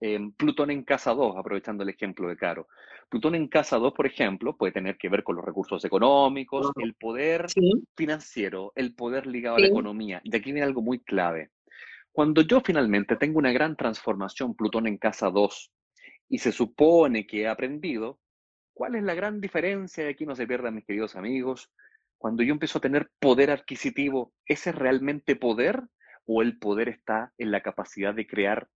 eh, 0.00 0.18
Plutón 0.36 0.70
en 0.70 0.82
casa 0.82 1.12
2, 1.12 1.36
aprovechando 1.36 1.82
el 1.82 1.90
ejemplo 1.90 2.28
de 2.28 2.36
Caro. 2.36 2.68
Plutón 3.10 3.34
en 3.34 3.48
casa 3.48 3.76
2, 3.76 3.92
por 3.92 4.06
ejemplo, 4.06 4.56
puede 4.56 4.72
tener 4.72 4.96
que 4.96 5.08
ver 5.08 5.22
con 5.22 5.36
los 5.36 5.44
recursos 5.44 5.84
económicos, 5.84 6.70
el 6.76 6.94
poder 6.94 7.50
Sí, 7.50 7.60
financiero, 7.96 8.72
el 8.76 8.94
poder 8.94 9.26
ligado 9.26 9.56
a 9.56 9.60
la 9.60 9.66
economía. 9.66 10.20
Y 10.24 10.34
aquí 10.34 10.52
viene 10.52 10.62
algo 10.62 10.80
muy 10.80 11.00
clave. 11.00 11.50
Cuando 12.12 12.40
yo 12.42 12.60
finalmente 12.60 13.16
tengo 13.16 13.38
una 13.38 13.52
gran 13.52 13.76
transformación 13.76 14.54
Plutón 14.54 14.86
en 14.86 14.96
casa 14.96 15.30
2 15.30 15.70
y 16.28 16.38
se 16.38 16.52
supone 16.52 17.26
que 17.26 17.42
he 17.42 17.48
aprendido, 17.48 18.18
¿cuál 18.80 18.94
es 18.94 19.02
la 19.02 19.12
gran 19.12 19.42
diferencia? 19.42 20.06
Y 20.06 20.08
aquí 20.08 20.24
no 20.24 20.34
se 20.34 20.46
pierdan 20.46 20.74
mis 20.74 20.86
queridos 20.86 21.14
amigos. 21.14 21.70
Cuando 22.16 22.42
yo 22.42 22.52
empiezo 22.52 22.78
a 22.78 22.80
tener 22.80 23.10
poder 23.18 23.50
adquisitivo, 23.50 24.32
¿ese 24.46 24.70
es 24.70 24.76
realmente 24.76 25.36
poder 25.36 25.82
o 26.24 26.40
el 26.40 26.58
poder 26.58 26.88
está 26.88 27.30
en 27.36 27.50
la 27.50 27.62
capacidad 27.62 28.14
de 28.14 28.26
crear 28.26 28.68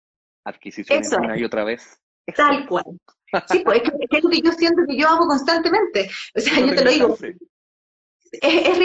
adquisiciones 0.44 1.08
eso 1.08 1.22
una 1.22 1.38
y 1.38 1.46
otra 1.46 1.64
vez? 1.64 2.02
Eso 2.26 2.36
tal 2.36 2.68
cual. 2.68 2.84
Sí, 3.50 3.62
pues 3.64 3.82
es 3.82 3.90
que, 3.90 4.18
es 4.18 4.24
lo 4.26 4.30
que 4.30 4.42
yo 4.42 4.52
siento 4.52 4.82
que 4.86 4.98
yo 4.98 5.08
hago 5.08 5.26
constantemente. 5.26 6.10
O 6.36 6.40
sea, 6.42 6.60
yo 6.60 6.76
te 6.76 6.84
lo 6.84 6.92
digo, 6.92 7.18
es 8.42 8.78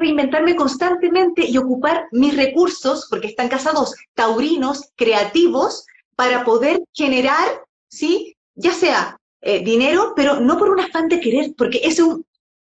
reinventarme 0.00 0.56
constantemente 0.56 1.44
y 1.46 1.56
ocupar 1.56 2.08
mis 2.10 2.36
recursos, 2.36 3.06
porque 3.08 3.28
están 3.28 3.48
casados 3.48 3.94
taurinos, 4.14 4.90
creativos, 4.96 5.86
para 6.16 6.44
poder 6.44 6.80
generar, 6.92 7.64
¿sí? 7.86 8.36
Ya 8.56 8.72
sea 8.72 9.20
eh, 9.46 9.62
dinero, 9.62 10.14
pero 10.16 10.40
no 10.40 10.56
por 10.58 10.70
un 10.70 10.80
afán 10.80 11.06
de 11.08 11.20
querer, 11.20 11.52
porque 11.56 11.80
es 11.84 12.00
un, 12.00 12.24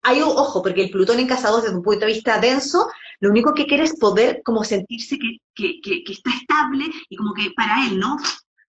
hay 0.04 0.22
un 0.22 0.30
ojo, 0.30 0.62
porque 0.62 0.84
el 0.84 0.92
Plutón 0.92 1.20
en 1.20 1.26
casa 1.26 1.50
2 1.50 1.64
desde 1.64 1.76
un 1.76 1.82
punto 1.82 2.02
de 2.02 2.14
vista 2.14 2.40
denso, 2.40 2.88
lo 3.20 3.32
único 3.32 3.56
que 3.56 3.66
quiere 3.66 3.86
es 3.86 3.98
poder 3.98 4.42
como 4.46 4.64
sentirse 4.64 5.18
que, 5.18 5.40
que, 5.56 6.04
que, 6.04 6.12
está 6.12 6.30
estable 6.30 6.86
y 7.10 7.16
como 7.16 7.34
que 7.34 7.50
para 7.56 7.88
él, 7.88 7.98
¿no? 7.98 8.18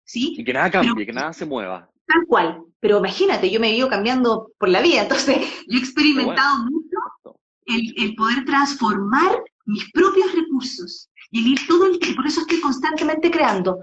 ¿Sí? 0.03 0.35
Y 0.39 0.43
que 0.43 0.53
nada 0.55 0.71
cambie, 0.71 1.05
que 1.05 1.13
nada 1.13 1.35
se 1.35 1.45
mueva. 1.45 1.91
Tal 2.07 2.25
cual. 2.27 2.63
Pero 2.81 2.99
imagínate, 2.99 3.51
yo 3.51 3.61
me 3.61 3.77
ido 3.77 3.91
cambiando 3.91 4.51
por 4.59 4.71
la 4.71 4.81
vida, 4.81 5.03
entonces 5.03 5.37
yo 5.69 5.79
he 5.79 5.81
experimentado 5.81 6.65
mucho 6.65 6.97
el, 7.67 7.95
el, 7.99 8.15
poder 8.15 8.47
transformar 8.47 9.43
mis 9.67 9.91
propios 9.93 10.35
recursos 10.35 11.11
y 11.31 11.41
el 11.41 11.49
ir 11.49 11.67
todo 11.69 11.85
el 11.85 11.99
tiempo, 11.99 12.23
por 12.23 12.27
eso 12.27 12.41
estoy 12.41 12.61
constantemente 12.61 13.31
creando. 13.31 13.79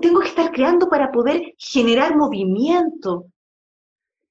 Tengo 0.00 0.20
que 0.20 0.28
estar 0.28 0.50
creando 0.52 0.88
para 0.88 1.10
poder 1.10 1.54
generar 1.58 2.16
movimiento, 2.16 3.26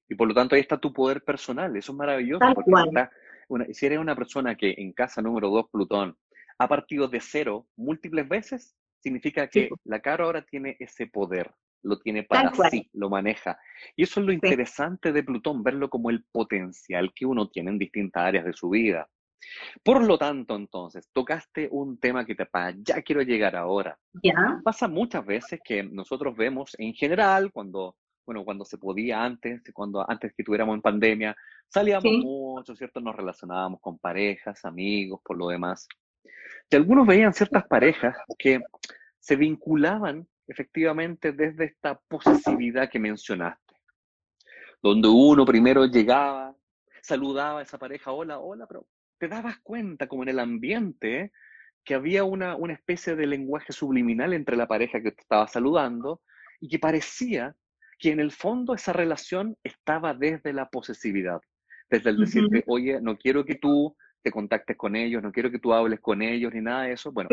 y 0.08 0.14
por 0.14 0.28
lo 0.28 0.34
tanto 0.34 0.54
ahí 0.54 0.60
está 0.60 0.78
tu 0.78 0.92
poder 0.92 1.22
personal, 1.22 1.76
eso 1.76 1.92
es 1.92 1.98
maravilloso. 1.98 2.44
porque 2.54 3.74
si 3.74 3.86
eres 3.86 3.98
una 3.98 4.16
persona 4.16 4.56
que 4.56 4.74
en 4.78 4.92
casa 4.92 5.22
número 5.22 5.50
2 5.50 5.66
Plutón 5.70 6.16
ha 6.58 6.68
partido 6.68 7.08
de 7.08 7.20
cero 7.20 7.66
múltiples 7.76 8.28
veces, 8.28 8.76
significa 9.00 9.48
que 9.48 9.70
la 9.84 10.00
cara 10.00 10.24
ahora 10.24 10.42
tiene 10.42 10.76
ese 10.78 11.06
poder, 11.06 11.52
lo 11.82 11.98
tiene 11.98 12.22
para 12.22 12.52
sí, 12.70 12.88
lo 12.92 13.10
maneja. 13.10 13.58
Y 13.94 14.04
eso 14.04 14.20
es 14.20 14.26
lo 14.26 14.32
interesante 14.32 15.12
de 15.12 15.22
Plutón, 15.22 15.62
verlo 15.62 15.90
como 15.90 16.10
el 16.10 16.24
potencial 16.24 17.12
que 17.14 17.26
uno 17.26 17.48
tiene 17.48 17.70
en 17.70 17.78
distintas 17.78 18.24
áreas 18.24 18.44
de 18.44 18.52
su 18.52 18.70
vida. 18.70 19.08
Por 19.82 20.04
lo 20.04 20.18
tanto, 20.18 20.56
entonces, 20.56 21.08
tocaste 21.12 21.68
un 21.70 21.98
tema 21.98 22.24
que 22.24 22.34
te 22.34 22.46
pasa, 22.46 22.76
ya 22.82 23.02
quiero 23.02 23.22
llegar 23.22 23.56
ahora. 23.56 23.98
¿Ya? 24.22 24.60
Pasa 24.64 24.88
muchas 24.88 25.24
veces 25.24 25.60
que 25.62 25.82
nosotros 25.82 26.36
vemos 26.36 26.74
en 26.78 26.94
general 26.94 27.52
cuando 27.52 27.96
bueno, 28.26 28.44
cuando 28.44 28.64
se 28.64 28.76
podía 28.76 29.22
antes, 29.22 29.62
cuando 29.72 30.04
antes 30.10 30.34
que 30.34 30.42
tuviéramos 30.42 30.74
en 30.74 30.82
pandemia, 30.82 31.36
salíamos 31.68 32.12
mucho, 32.24 32.74
¿cierto? 32.74 33.00
Nos 33.00 33.14
relacionábamos 33.14 33.80
con 33.80 33.98
parejas, 33.98 34.64
amigos, 34.64 35.20
por 35.24 35.38
lo 35.38 35.48
demás. 35.48 35.86
Y 36.68 36.74
algunos 36.74 37.06
veían 37.06 37.32
ciertas 37.32 37.64
parejas 37.68 38.16
que 38.36 38.60
se 39.20 39.36
vinculaban 39.36 40.26
efectivamente 40.48 41.32
desde 41.32 41.66
esta 41.66 42.00
posesividad 42.08 42.90
que 42.90 42.98
mencionaste, 42.98 43.74
donde 44.82 45.08
uno 45.08 45.44
primero 45.44 45.86
llegaba, 45.86 46.54
saludaba 47.02 47.60
a 47.60 47.62
esa 47.62 47.78
pareja, 47.78 48.10
hola, 48.10 48.40
hola, 48.40 48.66
pero 48.66 48.86
te 49.18 49.28
dabas 49.28 49.58
cuenta 49.60 50.06
como 50.06 50.22
en 50.22 50.30
el 50.30 50.38
ambiente 50.38 51.32
que 51.84 51.94
había 51.94 52.24
una, 52.24 52.56
una 52.56 52.72
especie 52.72 53.14
de 53.14 53.26
lenguaje 53.26 53.72
subliminal 53.72 54.32
entre 54.32 54.56
la 54.56 54.66
pareja 54.66 55.00
que 55.00 55.12
te 55.12 55.22
estaba 55.22 55.46
saludando 55.46 56.20
y 56.60 56.68
que 56.68 56.78
parecía 56.78 57.54
que 57.98 58.10
en 58.10 58.20
el 58.20 58.32
fondo 58.32 58.74
esa 58.74 58.92
relación 58.92 59.56
estaba 59.62 60.12
desde 60.12 60.52
la 60.52 60.68
posesividad, 60.68 61.40
desde 61.88 62.10
el 62.10 62.18
decirte, 62.18 62.64
oye, 62.66 63.00
no 63.00 63.16
quiero 63.16 63.44
que 63.44 63.54
tú 63.54 63.96
te 64.22 64.30
contactes 64.30 64.76
con 64.76 64.96
ellos, 64.96 65.22
no 65.22 65.32
quiero 65.32 65.50
que 65.50 65.58
tú 65.58 65.72
hables 65.72 66.00
con 66.00 66.20
ellos, 66.20 66.52
ni 66.52 66.60
nada 66.60 66.82
de 66.82 66.92
eso. 66.92 67.12
Bueno, 67.12 67.30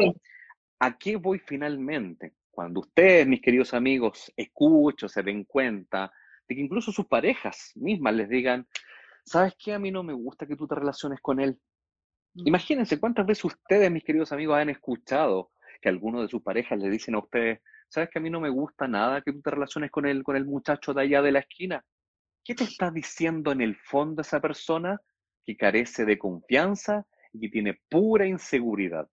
¿a 0.80 0.98
qué 0.98 1.16
voy 1.16 1.40
finalmente? 1.40 2.34
Cuando 2.52 2.82
ustedes, 2.82 3.28
mis 3.28 3.42
queridos 3.42 3.74
amigos, 3.74 4.32
escuchan, 4.38 5.10
se 5.10 5.24
den 5.24 5.44
cuenta 5.44 6.12
de 6.48 6.56
que 6.56 6.62
incluso 6.62 6.92
sus 6.92 7.08
parejas 7.08 7.72
mismas 7.76 8.14
les 8.14 8.30
digan, 8.30 8.68
¿sabes 9.26 9.56
qué? 9.58 9.74
A 9.74 9.80
mí 9.80 9.92
no 9.92 10.04
me 10.04 10.14
gusta 10.14 10.46
que 10.46 10.56
tú 10.56 10.68
te 10.68 10.76
relaciones 10.76 11.20
con 11.20 11.40
él. 11.40 11.58
Mm. 12.34 12.48
Imagínense 12.48 13.00
cuántas 13.00 13.26
veces 13.26 13.46
ustedes, 13.46 13.92
mis 13.92 14.04
queridos 14.04 14.32
amigos, 14.32 14.58
han 14.58 14.70
escuchado 14.70 15.52
que 15.82 15.90
algunos 15.90 16.22
de 16.22 16.28
sus 16.30 16.42
parejas 16.42 16.80
le 16.80 16.90
dicen 16.90 17.16
a 17.16 17.20
ustedes, 17.20 17.60
¿sabes 17.90 18.10
que 18.10 18.20
a 18.20 18.22
mí 18.22 18.30
no 18.30 18.40
me 18.40 18.50
gusta 18.50 18.88
nada 18.88 19.22
que 19.22 19.34
tú 19.34 19.42
te 19.42 19.52
relaciones 19.52 19.92
con 19.92 20.06
el, 20.06 20.24
con 20.24 20.36
el 20.36 20.46
muchacho 20.46 20.94
de 20.94 21.02
allá 21.02 21.22
de 21.22 21.32
la 21.32 21.40
esquina? 21.40 21.84
¿Qué 22.44 22.56
te 22.56 22.64
está 22.64 22.92
diciendo 22.92 23.52
en 23.52 23.62
el 23.62 23.76
fondo 23.76 24.22
esa 24.22 24.42
persona 24.42 25.00
que 25.46 25.56
carece 25.56 26.06
de 26.06 26.18
confianza 26.18 27.06
y 27.32 27.40
que 27.42 27.50
tiene 27.50 27.80
pura 27.90 28.26
inseguridad? 28.26 29.08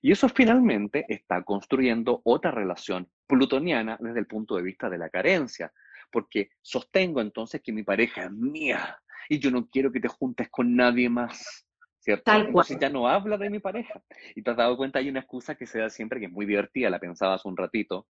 Y 0.00 0.12
eso 0.12 0.28
finalmente 0.28 1.04
está 1.08 1.42
construyendo 1.42 2.20
otra 2.24 2.50
relación 2.50 3.08
plutoniana 3.26 3.98
desde 4.00 4.20
el 4.20 4.26
punto 4.26 4.56
de 4.56 4.62
vista 4.62 4.88
de 4.88 4.98
la 4.98 5.10
carencia, 5.10 5.72
porque 6.10 6.50
sostengo 6.62 7.20
entonces 7.20 7.60
que 7.62 7.72
mi 7.72 7.82
pareja 7.82 8.24
es 8.24 8.30
mía 8.32 8.98
y 9.28 9.38
yo 9.38 9.50
no 9.50 9.68
quiero 9.68 9.92
que 9.92 10.00
te 10.00 10.08
juntes 10.08 10.48
con 10.48 10.74
nadie 10.74 11.08
más. 11.08 11.67
¿Cierto? 12.08 12.32
Entonces 12.32 12.78
ya 12.80 12.88
no 12.88 13.06
habla 13.06 13.36
de 13.36 13.50
mi 13.50 13.58
pareja. 13.58 14.00
Y 14.34 14.42
te 14.42 14.50
has 14.50 14.56
dado 14.56 14.78
cuenta, 14.78 14.98
hay 14.98 15.10
una 15.10 15.20
excusa 15.20 15.54
que 15.56 15.66
se 15.66 15.80
da 15.80 15.90
siempre 15.90 16.18
que 16.18 16.26
es 16.26 16.32
muy 16.32 16.46
divertida, 16.46 16.88
la 16.88 16.98
pensaba 16.98 17.34
hace 17.34 17.46
un 17.46 17.56
ratito. 17.56 18.06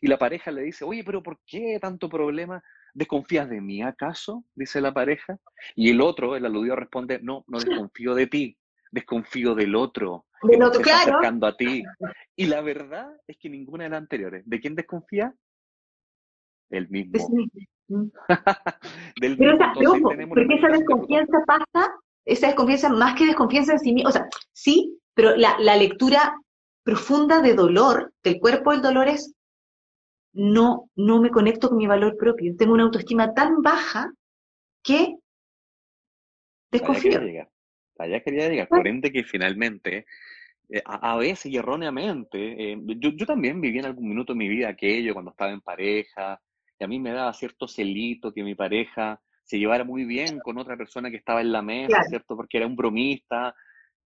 Y 0.00 0.06
la 0.06 0.16
pareja 0.16 0.50
le 0.50 0.62
dice, 0.62 0.86
oye, 0.86 1.04
pero 1.04 1.22
¿por 1.22 1.38
qué 1.46 1.78
tanto 1.78 2.08
problema? 2.08 2.62
¿Desconfías 2.94 3.50
de 3.50 3.60
mí 3.60 3.82
acaso? 3.82 4.44
Dice 4.54 4.80
la 4.80 4.94
pareja. 4.94 5.36
Y 5.74 5.90
el 5.90 6.00
otro, 6.00 6.34
el 6.34 6.46
aludido, 6.46 6.76
responde, 6.76 7.20
no, 7.22 7.44
no 7.46 7.58
desconfío 7.90 8.14
de 8.14 8.26
ti, 8.26 8.56
desconfío 8.90 9.54
del 9.54 9.74
otro. 9.74 10.24
Del 10.42 10.62
otro, 10.62 10.80
claro. 10.80 11.18
acercando 11.18 11.46
a 11.46 11.56
ti. 11.56 11.82
Y 12.34 12.46
la 12.46 12.62
verdad 12.62 13.10
es 13.26 13.36
que 13.36 13.50
ninguna 13.50 13.84
de 13.84 13.90
las 13.90 13.98
anteriores. 13.98 14.42
¿De 14.46 14.58
quién 14.58 14.74
desconfía? 14.74 15.34
El 16.70 16.88
mismo. 16.88 17.28
Del 19.20 19.36
pero 19.36 19.94
mismo. 19.94 20.34
porque 20.34 20.54
esa 20.54 20.68
desconfianza 20.68 21.38
pasa 21.46 21.94
esa 22.24 22.46
desconfianza 22.48 22.88
más 22.88 23.14
que 23.14 23.26
desconfianza 23.26 23.72
en 23.72 23.78
sí 23.80 23.92
mismo, 23.92 24.10
o 24.10 24.12
sea, 24.12 24.26
sí, 24.52 24.98
pero 25.14 25.36
la, 25.36 25.56
lectura 25.76 26.36
profunda 26.82 27.40
de 27.40 27.54
dolor, 27.54 28.12
del 28.22 28.38
cuerpo 28.38 28.72
del 28.72 28.82
dolor 28.82 29.08
es, 29.08 29.34
no, 30.32 30.88
no 30.96 31.20
me 31.20 31.30
conecto 31.30 31.68
con 31.68 31.78
mi 31.78 31.86
valor 31.86 32.16
propio, 32.16 32.54
tengo 32.56 32.74
una 32.74 32.84
autoestima 32.84 33.34
tan 33.34 33.62
baja 33.62 34.12
que 34.82 35.16
desconfío. 36.70 37.20
Allá 37.98 38.20
quería 38.20 38.48
llegar, 38.48 38.68
por 38.68 38.88
ende 38.88 39.12
que 39.12 39.22
finalmente, 39.22 40.06
eh, 40.68 40.82
a, 40.84 41.16
veces 41.16 41.52
y 41.52 41.56
erróneamente, 41.56 42.72
eh, 42.72 42.78
yo, 42.96 43.10
yo 43.10 43.26
también 43.26 43.60
viví 43.60 43.78
en 43.78 43.84
algún 43.84 44.08
minuto 44.08 44.32
de 44.32 44.38
mi 44.38 44.48
vida 44.48 44.70
aquello 44.70 45.12
cuando 45.12 45.30
estaba 45.30 45.52
en 45.52 45.60
pareja, 45.60 46.40
y 46.78 46.84
a 46.84 46.88
mí 46.88 46.98
me 46.98 47.12
daba 47.12 47.32
cierto 47.34 47.68
celito 47.68 48.32
que 48.32 48.42
mi 48.42 48.54
pareja 48.54 49.20
se 49.44 49.58
llevara 49.58 49.84
muy 49.84 50.04
bien 50.04 50.38
con 50.40 50.58
otra 50.58 50.76
persona 50.76 51.10
que 51.10 51.16
estaba 51.16 51.40
en 51.40 51.52
la 51.52 51.62
mesa, 51.62 52.02
¿cierto? 52.04 52.36
Porque 52.36 52.58
era 52.58 52.66
un 52.66 52.76
bromista, 52.76 53.54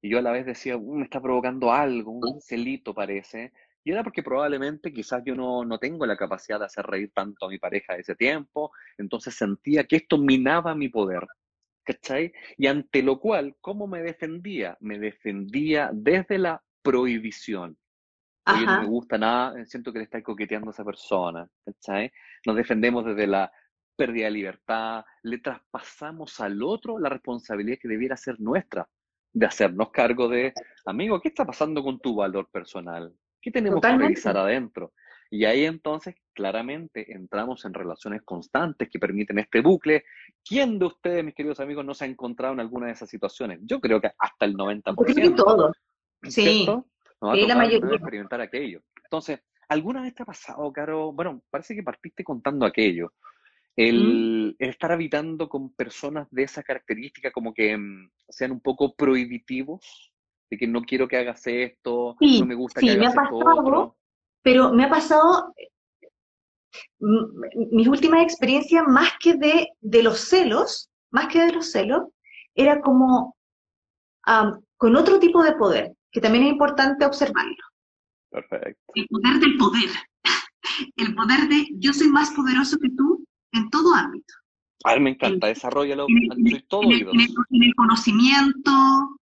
y 0.02 0.08
yo 0.08 0.18
a 0.18 0.22
la 0.22 0.32
vez 0.32 0.46
decía, 0.46 0.76
uh, 0.76 0.94
me 0.94 1.04
está 1.04 1.20
provocando 1.20 1.72
algo, 1.72 2.12
un 2.12 2.40
celito 2.40 2.94
parece, 2.94 3.52
y 3.84 3.92
era 3.92 4.02
porque 4.02 4.22
probablemente 4.22 4.92
quizás 4.92 5.22
yo 5.24 5.34
no, 5.34 5.64
no 5.64 5.78
tengo 5.78 6.06
la 6.06 6.16
capacidad 6.16 6.58
de 6.58 6.66
hacer 6.66 6.84
reír 6.86 7.12
tanto 7.14 7.46
a 7.46 7.48
mi 7.48 7.58
pareja 7.58 7.94
de 7.94 8.00
ese 8.00 8.16
tiempo, 8.16 8.72
entonces 8.98 9.34
sentía 9.34 9.84
que 9.84 9.96
esto 9.96 10.18
minaba 10.18 10.74
mi 10.74 10.88
poder, 10.88 11.26
¿cachai? 11.84 12.32
Y 12.56 12.66
ante 12.66 13.02
lo 13.02 13.20
cual, 13.20 13.56
¿cómo 13.60 13.86
me 13.86 14.02
defendía? 14.02 14.76
Me 14.80 14.98
defendía 14.98 15.90
desde 15.92 16.38
la 16.38 16.62
prohibición. 16.82 17.76
Oye, 18.48 18.64
no 18.64 18.80
me 18.82 18.86
gusta 18.86 19.18
nada, 19.18 19.64
siento 19.66 19.92
que 19.92 19.98
le 19.98 20.04
está 20.04 20.22
coqueteando 20.22 20.70
a 20.70 20.72
esa 20.72 20.84
persona, 20.84 21.48
¿cachai? 21.64 22.12
Nos 22.44 22.54
defendemos 22.54 23.04
desde 23.04 23.26
la 23.26 23.50
pérdida 23.96 24.26
de 24.26 24.30
libertad, 24.32 25.04
le 25.22 25.38
traspasamos 25.38 26.40
al 26.40 26.62
otro 26.62 26.98
la 26.98 27.08
responsabilidad 27.08 27.78
que 27.80 27.88
debiera 27.88 28.16
ser 28.16 28.38
nuestra, 28.40 28.88
de 29.32 29.46
hacernos 29.46 29.90
cargo 29.90 30.28
de, 30.28 30.52
amigo, 30.84 31.20
¿qué 31.20 31.28
está 31.28 31.44
pasando 31.44 31.82
con 31.82 31.98
tu 31.98 32.14
valor 32.14 32.48
personal? 32.50 33.12
¿Qué 33.40 33.50
tenemos 33.50 33.80
que 33.80 33.96
revisar 33.96 34.36
adentro? 34.36 34.92
Y 35.30 35.44
ahí 35.44 35.64
entonces 35.64 36.14
claramente 36.32 37.12
entramos 37.12 37.64
en 37.64 37.74
relaciones 37.74 38.22
constantes 38.22 38.88
que 38.88 38.98
permiten 38.98 39.38
este 39.38 39.60
bucle. 39.60 40.04
¿Quién 40.44 40.78
de 40.78 40.86
ustedes, 40.86 41.24
mis 41.24 41.34
queridos 41.34 41.60
amigos, 41.60 41.84
no 41.84 41.94
se 41.94 42.04
ha 42.04 42.08
encontrado 42.08 42.54
en 42.54 42.60
alguna 42.60 42.86
de 42.86 42.92
esas 42.92 43.08
situaciones? 43.08 43.60
Yo 43.62 43.80
creo 43.80 44.00
que 44.00 44.10
hasta 44.18 44.46
el 44.46 44.54
90%. 44.54 45.34
todos. 45.34 45.76
Sí. 46.22 46.66
sí, 46.66 47.46
la 47.46 47.56
mayoría. 47.56 47.96
experimentar 47.96 48.40
aquello. 48.40 48.80
Entonces, 49.02 49.40
¿alguna 49.68 50.02
vez 50.02 50.14
te 50.14 50.22
ha 50.22 50.26
pasado, 50.26 50.72
Caro? 50.72 51.12
Bueno, 51.12 51.42
parece 51.50 51.74
que 51.74 51.82
partiste 51.82 52.22
contando 52.22 52.64
aquello. 52.64 53.12
¿Mm? 53.76 53.82
El, 53.82 54.56
estar 54.58 54.92
habitando 54.92 55.48
con 55.48 55.70
personas 55.74 56.28
de 56.30 56.44
esa 56.44 56.62
característica, 56.62 57.30
como 57.30 57.52
que 57.52 57.76
mm, 57.76 58.10
sean 58.28 58.52
un 58.52 58.60
poco 58.60 58.94
prohibitivos, 58.94 60.12
de 60.50 60.56
que 60.56 60.66
no 60.66 60.82
quiero 60.82 61.08
que 61.08 61.16
hagas 61.16 61.46
esto, 61.46 62.16
no 62.20 62.46
me 62.46 62.54
gusta 62.54 62.80
que 62.80 62.90
hagas 62.90 63.14
esto 63.14 63.36
otro. 63.36 63.96
Pero 64.42 64.72
me 64.72 64.84
ha 64.84 64.88
pasado, 64.88 65.52
mm, 67.00 67.72
mis 67.72 67.88
últimas 67.88 68.22
experiencias, 68.22 68.84
más 68.86 69.10
que 69.20 69.34
de, 69.34 69.68
de 69.80 70.02
los 70.02 70.20
celos, 70.20 70.88
más 71.10 71.28
que 71.28 71.44
de 71.44 71.52
los 71.52 71.70
celos, 71.70 72.04
era 72.54 72.80
como 72.80 73.36
con 74.76 74.96
otro 74.96 75.20
tipo 75.20 75.42
de 75.42 75.52
poder, 75.52 75.92
que 76.10 76.20
también 76.20 76.44
es 76.44 76.52
importante 76.52 77.04
observarlo. 77.04 77.54
Perfecto. 78.30 78.92
El 78.94 79.06
poder 79.06 79.40
del 79.40 79.56
poder. 79.56 79.90
El 80.96 81.14
poder 81.14 81.48
de 81.48 81.68
yo 81.78 81.92
soy 81.92 82.08
más 82.08 82.32
poderoso 82.32 82.76
que 82.78 82.90
tú 82.90 83.24
en 83.52 83.70
todo 83.70 83.94
ámbito. 83.94 84.34
A 84.84 84.92
ver, 84.92 85.00
me 85.00 85.10
encanta, 85.10 85.48
desarrollalo, 85.48 86.06
en, 86.08 86.66
todo 86.68 86.82
en, 86.82 86.92
el, 86.92 87.08
en, 87.50 87.62
el, 87.62 87.74
conocimiento, 87.74 89.18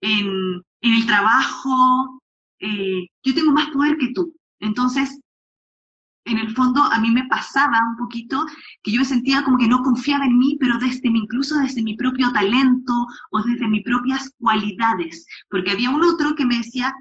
en, 0.00 0.62
el 0.80 1.06
trabajo, 1.06 2.20
eh, 2.60 3.06
yo 3.22 3.34
tengo 3.34 3.52
más 3.52 3.68
poder 3.70 3.98
que 3.98 4.12
tú. 4.14 4.34
Entonces, 4.60 5.20
en 6.26 6.38
el 6.38 6.54
fondo 6.54 6.82
a 6.82 6.98
mí 6.98 7.10
me 7.10 7.26
pasaba 7.28 7.78
un 7.90 7.96
poquito 7.96 8.44
que 8.82 8.92
yo 8.92 9.00
me 9.00 9.04
sentía 9.04 9.44
como 9.44 9.58
que 9.58 9.68
no 9.68 9.82
confiaba 9.82 10.26
en 10.26 10.38
mí, 10.38 10.56
pero 10.58 10.78
desde 10.78 11.10
mi, 11.10 11.20
incluso 11.20 11.58
desde 11.58 11.82
mi 11.82 11.96
propio 11.96 12.32
talento 12.32 13.06
o 13.30 13.42
desde 13.42 13.68
mis 13.68 13.84
propias 13.84 14.30
cualidades, 14.38 15.26
porque 15.48 15.70
había 15.70 15.90
un 15.90 16.02
otro 16.02 16.34
que 16.34 16.44
me 16.44 16.58
decía, 16.58 16.94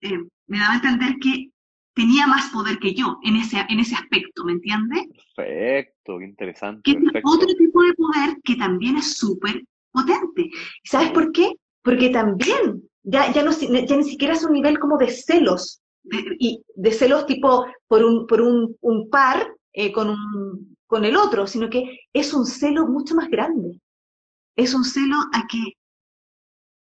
eh, 0.00 0.18
me 0.46 0.58
daba 0.58 0.72
a 0.72 0.76
entender 0.76 1.16
que 1.20 1.50
tenía 1.94 2.26
más 2.26 2.50
poder 2.50 2.78
que 2.78 2.94
yo 2.94 3.18
en 3.22 3.36
ese, 3.36 3.64
en 3.68 3.80
ese 3.80 3.94
aspecto, 3.94 4.44
¿me 4.44 4.52
entiende? 4.52 5.08
Perfecto, 5.34 6.20
interesante. 6.20 6.82
Que 6.82 6.98
es 6.98 7.22
otro 7.24 7.48
tipo 7.48 7.82
de 7.82 7.94
poder 7.94 8.38
que 8.42 8.56
también 8.56 8.96
es 8.96 9.16
súper 9.16 9.64
potente. 9.90 10.42
¿Y 10.42 10.88
sabes 10.88 11.10
por 11.12 11.32
qué? 11.32 11.52
Porque 11.82 12.10
también 12.10 12.82
ya, 13.02 13.32
ya, 13.32 13.42
no, 13.42 13.52
ya 13.52 13.96
ni 13.96 14.04
siquiera 14.04 14.34
es 14.34 14.44
un 14.44 14.52
nivel 14.52 14.78
como 14.78 14.98
de 14.98 15.08
celos, 15.08 15.80
y 16.38 16.62
de 16.74 16.92
celos 16.92 17.26
tipo 17.26 17.66
por 17.88 18.04
un, 18.04 18.26
por 18.26 18.40
un, 18.40 18.76
un 18.80 19.08
par 19.08 19.46
eh, 19.72 19.92
con, 19.92 20.10
un, 20.10 20.76
con 20.86 21.04
el 21.04 21.16
otro, 21.16 21.46
sino 21.46 21.70
que 21.70 22.00
es 22.12 22.34
un 22.34 22.44
celo 22.46 22.86
mucho 22.86 23.14
más 23.14 23.28
grande. 23.28 23.80
Es 24.56 24.74
un 24.74 24.84
celo 24.84 25.16
a 25.32 25.46
que 25.46 25.58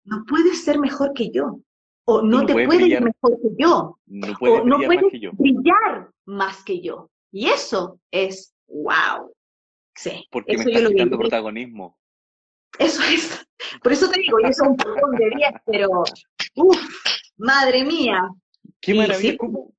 no 0.05 0.23
puedes 0.25 0.63
ser 0.63 0.79
mejor 0.79 1.13
que 1.13 1.31
yo, 1.31 1.59
o 2.05 2.21
no, 2.21 2.45
te 2.45 2.53
puedes 2.53 2.81
ir 2.87 3.01
mejor 3.01 3.41
que 3.41 3.49
yo, 3.57 3.97
no 4.05 4.33
puedes 4.39 4.61
o 4.61 4.65
no 4.65 4.77
brillar 4.77 4.87
puedes 4.87 5.01
más 5.03 5.11
que 5.11 5.19
yo. 5.19 5.31
brillar 5.33 6.09
más 6.25 6.63
que 6.63 6.81
yo. 6.81 7.09
Y 7.31 7.47
eso 7.47 7.99
es 8.11 8.55
wow. 8.67 9.33
Sí, 9.95 10.27
Porque 10.31 10.53
eso 10.55 10.65
me 10.65 10.71
yo 10.71 10.77
estás 10.77 10.83
lo 10.83 10.89
vi. 10.89 10.95
quitando 10.95 11.17
protagonismo. 11.17 11.97
Eso 12.77 13.01
es. 13.03 13.47
Por 13.81 13.91
eso 13.93 14.09
te 14.09 14.19
digo, 14.19 14.39
y 14.39 14.43
eso 14.45 14.63
es 14.63 14.69
un 14.69 14.77
poco 14.77 15.09
de 15.11 15.29
10, 15.35 15.51
pero 15.65 15.89
uff, 16.55 16.77
madre 17.37 17.83
mía. 17.85 18.29
Qué 18.81 18.93
Y 18.93 18.97
maravilla. 18.97 19.31
sí. 19.31 19.37
¿Cómo, 19.37 19.73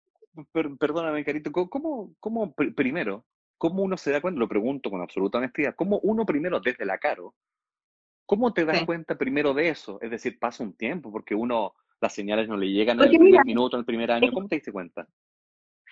per- 0.53 0.77
perdóname, 0.79 1.25
Carito, 1.25 1.53
¿cómo- 1.53 1.69
¿cómo, 1.69 2.15
cómo 2.19 2.55
pr- 2.55 2.75
primero, 2.75 3.25
cómo 3.59 3.83
uno 3.83 3.97
se 3.97 4.11
da 4.11 4.21
cuenta, 4.21 4.41
lo 4.41 4.49
pregunto 4.49 4.91
con 4.91 5.01
absoluta 5.03 5.39
honestidad, 5.39 5.75
cómo 5.77 5.99
uno 6.03 6.25
primero 6.27 6.61
desde 6.61 6.85
la 6.87 6.99
caro, 6.99 7.35
cómo 8.27 8.53
te 8.53 8.65
das 8.65 8.79
Sí. 8.81 8.87
cuenta 8.87 9.17
primero 9.19 9.53
de 9.55 9.69
eso? 9.69 9.99
Es 10.01 10.11
decir, 10.11 10.39
pasa 10.39 10.65
un 10.65 10.73
tiempo, 10.75 11.13
porque 11.13 11.35
uno, 11.35 11.75
las 12.01 12.15
señales 12.15 12.49
no 12.49 12.57
le 12.57 12.67
llegan 12.71 12.97
en 12.97 12.99
Porque 12.99 13.17
el 13.17 13.19
primer 13.21 13.33
mira, 13.33 13.45
minuto, 13.45 13.77
en 13.77 13.81
el 13.81 13.87
primer 13.87 14.11
año, 14.11 14.31
¿cómo 14.33 14.49
te 14.49 14.57
diste 14.57 14.73
cuenta? 14.73 15.07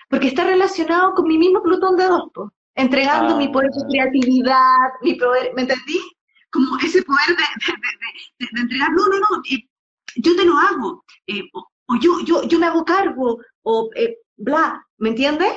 Porque 0.08 0.28
está 0.28 0.44
relacionado 0.44 1.14
con 1.14 1.26
mi 1.26 1.38
mismo 1.38 1.62
Plutón 1.62 1.96
de 1.96 2.04
dos, 2.04 2.30
po. 2.34 2.52
entregando 2.76 3.36
mi 3.36 3.48
poder 3.48 3.70
de 3.70 3.82
Ah. 3.82 3.86
creatividad, 3.88 4.76
mi 5.02 5.14
poder, 5.14 5.52
¿me 5.54 5.62
entendí? 5.62 5.98
Como 6.50 6.76
ese 6.78 7.02
poder 7.02 7.28
de, 7.28 7.34
de- 7.34 7.72
de- 7.72 8.46
de- 8.46 8.48
de 8.52 8.60
entregar, 8.62 8.90
no, 8.92 9.06
no, 9.08 9.18
no, 9.18 9.42
eh, 9.50 9.62
yo 10.16 10.36
te 10.36 10.44
lo 10.44 10.56
hago, 10.58 11.04
eh, 11.26 11.42
o, 11.52 11.66
o 11.88 11.96
yo, 12.00 12.20
yo, 12.24 12.42
yo 12.44 12.58
me 12.58 12.66
hago 12.66 12.84
cargo, 12.84 13.38
o 13.62 13.90
eh, 13.96 14.18
bla, 14.36 14.84
¿me 14.98 15.10
entiendes? 15.10 15.52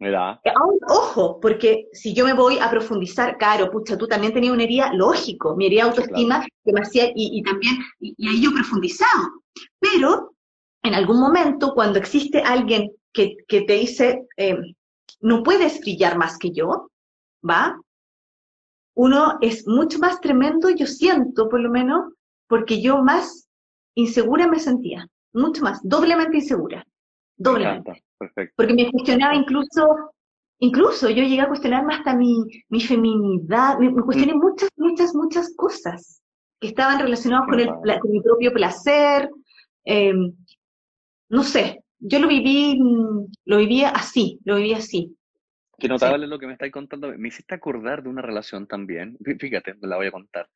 ¿Verdad? 0.00 0.40
Eh, 0.44 0.52
ojo, 0.88 1.38
porque 1.40 1.86
si 1.92 2.12
yo 2.14 2.24
me 2.26 2.32
voy 2.34 2.58
a 2.58 2.68
profundizar, 2.68 3.38
claro, 3.38 3.70
pucha, 3.70 3.96
tú 3.96 4.08
también 4.08 4.32
tenías 4.34 4.52
una 4.52 4.64
herida, 4.64 4.92
lógico, 4.92 5.54
mi 5.56 5.66
herida 5.66 5.84
de 5.84 5.88
autoestima 5.90 6.44
que 6.64 6.72
me 6.72 6.80
hacía, 6.80 7.06
y, 7.14 7.38
y 7.38 7.42
también, 7.42 7.76
y, 8.00 8.14
y 8.18 8.28
ahí 8.28 8.42
yo 8.42 8.52
profundizaba. 8.52 9.30
Pero 9.78 10.34
en 10.82 10.94
algún 10.94 11.20
momento, 11.20 11.72
cuando 11.74 11.98
existe 11.98 12.42
alguien 12.42 12.90
que, 13.12 13.36
que 13.48 13.62
te 13.62 13.74
dice, 13.74 14.26
eh, 14.36 14.58
no 15.20 15.42
puedes 15.42 15.80
brillar 15.80 16.18
más 16.18 16.38
que 16.38 16.50
yo, 16.52 16.90
¿va? 17.48 17.80
Uno 18.96 19.38
es 19.40 19.66
mucho 19.66 19.98
más 19.98 20.20
tremendo, 20.20 20.70
yo 20.70 20.86
siento, 20.86 21.48
por 21.48 21.60
lo 21.60 21.70
menos, 21.70 22.12
porque 22.46 22.80
yo 22.80 23.02
más 23.02 23.48
insegura 23.96 24.46
me 24.46 24.60
sentía, 24.60 25.08
mucho 25.32 25.62
más, 25.62 25.80
doblemente 25.82 26.36
insegura, 26.36 26.78
Me 26.78 26.84
doblemente. 27.36 28.04
Perfecto. 28.18 28.54
porque 28.56 28.74
me 28.74 28.90
cuestionaba 28.90 29.34
incluso, 29.34 30.12
incluso 30.60 31.08
yo 31.08 31.22
llegué 31.22 31.40
a 31.40 31.48
cuestionarme 31.48 31.94
hasta 31.94 32.14
mi, 32.14 32.44
mi 32.68 32.80
feminidad, 32.80 33.78
me, 33.78 33.90
me 33.90 34.02
cuestioné 34.02 34.34
muchas, 34.34 34.68
muchas, 34.76 35.14
muchas 35.14 35.54
cosas 35.56 36.22
que 36.60 36.68
estaban 36.68 37.00
relacionadas 37.00 37.46
con, 37.48 37.60
el, 37.60 37.68
con 38.00 38.10
mi 38.10 38.20
propio 38.20 38.52
placer, 38.52 39.30
eh, 39.84 40.12
no 41.28 41.42
sé, 41.42 41.84
yo 41.98 42.18
lo 42.18 42.28
viví, 42.28 42.78
mm, 42.78 43.26
lo 43.46 43.58
así, 43.94 44.40
lo 44.44 44.56
vivía 44.56 44.78
así. 44.78 45.16
Qué 45.78 45.88
notable 45.88 46.26
lo 46.26 46.38
que 46.38 46.46
me 46.46 46.52
estáis 46.52 46.72
contando. 46.72 47.12
Me 47.18 47.28
hiciste 47.28 47.54
acordar 47.54 48.02
de 48.02 48.08
una 48.08 48.22
relación 48.22 48.66
también. 48.66 49.16
Fí- 49.18 49.38
Fíjate, 49.40 49.74
me 49.74 49.88
la 49.88 49.96
voy 49.96 50.06
a 50.06 50.12
contar. 50.12 50.48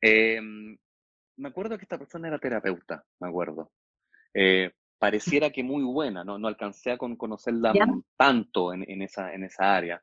Eh, 0.00 0.40
me 0.40 1.48
acuerdo 1.48 1.76
que 1.76 1.84
esta 1.84 1.98
persona 1.98 2.28
era 2.28 2.38
terapeuta, 2.38 3.04
me 3.20 3.28
acuerdo. 3.28 3.70
Eh, 4.34 4.72
pareciera 4.98 5.50
que 5.50 5.62
muy 5.62 5.82
buena, 5.84 6.24
no, 6.24 6.38
no 6.38 6.48
alcancé 6.48 6.90
a 6.90 6.98
con- 6.98 7.16
conocerla 7.16 7.72
¿Ya? 7.74 7.86
tanto 8.16 8.72
en, 8.72 8.84
en 8.90 9.02
esa, 9.02 9.32
en 9.32 9.44
esa 9.44 9.76
área. 9.76 10.02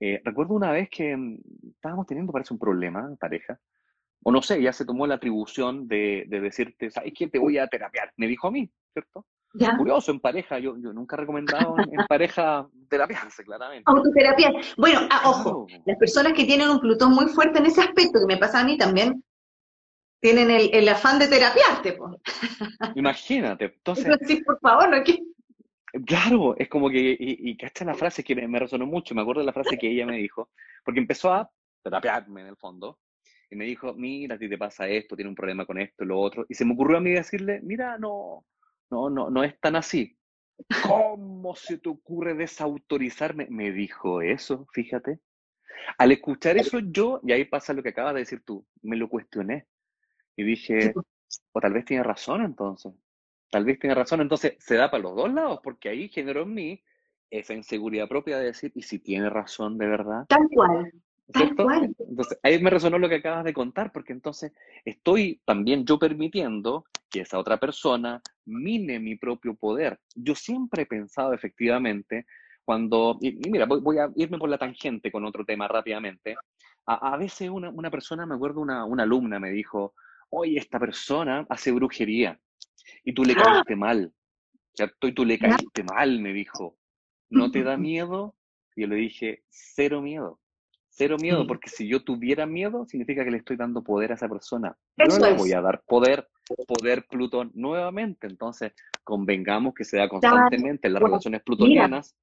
Eh, 0.00 0.20
recuerdo 0.24 0.54
una 0.54 0.70
vez 0.70 0.88
que 0.90 1.16
mm, 1.16 1.38
estábamos 1.74 2.06
teniendo, 2.06 2.32
parece, 2.32 2.52
un 2.54 2.60
problema 2.60 3.06
en 3.08 3.16
pareja, 3.16 3.58
o 4.24 4.32
no 4.32 4.42
sé, 4.42 4.60
ya 4.60 4.72
se 4.72 4.84
tomó 4.84 5.06
la 5.06 5.14
atribución 5.14 5.88
de, 5.88 6.24
de 6.28 6.40
decirte, 6.40 6.90
¿sabes 6.90 7.12
qué? 7.16 7.28
Te 7.28 7.38
voy 7.38 7.58
a 7.58 7.66
terapiar. 7.66 8.12
Me 8.16 8.26
dijo 8.26 8.48
a 8.48 8.50
mí, 8.50 8.70
¿cierto? 8.92 9.26
¿Ya? 9.54 9.76
Curioso, 9.76 10.12
en 10.12 10.20
pareja, 10.20 10.58
yo, 10.58 10.76
yo 10.78 10.92
nunca 10.92 11.16
he 11.16 11.20
recomendado 11.20 11.76
en, 11.78 11.98
en 12.00 12.06
pareja 12.06 12.68
terapiarse, 12.88 13.44
claramente. 13.44 13.84
Autoterapia. 13.86 14.52
Bueno, 14.76 15.00
ah, 15.10 15.22
ojo, 15.24 15.66
las 15.86 15.96
personas 15.96 16.34
que 16.34 16.44
tienen 16.44 16.68
un 16.68 16.80
Plutón 16.80 17.12
muy 17.12 17.26
fuerte 17.28 17.58
en 17.58 17.66
ese 17.66 17.80
aspecto, 17.80 18.18
que 18.20 18.26
me 18.34 18.36
pasa 18.36 18.60
a 18.60 18.64
mí 18.64 18.76
también, 18.76 19.24
tienen 20.20 20.50
el, 20.50 20.68
el 20.74 20.88
afán 20.88 21.18
de 21.18 21.28
terapiarte. 21.28 21.96
Imagínate, 22.94 23.66
entonces, 23.66 24.18
Sí, 24.26 24.42
por 24.42 24.58
favor, 24.60 24.90
no 24.90 25.02
que... 25.02 25.18
claro, 26.04 26.54
es 26.58 26.68
como 26.68 26.90
que, 26.90 27.16
y, 27.18 27.50
y 27.50 27.56
cacha 27.56 27.84
la 27.84 27.94
frase 27.94 28.22
que 28.22 28.34
me, 28.34 28.46
me 28.48 28.58
resonó 28.58 28.84
mucho, 28.84 29.14
me 29.14 29.22
acuerdo 29.22 29.40
de 29.40 29.46
la 29.46 29.52
frase 29.52 29.78
que 29.78 29.90
ella 29.90 30.04
me 30.04 30.18
dijo, 30.18 30.50
porque 30.84 31.00
empezó 31.00 31.32
a 31.32 31.50
terapiarme 31.82 32.42
en 32.42 32.48
el 32.48 32.56
fondo, 32.56 32.98
y 33.50 33.56
me 33.56 33.64
dijo, 33.64 33.94
mira, 33.94 34.34
a 34.34 34.38
ti 34.38 34.48
te 34.48 34.58
pasa 34.58 34.88
esto, 34.88 35.16
tiene 35.16 35.30
un 35.30 35.34
problema 35.34 35.64
con 35.64 35.78
esto, 35.78 36.04
lo 36.04 36.20
otro, 36.20 36.44
y 36.48 36.54
se 36.54 36.64
me 36.64 36.74
ocurrió 36.74 36.98
a 36.98 37.00
mí 37.00 37.10
decirle, 37.10 37.60
mira, 37.62 37.98
no, 37.98 38.44
no, 38.90 39.10
no, 39.10 39.30
no 39.30 39.44
es 39.44 39.58
tan 39.60 39.76
así. 39.76 40.16
¿Cómo 40.82 41.54
se 41.54 41.78
te 41.78 41.88
ocurre 41.88 42.34
desautorizarme? 42.34 43.46
Me 43.48 43.70
dijo 43.70 44.22
eso, 44.22 44.66
fíjate. 44.72 45.20
Al 45.96 46.12
escuchar 46.12 46.56
eso 46.56 46.80
yo, 46.80 47.20
y 47.22 47.32
ahí 47.32 47.44
pasa 47.44 47.72
lo 47.72 47.82
que 47.82 47.90
acabas 47.90 48.14
de 48.14 48.20
decir 48.20 48.42
tú, 48.44 48.66
me 48.82 48.96
lo 48.96 49.08
cuestioné. 49.08 49.66
Y 50.36 50.42
dije, 50.42 50.92
o 51.52 51.60
tal 51.60 51.72
vez 51.72 51.84
tiene 51.84 52.02
razón 52.02 52.42
entonces. 52.42 52.92
Tal 53.50 53.64
vez 53.64 53.78
tiene 53.78 53.94
razón. 53.94 54.20
Entonces 54.20 54.56
se 54.58 54.74
da 54.74 54.90
para 54.90 55.04
los 55.04 55.16
dos 55.16 55.32
lados, 55.32 55.60
porque 55.62 55.88
ahí 55.88 56.08
generó 56.08 56.42
en 56.42 56.54
mí 56.54 56.82
esa 57.30 57.54
inseguridad 57.54 58.08
propia 58.08 58.38
de 58.38 58.46
decir, 58.46 58.72
¿y 58.74 58.82
si 58.82 58.98
tiene 58.98 59.30
razón 59.30 59.78
de 59.78 59.86
verdad? 59.86 60.26
Tal 60.28 60.48
cual, 60.52 60.92
Entonces 61.34 62.38
ahí 62.42 62.60
me 62.62 62.70
resonó 62.70 62.98
lo 62.98 63.08
que 63.08 63.16
acabas 63.16 63.44
de 63.44 63.52
contar, 63.52 63.92
porque 63.92 64.12
entonces 64.12 64.52
estoy 64.84 65.40
también 65.44 65.84
yo 65.84 65.98
permitiendo 65.98 66.84
que 67.10 67.20
esa 67.20 67.38
otra 67.38 67.58
persona 67.58 68.20
mine 68.46 68.98
mi 68.98 69.16
propio 69.16 69.54
poder. 69.54 69.98
Yo 70.14 70.34
siempre 70.34 70.82
he 70.82 70.86
pensado 70.86 71.32
efectivamente, 71.32 72.26
cuando, 72.64 73.18
y, 73.20 73.32
mira, 73.50 73.66
voy, 73.66 73.80
voy 73.80 73.98
a 73.98 74.10
irme 74.16 74.38
por 74.38 74.48
la 74.48 74.58
tangente 74.58 75.10
con 75.10 75.24
otro 75.24 75.44
tema 75.44 75.68
rápidamente. 75.68 76.36
A, 76.86 77.14
a 77.14 77.16
veces 77.16 77.48
una, 77.48 77.70
una 77.70 77.90
persona, 77.90 78.26
me 78.26 78.34
acuerdo, 78.34 78.60
una, 78.60 78.84
una 78.84 79.04
alumna 79.04 79.38
me 79.38 79.50
dijo, 79.50 79.94
oye, 80.30 80.58
esta 80.58 80.78
persona 80.78 81.46
hace 81.48 81.72
brujería 81.72 82.38
y 83.04 83.12
tú 83.12 83.24
le 83.24 83.34
¡Ah! 83.34 83.44
caíste 83.44 83.76
mal, 83.76 84.12
¿cierto? 84.74 85.08
Y 85.08 85.12
tú 85.12 85.24
le 85.24 85.38
caíste 85.38 85.82
mal, 85.82 86.20
me 86.20 86.32
dijo. 86.32 86.76
¿No 87.30 87.50
te 87.50 87.62
da 87.62 87.76
miedo? 87.76 88.34
Y 88.74 88.82
yo 88.82 88.86
le 88.86 88.96
dije, 88.96 89.42
cero 89.48 90.00
miedo. 90.00 90.40
Cero 90.98 91.16
miedo, 91.20 91.44
Mm. 91.44 91.46
porque 91.46 91.70
si 91.70 91.86
yo 91.86 92.02
tuviera 92.02 92.44
miedo, 92.44 92.84
significa 92.84 93.24
que 93.24 93.30
le 93.30 93.36
estoy 93.38 93.56
dando 93.56 93.84
poder 93.84 94.10
a 94.10 94.14
esa 94.16 94.28
persona. 94.28 94.76
Eso 94.96 95.16
no 95.20 95.26
le 95.26 95.32
voy 95.38 95.52
a 95.52 95.60
dar 95.60 95.80
poder, 95.86 96.28
poder 96.66 97.06
Plutón 97.08 97.52
nuevamente. 97.54 98.26
Entonces, 98.26 98.72
convengamos 99.04 99.74
que 99.74 99.84
se 99.84 99.96
da 99.96 100.08
constantemente 100.08 100.88
en 100.88 100.94
las 100.94 101.02
relaciones 101.02 101.42
plutonianas, 101.44 102.16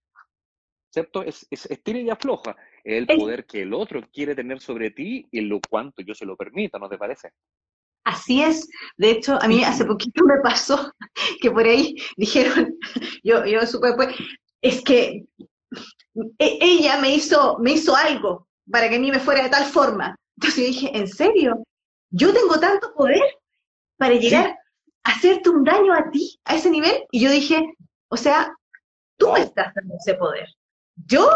¿cierto? 0.91 1.23
Es, 1.23 1.47
es, 1.49 1.65
es 1.67 1.81
tira 1.83 1.99
y 1.99 2.09
afloja. 2.09 2.57
El 2.83 3.05
Es- 3.09 3.17
poder 3.17 3.45
que 3.45 3.61
el 3.61 3.73
otro 3.73 4.01
quiere 4.11 4.35
tener 4.35 4.59
sobre 4.59 4.91
ti 4.91 5.25
y 5.31 5.39
en 5.39 5.47
lo 5.47 5.61
cuanto 5.69 6.01
yo 6.01 6.13
se 6.13 6.25
lo 6.25 6.35
permita, 6.35 6.77
¿no 6.77 6.89
te 6.89 6.97
parece? 6.97 7.31
Así 8.03 8.43
es. 8.43 8.69
De 8.97 9.09
hecho, 9.11 9.41
a 9.41 9.47
mí 9.47 9.63
hace 9.63 9.85
poquito 9.85 10.25
me 10.25 10.37
pasó 10.43 10.91
que 11.41 11.49
por 11.49 11.65
ahí 11.65 11.95
dijeron, 12.17 12.77
yo, 13.23 13.45
yo 13.45 13.65
supe 13.65 13.87
después, 13.87 14.09
es 14.61 14.83
que 14.83 15.23
e- 16.39 16.57
ella 16.61 16.99
me 16.99 17.15
hizo, 17.15 17.57
me 17.59 17.71
hizo 17.71 17.95
algo 17.95 18.49
para 18.69 18.89
que 18.89 18.95
a 18.95 18.99
mí 18.99 19.11
me 19.11 19.19
fuera 19.19 19.43
de 19.43 19.49
tal 19.49 19.65
forma. 19.65 20.15
Entonces 20.37 20.59
yo 20.59 20.65
dije, 20.67 20.97
¿en 20.97 21.07
serio? 21.07 21.63
¿Yo 22.11 22.33
tengo 22.33 22.59
tanto 22.59 22.93
poder 22.93 23.21
para 23.97 24.13
llegar 24.15 24.57
a 25.03 25.11
hacerte 25.11 25.49
un 25.49 25.63
daño 25.63 25.93
a 25.93 26.09
ti 26.09 26.39
a 26.45 26.55
ese 26.55 26.69
nivel? 26.69 27.03
Y 27.11 27.19
yo 27.21 27.29
dije, 27.31 27.63
o 28.09 28.17
sea, 28.17 28.53
tú 29.17 29.31
me 29.31 29.41
estás 29.41 29.73
dando 29.73 29.95
ese 29.99 30.15
poder. 30.15 30.47
Yo 31.07 31.29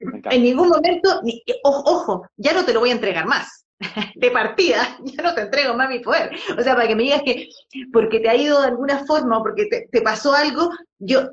en 0.00 0.42
ningún 0.42 0.68
momento, 0.68 1.20
ni- 1.22 1.42
o- 1.64 1.82
ojo, 1.86 2.26
ya 2.36 2.52
no 2.52 2.64
te 2.64 2.72
lo 2.72 2.80
voy 2.80 2.90
a 2.90 2.94
entregar 2.94 3.26
más. 3.26 3.64
De 4.16 4.30
partida, 4.30 4.96
ya 5.04 5.22
no 5.22 5.34
te 5.34 5.42
entrego 5.42 5.74
más 5.74 5.88
mi 5.88 6.00
poder. 6.00 6.30
O 6.58 6.62
sea, 6.62 6.74
para 6.74 6.88
que 6.88 6.96
me 6.96 7.04
digas 7.04 7.22
que 7.24 7.48
porque 7.92 8.20
te 8.20 8.28
ha 8.28 8.34
ido 8.36 8.60
de 8.60 8.68
alguna 8.68 9.04
forma 9.06 9.38
o 9.38 9.42
porque 9.42 9.66
te, 9.66 9.88
te 9.90 10.02
pasó 10.02 10.32
algo, 10.34 10.70
yo 10.98 11.28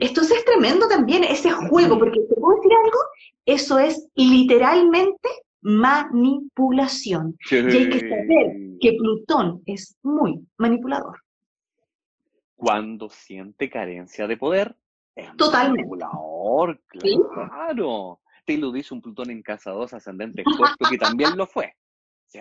esto 0.00 0.20
es 0.20 0.44
tremendo 0.44 0.86
también, 0.86 1.24
ese 1.24 1.50
juego, 1.50 1.98
porque 1.98 2.20
te 2.20 2.34
puedo 2.36 2.56
decir 2.56 2.72
algo, 2.84 2.98
eso 3.46 3.78
es 3.78 4.08
literalmente 4.14 5.28
manipulación. 5.62 7.36
Y 7.50 7.54
hay 7.56 7.90
que 7.90 8.00
saber 8.00 8.52
que 8.80 8.92
Plutón 8.98 9.62
es 9.66 9.96
muy 10.02 10.46
manipulador. 10.58 11.18
Cuando 12.56 13.08
siente 13.10 13.68
carencia 13.68 14.26
de 14.26 14.36
poder, 14.36 14.76
es 15.14 15.34
Totalmente. 15.36 15.82
manipulador, 15.82 16.80
claro. 16.88 18.20
Te 18.44 18.58
lo 18.58 18.72
dice 18.72 18.92
un 18.94 19.00
Plutón 19.02 19.30
en 19.30 19.42
casa 19.42 19.70
2 19.70 19.92
ascendente 19.94 20.42
Escorpio, 20.42 20.88
que 20.90 20.98
también 20.98 21.36
lo 21.36 21.46
fue. 21.46 21.72
Sí, 22.26 22.40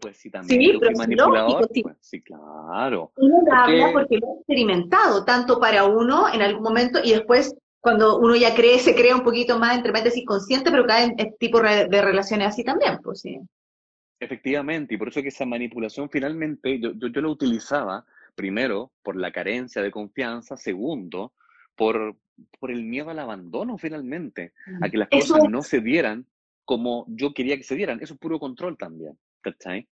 pues 0.00 0.16
sí, 0.16 0.30
también 0.30 0.60
Sí, 0.60 0.78
pero 0.80 0.90
sí, 0.92 0.98
manipulador. 0.98 1.50
lógico, 1.52 1.68
sí. 1.72 1.82
pues, 1.82 1.96
sí, 2.00 2.22
claro. 2.22 3.12
Uno 3.16 3.36
Porque- 3.38 3.52
habla 3.56 3.92
porque 3.92 4.18
lo 4.18 4.26
ha 4.32 4.34
experimentado, 4.38 5.24
tanto 5.24 5.60
para 5.60 5.84
uno 5.84 6.28
en 6.32 6.42
algún 6.42 6.62
momento 6.62 6.98
y 7.02 7.12
después 7.12 7.54
cuando 7.82 8.18
uno 8.20 8.36
ya 8.36 8.54
cree, 8.54 8.78
se 8.78 8.94
crea 8.94 9.16
un 9.16 9.24
poquito 9.24 9.58
más, 9.58 9.76
entre 9.76 9.90
paréntesis, 9.90 10.24
consciente, 10.24 10.70
pero 10.70 10.86
cae 10.86 11.04
en 11.06 11.14
este 11.18 11.36
tipo 11.38 11.60
de 11.60 12.00
relaciones 12.00 12.46
así 12.46 12.62
también, 12.62 12.98
pues 13.02 13.20
sí. 13.20 13.40
Efectivamente, 14.20 14.94
y 14.94 14.96
por 14.96 15.08
eso 15.08 15.20
que 15.20 15.28
esa 15.28 15.44
manipulación 15.44 16.08
finalmente 16.08 16.78
yo, 16.78 16.92
yo, 16.92 17.08
yo 17.08 17.20
la 17.20 17.28
utilizaba, 17.28 18.06
primero, 18.36 18.92
por 19.02 19.16
la 19.16 19.32
carencia 19.32 19.82
de 19.82 19.90
confianza, 19.90 20.56
segundo, 20.56 21.32
por, 21.74 22.16
por 22.60 22.70
el 22.70 22.84
miedo 22.84 23.10
al 23.10 23.18
abandono 23.18 23.76
finalmente, 23.78 24.52
a 24.80 24.88
que 24.88 24.98
las 24.98 25.08
Eso 25.10 25.34
cosas 25.34 25.46
es. 25.46 25.50
no 25.50 25.62
se 25.62 25.80
dieran 25.80 26.24
como 26.64 27.04
yo 27.08 27.34
quería 27.34 27.56
que 27.56 27.64
se 27.64 27.74
dieran. 27.74 27.98
Eso 28.00 28.14
es 28.14 28.20
puro 28.20 28.38
control 28.38 28.78
también, 28.78 29.18
¿cachai? 29.40 29.88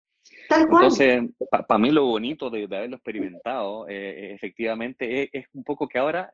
Tal 0.47 0.67
cual. 0.67 0.83
Entonces, 0.83 1.23
para 1.49 1.79
mí 1.79 1.89
lo 1.89 2.05
bonito 2.05 2.51
de, 2.51 2.67
de 2.67 2.77
haberlo 2.77 2.97
experimentado, 2.97 3.87
eh, 3.89 4.31
efectivamente, 4.35 5.23
es, 5.23 5.29
es 5.33 5.45
un 5.53 5.63
poco 5.63 5.87
que 5.87 5.97
ahora 5.97 6.31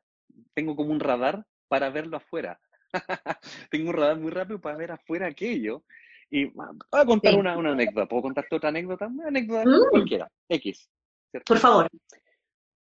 tengo 0.54 0.76
como 0.76 0.92
un 0.92 1.00
radar 1.00 1.46
para 1.68 1.90
verlo 1.90 2.18
afuera. 2.18 2.60
tengo 3.72 3.90
un 3.90 3.96
radar 3.96 4.18
muy 4.18 4.32
rápido 4.32 4.60
para 4.62 4.78
ver 4.78 4.92
afuera 4.92 5.28
aquello. 5.28 5.84
Y 6.30 6.46
voy 6.46 6.68
a 6.92 7.06
contar 7.06 7.34
Sí. 7.34 7.40
una, 7.40 7.58
una 7.58 7.72
anécdota. 7.72 8.08
¿Puedo 8.08 8.24
contarte 8.24 8.56
otra 8.56 8.70
anécdota? 8.70 9.08
Una 9.08 9.28
anécdota 9.28 9.64
Mm. 9.66 9.90
cualquiera, 9.92 10.32
X. 10.50 10.90
¿cierto? 11.32 11.46
Por 11.54 11.60
favor. 11.60 11.88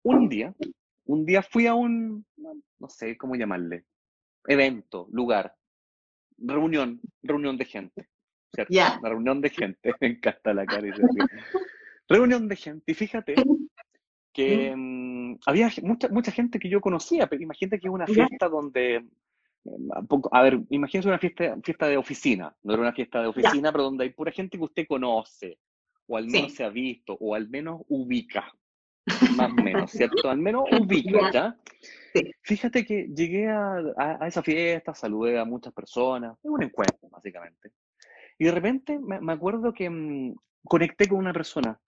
Un 0.03 0.29
día, 0.29 0.53
un 1.05 1.25
día 1.25 1.41
fui 1.41 1.67
a 1.67 1.73
un, 1.73 2.25
no 2.37 2.89
sé 2.89 3.17
cómo 3.17 3.35
llamarle, 3.35 3.85
evento, 4.47 5.07
lugar, 5.11 5.55
reunión, 6.37 7.01
reunión 7.23 7.57
de 7.57 7.65
gente, 7.65 8.07
¿cierto? 8.53 8.73
Una 8.99 9.09
reunión 9.09 9.41
de 9.41 9.49
gente, 9.49 9.93
me 10.01 10.07
encanta 10.07 10.53
la 10.53 10.65
cara. 10.65 10.81
reunión 12.07 12.47
de 12.47 12.55
gente, 12.55 12.91
y 12.91 12.93
fíjate 12.95 13.33
que 14.35 14.75
mm, 14.75 15.37
había 15.45 15.71
mucha, 15.81 16.09
mucha 16.09 16.31
gente 16.31 16.59
que 16.59 16.67
yo 16.69 16.81
conocía, 16.81 17.27
pero 17.27 17.41
imagínate 17.41 17.79
que 17.79 17.87
es 17.87 17.93
una 17.93 18.05
Ya. 18.05 18.13
fiesta 18.13 18.49
donde, 18.49 18.95
eh, 18.95 19.71
a 20.31 20.41
ver, 20.43 20.59
imagínese 20.69 21.07
una 21.07 21.17
fiesta, 21.19 21.55
fiesta 21.63 21.87
de 21.87 21.95
oficina, 21.97 22.53
no 22.63 22.73
era 22.73 22.81
una 22.81 22.91
fiesta 22.93 23.21
de 23.21 23.27
oficina, 23.27 23.71
pero 23.71 23.85
donde 23.85 24.03
hay 24.03 24.09
pura 24.09 24.31
gente 24.33 24.57
que 24.57 24.63
usted 24.65 24.85
conoce, 24.87 25.57
o 26.07 26.17
al 26.17 26.27
menos 26.27 26.51
Sí. 26.51 26.57
se 26.57 26.63
ha 26.65 26.69
visto, 26.69 27.15
o 27.19 27.33
al 27.33 27.47
menos 27.49 27.81
ubica, 27.87 28.51
más 29.37 29.49
o 29.51 29.55
menos, 29.55 29.89
¿cierto? 30.23 30.29
Al 30.29 30.37
menos 30.39 30.65
ubica, 30.69 31.31
Ya. 31.31 31.31
¿ya? 31.31 31.57
Sí. 32.13 32.31
Fíjate 32.41 32.85
que 32.85 33.07
llegué 33.15 33.47
a, 33.49 33.77
a- 33.97 34.17
a 34.23 34.27
esa 34.27 34.43
fiesta, 34.43 34.93
saludé 34.93 35.39
a 35.39 35.45
muchas 35.45 35.73
personas, 35.73 36.37
fue 36.41 36.51
un 36.51 36.63
encuentro, 36.63 37.07
básicamente. 37.09 37.71
Y 38.37 38.43
de 38.45 38.51
repente 38.51 38.99
me, 38.99 39.21
me 39.21 39.31
acuerdo 39.31 39.73
que 39.73 39.89
mm, 39.89 40.35
conecté 40.65 41.07
con 41.07 41.19
una 41.19 41.31
persona, 41.31 41.79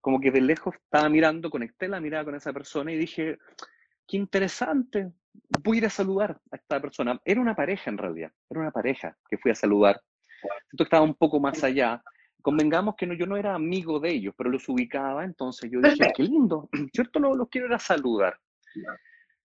como 0.00 0.20
que 0.20 0.30
de 0.30 0.40
lejos 0.40 0.74
estaba 0.76 1.08
mirando, 1.08 1.50
conecté 1.50 1.88
la 1.88 2.00
mirada 2.00 2.24
con 2.24 2.34
esa 2.34 2.52
persona 2.52 2.92
y 2.92 2.96
dije, 2.96 3.38
qué 4.06 4.16
interesante, 4.16 5.12
voy 5.62 5.76
a 5.76 5.78
ir 5.78 5.86
a 5.86 5.90
saludar 5.90 6.40
a 6.50 6.56
esta 6.56 6.80
persona. 6.80 7.20
Era 7.24 7.40
una 7.40 7.54
pareja 7.54 7.90
en 7.90 7.98
realidad, 7.98 8.32
era 8.48 8.60
una 8.60 8.70
pareja 8.70 9.16
que 9.28 9.38
fui 9.38 9.50
a 9.50 9.54
saludar. 9.54 10.00
Que 10.76 10.82
estaba 10.84 11.04
un 11.04 11.14
poco 11.14 11.38
más 11.38 11.62
allá. 11.64 12.02
Convengamos 12.42 12.94
que 12.96 13.06
no, 13.06 13.12
yo 13.14 13.26
no 13.26 13.36
era 13.36 13.54
amigo 13.54 14.00
de 14.00 14.10
ellos, 14.10 14.34
pero 14.36 14.48
los 14.48 14.66
ubicaba, 14.68 15.24
entonces 15.24 15.70
yo 15.70 15.80
dije, 15.80 16.12
qué 16.16 16.22
lindo, 16.22 16.68
¿cierto? 16.94 17.20
Los, 17.20 17.36
los 17.36 17.48
quiero 17.50 17.66
ir 17.66 17.74
a 17.74 17.78
saludar. 17.78 18.38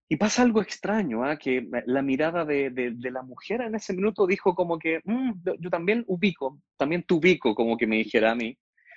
Y 0.07 0.17
pasa 0.17 0.43
algo 0.43 0.61
extraño, 0.61 1.23
¿ah? 1.25 1.35
que 1.35 1.67
la 1.87 2.01
mirada 2.03 2.45
de, 2.45 2.69
de- 2.69 2.91
de 2.91 3.11
la 3.11 3.23
mujer 3.23 3.61
en 3.61 3.73
ese 3.75 3.91
minuto 3.93 4.27
dijo 4.27 4.53
como 4.53 4.77
que, 4.77 5.01
"Mm, 5.03 5.31
yo, 5.43 5.55
yo 5.59 5.69
también 5.71 6.03
ubico, 6.07 6.59
también 6.77 7.03
te 7.03 7.15
ubico, 7.15 7.55
como 7.55 7.75
que 7.75 7.87
me 7.87 7.97
dijera 7.97 8.31
a 8.31 8.35
mí. 8.35 8.55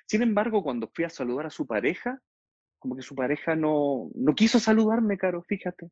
Sin 0.08 0.22
embargo, 0.22 0.62
cuando 0.62 0.90
fui 0.94 1.04
a 1.04 1.10
saludar 1.10 1.46
a 1.46 1.50
su 1.50 1.66
pareja, 1.66 2.18
como 2.78 2.96
que 2.96 3.02
su 3.02 3.14
pareja 3.14 3.54
no, 3.54 4.10
no 4.14 4.34
quiso 4.34 4.58
saludarme, 4.58 5.18
Caro, 5.18 5.42
fíjate. 5.42 5.90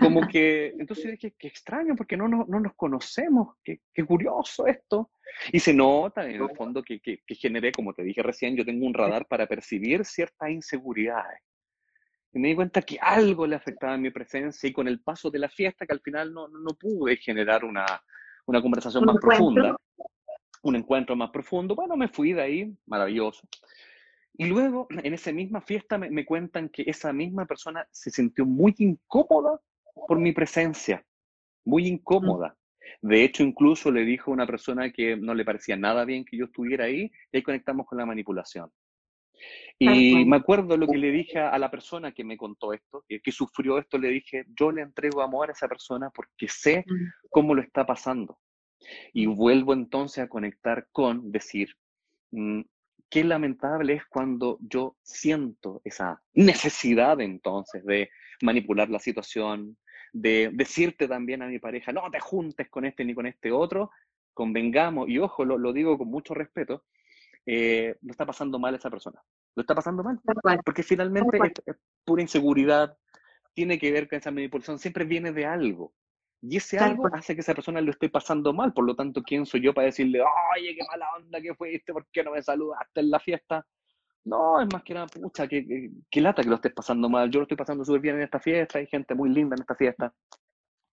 Como 0.00 0.20
que, 0.32 0.74
entonces 0.78 1.12
dije, 1.12 1.34
qué 1.38 1.48
extraño, 1.48 1.96
porque 1.96 2.16
no, 2.16 2.28
no, 2.28 2.44
no 2.46 2.60
nos 2.60 2.74
conocemos, 2.74 3.56
qué, 3.64 3.80
qué 3.94 4.04
curioso 4.04 4.66
esto. 4.66 5.10
Y 5.50 5.60
se 5.60 5.72
nota 5.72 6.28
en 6.28 6.42
el 6.42 6.50
fondo 6.56 6.82
que, 6.82 7.00
que, 7.00 7.22
que 7.26 7.34
generé, 7.34 7.72
como 7.72 7.94
te 7.94 8.02
dije 8.02 8.22
recién, 8.22 8.54
yo 8.54 8.66
tengo 8.66 8.86
un 8.86 8.92
radar 8.92 9.26
para 9.26 9.46
percibir 9.46 10.04
ciertas 10.04 10.50
inseguridades. 10.50 11.40
Y 12.34 12.38
me 12.40 12.48
di 12.48 12.54
cuenta 12.54 12.82
que 12.82 12.98
algo 13.00 13.46
le 13.46 13.56
afectaba 13.56 13.94
a 13.94 13.98
mi 13.98 14.10
presencia 14.10 14.68
y 14.68 14.74
con 14.74 14.88
el 14.88 15.00
paso 15.00 15.30
de 15.30 15.38
la 15.38 15.48
fiesta, 15.48 15.86
que 15.86 15.94
al 15.94 16.02
final 16.02 16.34
no, 16.34 16.48
no 16.48 16.70
pude 16.78 17.16
generar 17.16 17.64
una, 17.64 17.86
una 18.44 18.60
conversación 18.60 19.06
más 19.06 19.16
encuentro. 19.16 19.38
profunda, 19.38 19.76
un 20.62 20.76
encuentro 20.76 21.16
más 21.16 21.30
profundo, 21.30 21.74
bueno, 21.74 21.96
me 21.96 22.08
fui 22.08 22.32
de 22.32 22.42
ahí, 22.42 22.76
maravilloso. 22.86 23.46
Y 24.34 24.46
luego, 24.46 24.86
en 25.04 25.14
esa 25.14 25.32
misma 25.32 25.60
fiesta, 25.60 25.98
me, 25.98 26.10
me 26.10 26.24
cuentan 26.24 26.68
que 26.68 26.84
esa 26.86 27.12
misma 27.12 27.46
persona 27.46 27.86
se 27.90 28.10
sintió 28.10 28.46
muy 28.46 28.74
incómoda 28.78 29.60
por 30.06 30.18
mi 30.18 30.32
presencia, 30.32 31.04
muy 31.64 31.86
incómoda. 31.86 32.56
De 33.02 33.22
hecho, 33.22 33.42
incluso 33.42 33.90
le 33.90 34.04
dijo 34.04 34.30
a 34.30 34.34
una 34.34 34.46
persona 34.46 34.90
que 34.90 35.16
no 35.16 35.34
le 35.34 35.44
parecía 35.44 35.76
nada 35.76 36.04
bien 36.04 36.24
que 36.24 36.36
yo 36.36 36.46
estuviera 36.46 36.84
ahí, 36.84 37.10
y 37.32 37.36
ahí 37.36 37.42
conectamos 37.42 37.86
con 37.86 37.98
la 37.98 38.06
manipulación. 38.06 38.70
Y 39.78 40.24
me 40.24 40.36
acuerdo 40.36 40.76
lo 40.76 40.88
que 40.88 40.98
le 40.98 41.12
dije 41.12 41.38
a 41.38 41.56
la 41.58 41.70
persona 41.70 42.10
que 42.10 42.24
me 42.24 42.36
contó 42.36 42.72
esto, 42.72 43.04
que, 43.08 43.20
que 43.20 43.30
sufrió 43.30 43.78
esto, 43.78 43.96
le 43.96 44.08
dije, 44.08 44.44
yo 44.58 44.72
le 44.72 44.82
entrego 44.82 45.22
amor 45.22 45.50
a 45.50 45.52
esa 45.52 45.68
persona 45.68 46.10
porque 46.10 46.48
sé 46.48 46.84
Mm. 46.86 47.28
cómo 47.30 47.54
lo 47.54 47.62
está 47.62 47.86
pasando. 47.86 48.38
Y 49.12 49.26
vuelvo 49.26 49.72
entonces 49.72 50.24
a 50.24 50.28
conectar 50.28 50.88
con 50.92 51.30
decir, 51.30 51.74
mm, 52.30 52.62
qué 53.10 53.24
lamentable 53.24 53.94
es 53.94 54.06
cuando 54.06 54.58
yo 54.60 54.96
siento 55.02 55.80
esa 55.84 56.22
necesidad 56.34 57.20
entonces 57.20 57.84
de 57.84 58.10
manipular 58.42 58.88
la 58.90 58.98
situación, 58.98 59.76
de 60.12 60.50
decirte 60.52 61.08
también 61.08 61.42
a 61.42 61.48
mi 61.48 61.58
pareja, 61.58 61.92
no 61.92 62.10
te 62.10 62.20
juntes 62.20 62.68
con 62.68 62.84
este 62.84 63.04
ni 63.04 63.14
con 63.14 63.26
este 63.26 63.50
otro, 63.50 63.90
convengamos, 64.32 65.08
y 65.08 65.18
ojo, 65.18 65.44
lo, 65.44 65.58
lo 65.58 65.72
digo 65.72 65.98
con 65.98 66.08
mucho 66.08 66.34
respeto, 66.34 66.84
eh, 67.44 67.96
lo 68.02 68.10
está 68.10 68.26
pasando 68.26 68.58
mal 68.58 68.74
esa 68.74 68.90
persona, 68.90 69.20
lo 69.54 69.62
está 69.62 69.74
pasando 69.74 70.02
mal, 70.02 70.20
porque 70.64 70.82
finalmente 70.82 71.38
es, 71.38 71.52
es 71.66 71.76
pura 72.04 72.22
inseguridad, 72.22 72.96
tiene 73.54 73.78
que 73.78 73.90
ver 73.90 74.08
con 74.08 74.18
esa 74.18 74.30
manipulación, 74.30 74.78
siempre 74.78 75.04
viene 75.04 75.32
de 75.32 75.46
algo. 75.46 75.92
Y 76.40 76.56
ese 76.58 76.78
algo 76.78 77.02
cual. 77.02 77.14
hace 77.16 77.34
que 77.34 77.40
esa 77.40 77.54
persona 77.54 77.80
lo 77.80 77.90
esté 77.90 78.08
pasando 78.08 78.52
mal. 78.52 78.72
Por 78.72 78.84
lo 78.84 78.94
tanto, 78.94 79.22
¿quién 79.22 79.44
soy 79.44 79.60
yo 79.62 79.74
para 79.74 79.86
decirle, 79.86 80.20
oye, 80.20 80.74
qué 80.76 80.82
mala 80.88 81.06
onda 81.16 81.40
que 81.40 81.54
fuiste, 81.54 81.92
¿por 81.92 82.06
qué 82.12 82.22
no 82.22 82.30
me 82.32 82.42
saludaste 82.42 83.00
en 83.00 83.10
la 83.10 83.18
fiesta? 83.18 83.66
No, 84.24 84.60
es 84.60 84.68
más 84.72 84.82
que 84.82 84.94
nada, 84.94 85.06
pucha, 85.06 85.48
que, 85.48 85.66
que, 85.66 85.90
que 86.10 86.20
lata 86.20 86.42
que 86.42 86.48
lo 86.48 86.56
estés 86.56 86.72
pasando 86.72 87.08
mal. 87.08 87.30
Yo 87.30 87.40
lo 87.40 87.44
estoy 87.44 87.56
pasando 87.56 87.84
súper 87.84 88.00
bien 88.02 88.16
en 88.16 88.22
esta 88.22 88.38
fiesta, 88.38 88.78
hay 88.78 88.86
gente 88.86 89.14
muy 89.14 89.30
linda 89.30 89.56
en 89.56 89.62
esta 89.62 89.74
fiesta. 89.74 90.12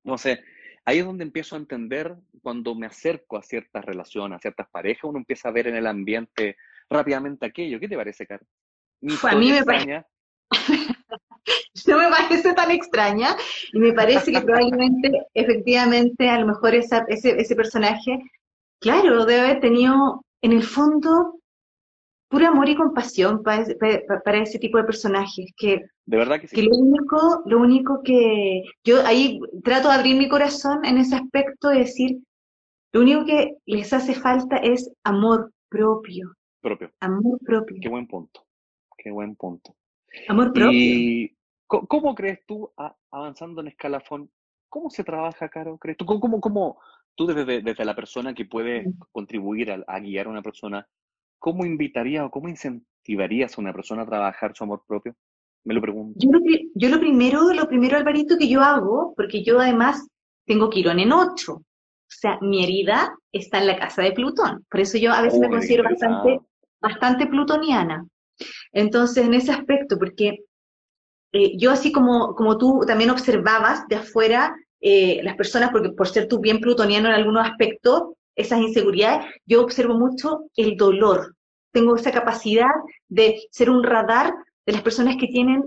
Entonces, 0.04 0.39
ahí 0.86 1.00
es 1.00 1.06
donde 1.06 1.24
empiezo 1.24 1.56
a 1.56 1.60
entender 1.60 2.16
cuando 2.41 2.74
me 2.76 2.86
acerco 2.88 3.38
a 3.38 3.43
ciertas 3.43 3.84
relaciones, 3.84 4.38
a 4.38 4.39
ciertas 4.39 4.68
parejas, 4.70 5.04
uno 5.04 5.18
empieza 5.20 5.50
a 5.50 5.52
ver 5.52 5.68
en 5.68 5.76
el 5.76 5.86
ambiente 5.88 6.56
rápidamente 6.89 7.46
aquello. 7.46 7.80
¿Qué 7.80 7.89
te 7.89 7.98
parece, 7.98 8.26
Caro? 8.26 8.46
Mi 9.02 9.14
Uf, 9.14 9.26
a 9.26 9.36
mí 9.36 9.52
me 9.52 9.64
parece- 9.64 10.06
No 11.88 11.98
me 11.98 12.10
parece 12.10 12.54
tan 12.54 12.72
extraña 12.72 13.36
y 13.74 13.80
me 13.80 13.93
parece 13.93 14.32
que 14.32 14.41
probablemente, 14.41 15.12
efectivamente, 15.34 16.30
a 16.30 16.39
lo 16.39 16.48
mejor 16.48 16.74
esa, 16.76 17.06
ese, 17.08 17.39
ese 17.39 17.56
personaje, 17.56 18.20
claro, 18.80 19.26
debe 19.26 19.41
haber 19.41 19.60
tenido 19.60 20.24
en 20.41 20.52
el 20.54 20.64
fondo 20.64 21.39
puro 22.30 22.48
amor 22.48 22.68
y 22.70 22.76
compasión 22.76 23.43
para 23.43 23.62
ese, 23.62 23.76
pa- 23.76 24.20
para 24.22 24.39
ese 24.41 24.58
tipo 24.60 24.78
de 24.78 24.84
personajes, 24.86 25.52
que, 25.56 25.86
de 26.06 26.18
verdad 26.18 26.39
que 26.39 26.48
sí. 26.48 26.56
que 26.56 26.64
lo 26.64 26.76
único, 26.76 27.43
lo 27.46 27.60
único 27.60 28.02
que 28.04 28.64
yo 28.84 29.06
ahí 29.06 29.39
trato 29.64 29.89
de 29.89 29.96
abrir 29.96 30.16
mi 30.18 30.28
corazón 30.28 30.84
en 30.86 30.98
ese 30.98 31.16
aspecto 31.16 31.72
y 31.72 31.80
decir, 31.80 32.18
lo 32.93 33.02
único 33.02 33.26
que 33.26 33.56
les 33.66 33.93
hace 33.93 34.16
falta 34.16 34.58
es 34.58 34.89
amor 35.04 35.52
propio, 35.70 36.34
Propio. 36.62 36.91
amor 37.02 37.38
propio, 37.46 37.78
Qué 37.82 37.89
buen 37.89 38.08
punto. 38.08 38.43
Qué 38.98 39.12
buen 39.12 39.36
punto. 39.36 39.76
amor 40.28 40.52
propio. 40.54 40.72
¿Y 40.72 41.35
cómo 41.68 42.16
crees 42.16 42.39
tú, 42.45 42.72
a- 42.78 42.95
avanzando 43.11 43.61
en 43.61 43.68
escalafón, 43.68 44.30
cómo 44.70 44.89
se 44.89 45.03
trabaja, 45.03 45.49
Caro? 45.49 45.78
¿Crees 45.78 45.97
tú? 45.97 46.05
¿Cómo, 46.05 46.20
cómo, 46.20 46.41
cómo 46.41 46.80
tú 47.16 47.28
desde, 47.28 47.61
desde 47.61 47.86
la 47.86 47.95
persona 47.95 48.34
que 48.34 48.45
puede 48.45 48.86
contribuir 49.11 49.72
a, 49.72 49.84
a 49.88 49.99
guiar 49.99 50.28
a 50.28 50.30
una 50.30 50.41
persona, 50.41 50.88
cómo 51.39 51.66
invitarías 51.66 52.26
o 52.26 52.30
cómo 52.32 52.49
incentivarías 52.49 53.57
a 53.57 53.61
una 53.61 53.74
persona 53.74 54.03
a 54.03 54.05
trabajar 54.05 54.55
su 54.55 54.63
amor 54.63 54.84
propio? 54.88 55.16
Me 55.63 55.74
lo 55.74 55.82
pregunto. 55.82 56.20
Yo 56.22 56.30
lo, 56.32 56.39
yo 56.76 56.89
lo 56.89 56.99
primero, 56.99 57.53
lo 57.53 57.68
primero, 57.68 57.97
Alvarito, 57.97 58.38
que 58.38 58.47
yo 58.47 58.61
hago, 58.61 59.13
porque 59.16 59.43
yo 59.43 59.59
además 59.59 60.07
tengo 60.45 60.70
Quirón 60.70 60.99
en 60.99 61.11
8. 61.11 61.53
O 61.53 61.63
sea, 62.07 62.38
mi 62.41 62.63
herida 62.63 63.16
está 63.32 63.57
en 63.59 63.68
la 63.68 63.80
casa 63.80 64.03
de 64.03 64.11
Plutón. 64.11 64.63
Por 64.70 64.80
eso 64.80 64.97
yo 64.99 65.11
a 65.11 65.22
veces 65.24 65.39
me 65.39 65.49
considero 65.49 65.84
bastante, 65.86 66.39
bastante 66.80 67.26
plutoniana. 67.28 68.05
Entonces, 68.74 69.26
en 69.26 69.34
ese 69.34 69.51
aspecto, 69.51 69.97
porque 69.97 70.38
eh, 71.36 71.54
yo 71.58 71.72
así 71.72 71.92
como, 71.92 72.34
como 72.36 72.58
tú 72.58 72.84
también 72.88 73.10
observabas 73.10 73.88
de 73.88 73.98
afuera 73.98 74.56
eh, 74.82 75.20
las 75.24 75.36
personas, 75.36 75.72
porque 75.72 75.90
por 75.90 76.08
ser 76.08 76.28
tú 76.28 76.40
bien 76.40 76.60
plutoniano 76.60 77.10
en 77.10 77.16
algunos 77.16 77.46
aspectos, 77.46 78.14
esas 78.36 78.60
inseguridades, 78.60 79.26
yo 79.46 79.62
observo 79.62 79.96
mucho 79.96 80.50
el 80.56 80.78
dolor. 80.78 81.36
Tengo 81.72 81.96
esa 81.96 82.12
capacidad 82.12 82.70
de 83.08 83.42
ser 83.52 83.70
un 83.70 83.84
radar 83.84 84.34
de 84.66 84.74
las 84.74 84.82
personas 84.82 85.16
que 85.18 85.28
tienen 85.28 85.64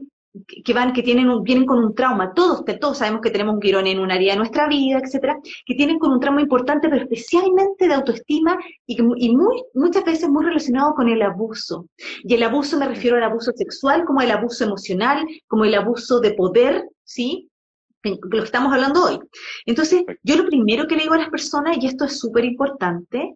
que 0.47 0.73
van, 0.73 0.93
que 0.93 1.03
tienen 1.03 1.29
un, 1.29 1.43
vienen 1.43 1.67
con 1.67 1.79
un 1.79 1.95
trauma, 1.95 2.33
todos, 2.35 2.65
todos 2.81 2.99
sabemos 2.99 3.21
que 3.21 3.31
tenemos 3.31 3.55
un 3.55 3.61
quirón 3.61 3.87
en 3.87 3.99
un 3.99 4.11
área 4.11 4.33
de 4.33 4.39
nuestra 4.39 4.69
vida, 4.69 5.01
etcétera, 5.03 5.39
que 5.67 5.75
tienen 5.75 5.99
con 5.99 6.13
un 6.13 6.21
trauma 6.21 6.41
importante, 6.41 6.89
pero 6.89 7.03
especialmente 7.03 7.89
de 7.89 7.95
autoestima 7.95 8.59
y, 8.87 8.99
y 9.01 9.37
muy, 9.37 9.63
muchas 9.75 10.05
veces 10.05 10.29
muy 10.29 10.45
relacionado 10.45 10.95
con 10.95 11.09
el 11.09 11.23
abuso. 11.23 11.87
Y 12.25 12.35
el 12.35 12.43
abuso 12.43 12.79
me 12.79 12.89
refiero 12.89 13.17
al 13.17 13.25
abuso 13.25 13.53
sexual, 13.55 14.05
como 14.05 14.21
el 14.21 14.31
abuso 14.31 14.65
emocional, 14.65 15.27
como 15.47 15.65
el 15.65 15.75
abuso 15.75 16.21
de 16.21 16.33
poder, 16.33 16.89
¿sí? 17.05 17.49
lo 18.05 18.19
que 18.31 18.39
estamos 18.39 18.73
hablando 18.73 19.05
hoy. 19.05 19.19
Entonces, 19.67 20.05
yo 20.23 20.37
lo 20.37 20.47
primero 20.47 20.87
que 20.87 20.97
le 20.97 21.03
digo 21.03 21.15
a 21.15 21.19
las 21.19 21.31
personas, 21.31 21.77
y 21.81 21.87
esto 21.87 22.05
es 22.05 22.19
súper 22.19 22.45
importante, 22.45 23.35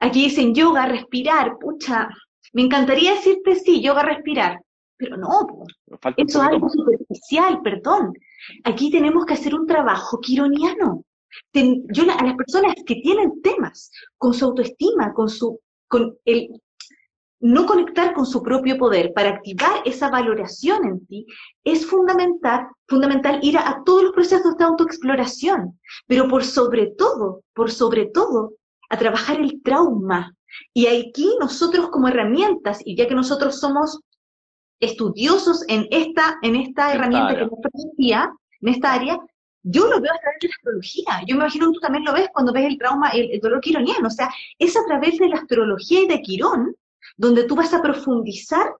aquí 0.00 0.24
dicen 0.24 0.54
yoga, 0.54 0.86
respirar, 0.86 1.58
pucha, 1.60 2.08
me 2.52 2.62
encantaría 2.62 3.14
decirte 3.14 3.54
sí, 3.54 3.80
yoga, 3.80 4.02
respirar, 4.02 4.60
pero 4.96 5.16
no, 5.16 5.64
eso 6.16 6.42
es 6.42 6.48
algo 6.48 6.68
superficial, 6.68 7.60
perdón. 7.62 8.12
Aquí 8.64 8.90
tenemos 8.90 9.26
que 9.26 9.34
hacer 9.34 9.54
un 9.54 9.66
trabajo 9.66 10.20
quironiano. 10.20 11.04
yo 11.52 12.02
a 12.02 12.24
las 12.24 12.36
personas 12.36 12.74
que 12.86 12.96
tienen 12.96 13.40
temas 13.42 13.90
con 14.18 14.34
su 14.34 14.44
autoestima, 14.44 15.12
con 15.12 15.28
su, 15.28 15.60
con 15.88 16.16
el 16.24 16.50
no 17.42 17.66
conectar 17.66 18.14
con 18.14 18.24
su 18.24 18.40
propio 18.40 18.78
poder 18.78 19.12
para 19.12 19.30
activar 19.30 19.82
esa 19.84 20.08
valoración 20.08 20.86
en 20.86 21.06
ti, 21.06 21.26
es 21.64 21.84
fundamental, 21.84 22.68
fundamental 22.86 23.40
ir 23.42 23.58
a, 23.58 23.82
todos 23.84 24.04
los 24.04 24.12
procesos 24.12 24.56
de 24.56 24.64
autoexploración, 24.64 25.78
pero 26.06 26.28
por 26.28 26.44
sobre 26.44 26.92
todo, 26.96 27.42
por 27.52 27.72
sobre 27.72 28.06
todo, 28.06 28.52
a 28.90 28.96
trabajar 28.96 29.40
el 29.40 29.60
trauma. 29.62 30.32
Y 30.72 30.86
aquí 30.86 31.34
nosotros 31.40 31.88
como 31.90 32.06
herramientas, 32.06 32.78
y 32.84 32.94
ya 32.96 33.08
que 33.08 33.14
nosotros 33.14 33.58
somos 33.58 33.98
estudiosos 34.82 35.64
en 35.68 35.86
esta, 35.90 36.38
en 36.42 36.56
esta 36.56 36.92
herramienta 36.92 37.34
que 37.34 37.46
nos 37.46 38.30
en 38.60 38.68
esta 38.68 38.92
área, 38.92 39.18
yo 39.62 39.86
lo 39.86 40.00
veo 40.00 40.12
a 40.12 40.18
través 40.18 40.40
de 40.40 40.48
la 40.48 40.54
astrología. 40.54 41.20
Yo 41.26 41.36
me 41.36 41.42
imagino 41.42 41.68
que 41.68 41.74
tú 41.74 41.80
también 41.80 42.04
lo 42.04 42.12
ves 42.12 42.28
cuando 42.32 42.52
ves 42.52 42.66
el 42.66 42.78
trauma, 42.78 43.10
el, 43.10 43.30
el 43.30 43.40
dolor 43.40 43.60
quironiano. 43.60 44.08
O 44.08 44.10
sea, 44.10 44.28
es 44.58 44.76
a 44.76 44.84
través 44.86 45.18
de 45.18 45.28
la 45.28 45.36
astrología 45.36 46.00
y 46.00 46.08
de 46.08 46.20
Quirón 46.20 46.74
donde 47.16 47.44
tú 47.44 47.54
vas 47.54 47.72
a 47.72 47.82
profundizar 47.82 48.74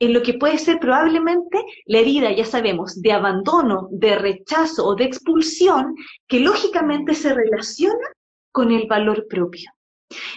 en 0.00 0.14
lo 0.14 0.22
que 0.22 0.34
puede 0.34 0.58
ser 0.58 0.80
probablemente 0.80 1.62
la 1.84 1.98
herida, 1.98 2.32
ya 2.32 2.44
sabemos, 2.44 3.00
de 3.00 3.12
abandono, 3.12 3.88
de 3.92 4.16
rechazo 4.16 4.86
o 4.86 4.96
de 4.96 5.04
expulsión, 5.04 5.94
que 6.26 6.40
lógicamente 6.40 7.14
se 7.14 7.34
relaciona 7.34 8.08
con 8.50 8.72
el 8.72 8.86
valor 8.86 9.26
propio. 9.28 9.70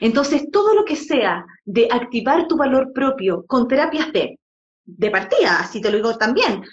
Entonces, 0.02 0.52
todo 0.52 0.76
lo 0.76 0.86
que 0.86 0.96
sea 0.96 1.46
de 1.66 1.88
activar 1.89 2.48
tu 2.48 2.58
valor 2.58 2.91
propio 2.94 3.46
con 3.48 3.68
terapias 3.68 4.12
de, 4.12 4.38
de 4.86 5.11
partida, 5.11 5.59
así 5.59 5.81
te 5.81 5.89
lo 5.91 5.97
digo 5.97 6.17
también, 6.17 6.63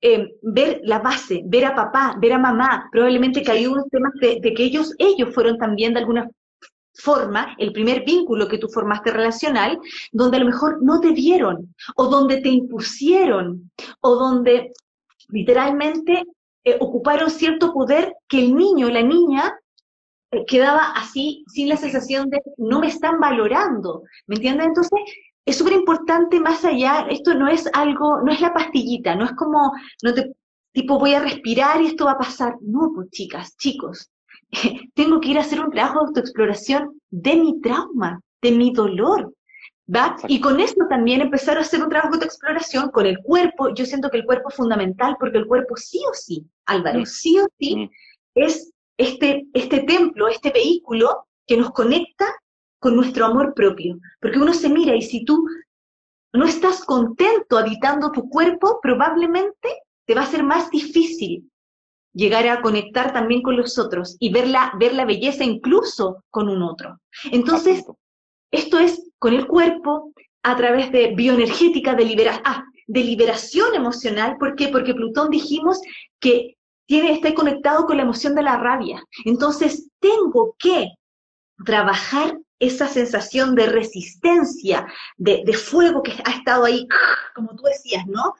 eh, 0.00 0.36
ver 0.42 0.80
la 0.84 0.98
base, 0.98 1.42
ver 1.44 1.64
a 1.66 1.74
papá, 1.74 2.16
ver 2.20 2.32
a 2.32 2.38
mamá, 2.38 2.88
probablemente 2.90 3.42
que 3.42 3.52
hay 3.52 3.66
unos 3.66 3.88
temas 3.88 4.12
de, 4.20 4.40
de, 4.40 4.54
que 4.54 4.64
ellos, 4.64 4.94
ellos 4.98 5.32
fueron 5.34 5.58
también 5.58 5.94
de 5.94 6.00
alguna 6.00 6.28
forma, 6.94 7.54
el 7.58 7.72
primer 7.72 8.04
vínculo 8.04 8.48
que 8.48 8.58
tú 8.58 8.68
formaste 8.68 9.10
relacional, 9.10 9.78
donde 10.10 10.36
a 10.36 10.40
lo 10.40 10.46
mejor 10.46 10.82
no 10.82 11.00
te 11.00 11.12
vieron, 11.12 11.74
o 11.96 12.06
donde 12.08 12.40
te 12.40 12.48
impusieron, 12.48 13.70
o 14.00 14.14
donde 14.16 14.72
literalmente 15.28 16.24
eh, 16.64 16.76
ocuparon 16.80 17.30
cierto 17.30 17.72
poder 17.72 18.14
que 18.28 18.40
el 18.40 18.54
niño, 18.54 18.88
la 18.88 19.02
niña, 19.02 19.54
eh, 20.30 20.44
quedaba 20.46 20.92
así 20.92 21.44
sin 21.48 21.68
la 21.68 21.76
sensación 21.76 22.28
de 22.30 22.40
no 22.56 22.80
me 22.80 22.88
están 22.88 23.18
valorando, 23.20 24.02
¿me 24.26 24.36
entiendes? 24.36 24.66
Entonces, 24.66 25.00
es 25.44 25.56
súper 25.56 25.74
importante 25.74 26.40
más 26.40 26.64
allá, 26.64 27.06
esto 27.10 27.34
no 27.34 27.48
es 27.48 27.68
algo, 27.72 28.22
no 28.22 28.32
es 28.32 28.40
la 28.40 28.54
pastillita, 28.54 29.14
no 29.14 29.24
es 29.24 29.32
como, 29.32 29.72
no 30.02 30.14
te, 30.14 30.32
tipo 30.72 30.98
voy 30.98 31.14
a 31.14 31.20
respirar 31.20 31.80
y 31.82 31.86
esto 31.86 32.06
va 32.06 32.12
a 32.12 32.18
pasar. 32.18 32.56
No, 32.60 32.92
pues 32.94 33.10
chicas, 33.10 33.56
chicos, 33.56 34.10
tengo 34.94 35.20
que 35.20 35.28
ir 35.28 35.38
a 35.38 35.42
hacer 35.42 35.60
un 35.60 35.70
trabajo 35.70 36.00
de 36.00 36.06
autoexploración 36.06 37.00
de 37.10 37.36
mi 37.36 37.60
trauma, 37.60 38.20
de 38.40 38.52
mi 38.52 38.72
dolor. 38.72 39.32
¿va? 39.94 40.16
Y 40.28 40.40
con 40.40 40.60
eso 40.60 40.76
también 40.88 41.20
empezar 41.20 41.58
a 41.58 41.62
hacer 41.62 41.82
un 41.82 41.88
trabajo 41.88 42.10
de 42.10 42.16
autoexploración 42.16 42.90
con 42.90 43.06
el 43.06 43.18
cuerpo. 43.18 43.74
Yo 43.74 43.84
siento 43.84 44.10
que 44.10 44.18
el 44.18 44.24
cuerpo 44.24 44.48
es 44.48 44.56
fundamental 44.56 45.16
porque 45.18 45.38
el 45.38 45.46
cuerpo 45.46 45.76
sí 45.76 46.00
o 46.08 46.14
sí, 46.14 46.46
Álvaro, 46.66 47.04
sí 47.04 47.38
o 47.38 47.46
sí, 47.58 47.90
es 48.34 48.72
este, 48.96 49.46
este 49.52 49.80
templo, 49.80 50.28
este 50.28 50.50
vehículo 50.50 51.26
que 51.46 51.56
nos 51.56 51.72
conecta 51.72 52.26
con 52.82 52.96
nuestro 52.96 53.26
amor 53.26 53.54
propio. 53.54 54.00
Porque 54.20 54.40
uno 54.40 54.52
se 54.52 54.68
mira 54.68 54.96
y 54.96 55.02
si 55.02 55.24
tú 55.24 55.46
no 56.32 56.44
estás 56.44 56.84
contento 56.84 57.56
habitando 57.56 58.10
tu 58.10 58.28
cuerpo, 58.28 58.80
probablemente 58.82 59.68
te 60.04 60.16
va 60.16 60.22
a 60.22 60.26
ser 60.26 60.42
más 60.42 60.68
difícil 60.68 61.48
llegar 62.12 62.48
a 62.48 62.60
conectar 62.60 63.12
también 63.12 63.40
con 63.40 63.56
los 63.56 63.78
otros 63.78 64.16
y 64.18 64.32
ver 64.32 64.48
la, 64.48 64.72
ver 64.80 64.94
la 64.94 65.04
belleza 65.04 65.44
incluso 65.44 66.24
con 66.28 66.48
un 66.48 66.60
otro. 66.62 66.98
Entonces, 67.30 67.84
esto 68.50 68.78
es 68.80 69.10
con 69.20 69.32
el 69.32 69.46
cuerpo, 69.46 70.12
a 70.42 70.56
través 70.56 70.90
de 70.90 71.14
bioenergética, 71.14 71.94
de, 71.94 72.28
ah, 72.44 72.64
de 72.88 73.04
liberación 73.04 73.76
emocional. 73.76 74.38
¿Por 74.40 74.56
qué? 74.56 74.68
Porque 74.68 74.92
Plutón 74.92 75.30
dijimos 75.30 75.80
que 76.18 76.56
tiene, 76.86 77.12
está 77.12 77.32
conectado 77.32 77.86
con 77.86 77.96
la 77.96 78.02
emoción 78.02 78.34
de 78.34 78.42
la 78.42 78.56
rabia. 78.56 79.04
Entonces, 79.24 79.88
tengo 80.00 80.56
que 80.58 80.88
trabajar 81.64 82.36
esa 82.62 82.88
sensación 82.88 83.54
de 83.54 83.66
resistencia, 83.66 84.86
de, 85.16 85.42
de 85.44 85.52
fuego 85.52 86.02
que 86.02 86.12
ha 86.24 86.30
estado 86.30 86.64
ahí, 86.64 86.86
como 87.34 87.54
tú 87.56 87.64
decías, 87.64 88.06
¿no? 88.06 88.34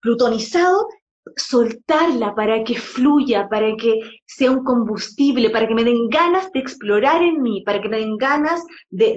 Plutonizado 0.00 0.88
soltarla 1.36 2.34
para 2.34 2.62
que 2.64 2.78
fluya, 2.78 3.48
para 3.48 3.74
que 3.76 4.00
sea 4.26 4.50
un 4.50 4.64
combustible, 4.64 5.50
para 5.50 5.66
que 5.66 5.74
me 5.74 5.84
den 5.84 6.08
ganas 6.08 6.50
de 6.52 6.60
explorar 6.60 7.22
en 7.22 7.42
mí, 7.42 7.62
para 7.64 7.80
que 7.80 7.88
me 7.88 7.98
den 7.98 8.16
ganas 8.16 8.62
de, 8.90 9.16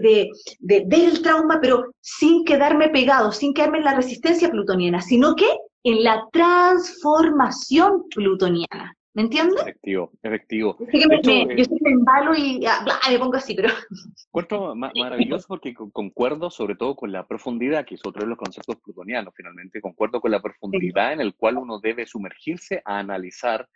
de, 0.60 0.84
ver 0.86 1.10
el 1.10 1.22
trauma, 1.22 1.60
pero 1.62 1.92
sin 2.02 2.46
quedarme 2.46 2.90
pegado, 2.90 3.32
sin 3.32 3.54
quedarme 3.54 3.80
en 3.80 3.86
la 3.86 3.96
resistencia 3.96 4.50
plutoniana, 4.50 5.02
sino 5.02 5.36
que 5.36 5.50
en 5.84 6.04
la 6.04 6.26
transformación 6.32 8.04
plutoniana. 8.10 8.97
¿Me 9.18 9.24
entiendes? 9.24 9.60
Efectivo, 9.62 10.12
efectivo. 10.22 10.78
Yo 10.80 10.86
sé 10.86 10.92
que 11.00 11.08
me, 11.08 11.58
yo 11.58 11.66
embalo 11.86 12.36
y 12.36 12.64
ah, 12.68 12.86
me 13.10 13.18
pongo 13.18 13.38
así, 13.38 13.56
pero... 13.56 13.70
Encuentro 14.28 14.76
maravilloso 14.76 15.48
porque 15.48 15.74
concuerdo 15.74 16.52
sobre 16.52 16.76
todo 16.76 16.96
con 16.96 17.12
la 17.12 17.26
profundidad, 17.26 17.84
que 17.84 17.96
es 17.96 18.02
otro 18.06 18.22
de 18.22 18.30
los 18.30 18.38
conceptos 18.38 18.76
plutonianos 18.76 19.34
finalmente, 19.36 19.82
concuerdo 19.82 20.22
con 20.22 20.30
la 20.30 20.40
profundidad 20.40 21.14
en 21.14 21.22
el 21.22 21.34
cual 21.34 21.58
uno 21.58 21.80
debe 21.80 22.06
sumergirse 22.06 22.84
a 22.86 23.00
analizar 23.00 23.68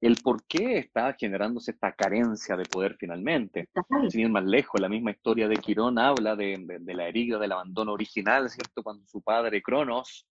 el 0.00 0.16
por 0.16 0.44
qué 0.48 0.78
está 0.78 1.14
generándose 1.16 1.70
esta 1.70 1.92
carencia 1.92 2.56
de 2.56 2.64
poder 2.64 2.96
finalmente. 2.98 3.68
Sin 4.08 4.22
ir 4.22 4.30
más 4.30 4.46
lejos, 4.46 4.80
la 4.80 4.88
misma 4.88 5.12
historia 5.12 5.46
de 5.46 5.58
Quirón 5.58 6.00
habla 6.00 6.34
de, 6.34 6.56
de 6.80 6.94
la 6.94 7.06
herida 7.06 7.38
del 7.38 7.52
abandono 7.52 7.92
original, 7.92 8.50
¿cierto? 8.50 8.82
Cuando 8.82 9.06
su 9.06 9.22
padre 9.22 9.62
Cronos 9.62 10.26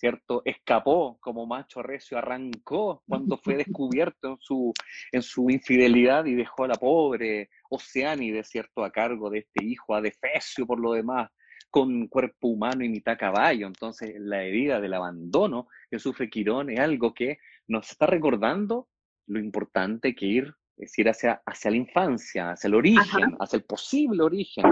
¿cierto? 0.00 0.40
Escapó 0.46 1.18
como 1.20 1.46
macho 1.46 1.82
recio, 1.82 2.16
arrancó 2.16 3.02
cuando 3.06 3.36
fue 3.36 3.56
descubierto 3.66 4.30
en 4.30 4.36
su, 4.40 4.72
en 5.12 5.22
su 5.22 5.50
infidelidad 5.50 6.24
y 6.24 6.34
dejó 6.34 6.64
a 6.64 6.68
la 6.68 6.74
pobre 6.74 7.50
Oceánide, 7.68 8.42
¿cierto? 8.42 8.82
A 8.82 8.90
cargo 8.90 9.28
de 9.28 9.40
este 9.40 9.62
hijo 9.62 9.94
adefesio 9.94 10.66
por 10.66 10.80
lo 10.80 10.94
demás, 10.94 11.30
con 11.68 12.08
cuerpo 12.08 12.48
humano 12.48 12.82
y 12.82 12.88
mitad 12.88 13.18
caballo. 13.18 13.66
Entonces, 13.66 14.14
la 14.18 14.42
herida 14.42 14.80
del 14.80 14.94
abandono 14.94 15.68
que 15.90 15.98
sufre 15.98 16.30
Quirón 16.30 16.70
es 16.70 16.80
algo 16.80 17.12
que 17.12 17.38
nos 17.68 17.90
está 17.90 18.06
recordando 18.06 18.88
lo 19.26 19.38
importante 19.38 20.14
que 20.14 20.26
ir 20.26 20.54
es 20.78 20.98
ir 20.98 21.10
hacia, 21.10 21.42
hacia 21.44 21.70
la 21.70 21.76
infancia, 21.76 22.52
hacia 22.52 22.68
el 22.68 22.74
origen, 22.74 23.36
hacia 23.38 23.58
el 23.58 23.64
posible 23.64 24.22
origen. 24.22 24.64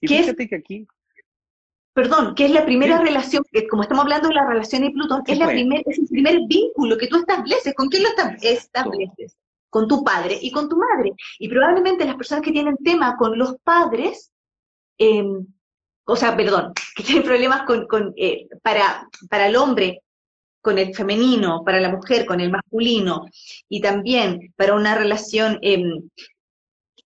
Y 0.00 0.08
fíjate 0.08 0.48
que 0.48 0.56
aquí 0.56 0.88
perdón, 1.94 2.34
que 2.34 2.46
es 2.46 2.50
la 2.50 2.64
primera 2.64 2.98
relación, 2.98 3.44
que 3.50 3.68
como 3.68 3.82
estamos 3.82 4.04
hablando 4.04 4.28
de 4.28 4.34
la 4.34 4.46
relación 4.46 4.82
de 4.82 4.90
Plutón, 4.90 5.22
es, 5.26 5.38
la 5.38 5.48
primer, 5.48 5.82
es 5.86 5.98
el 5.98 6.06
primer 6.06 6.38
vínculo 6.48 6.96
que 6.96 7.08
tú 7.08 7.18
estableces. 7.18 7.74
¿Con 7.74 7.88
quién 7.88 8.02
lo 8.02 8.08
estableces? 8.08 9.36
Con 9.68 9.88
tu 9.88 10.02
padre 10.02 10.38
y 10.40 10.50
con 10.50 10.68
tu 10.68 10.76
madre. 10.76 11.12
Y 11.38 11.48
probablemente 11.48 12.04
las 12.04 12.16
personas 12.16 12.44
que 12.44 12.52
tienen 12.52 12.76
tema 12.78 13.16
con 13.16 13.38
los 13.38 13.56
padres, 13.62 14.32
em, 14.98 15.46
o 16.04 16.16
sea, 16.16 16.36
perdón, 16.36 16.72
que 16.96 17.02
tienen 17.02 17.24
problemas 17.24 17.62
con, 17.66 17.86
con 17.86 18.12
eh, 18.16 18.48
para, 18.62 19.08
para 19.28 19.46
el 19.46 19.56
hombre 19.56 20.02
con 20.62 20.78
el 20.78 20.94
femenino, 20.94 21.64
para 21.64 21.80
la 21.80 21.90
mujer 21.90 22.24
con 22.24 22.40
el 22.40 22.50
masculino, 22.50 23.26
y 23.68 23.80
también 23.80 24.54
para 24.56 24.74
una 24.74 24.94
relación, 24.94 25.58
em, 25.60 26.08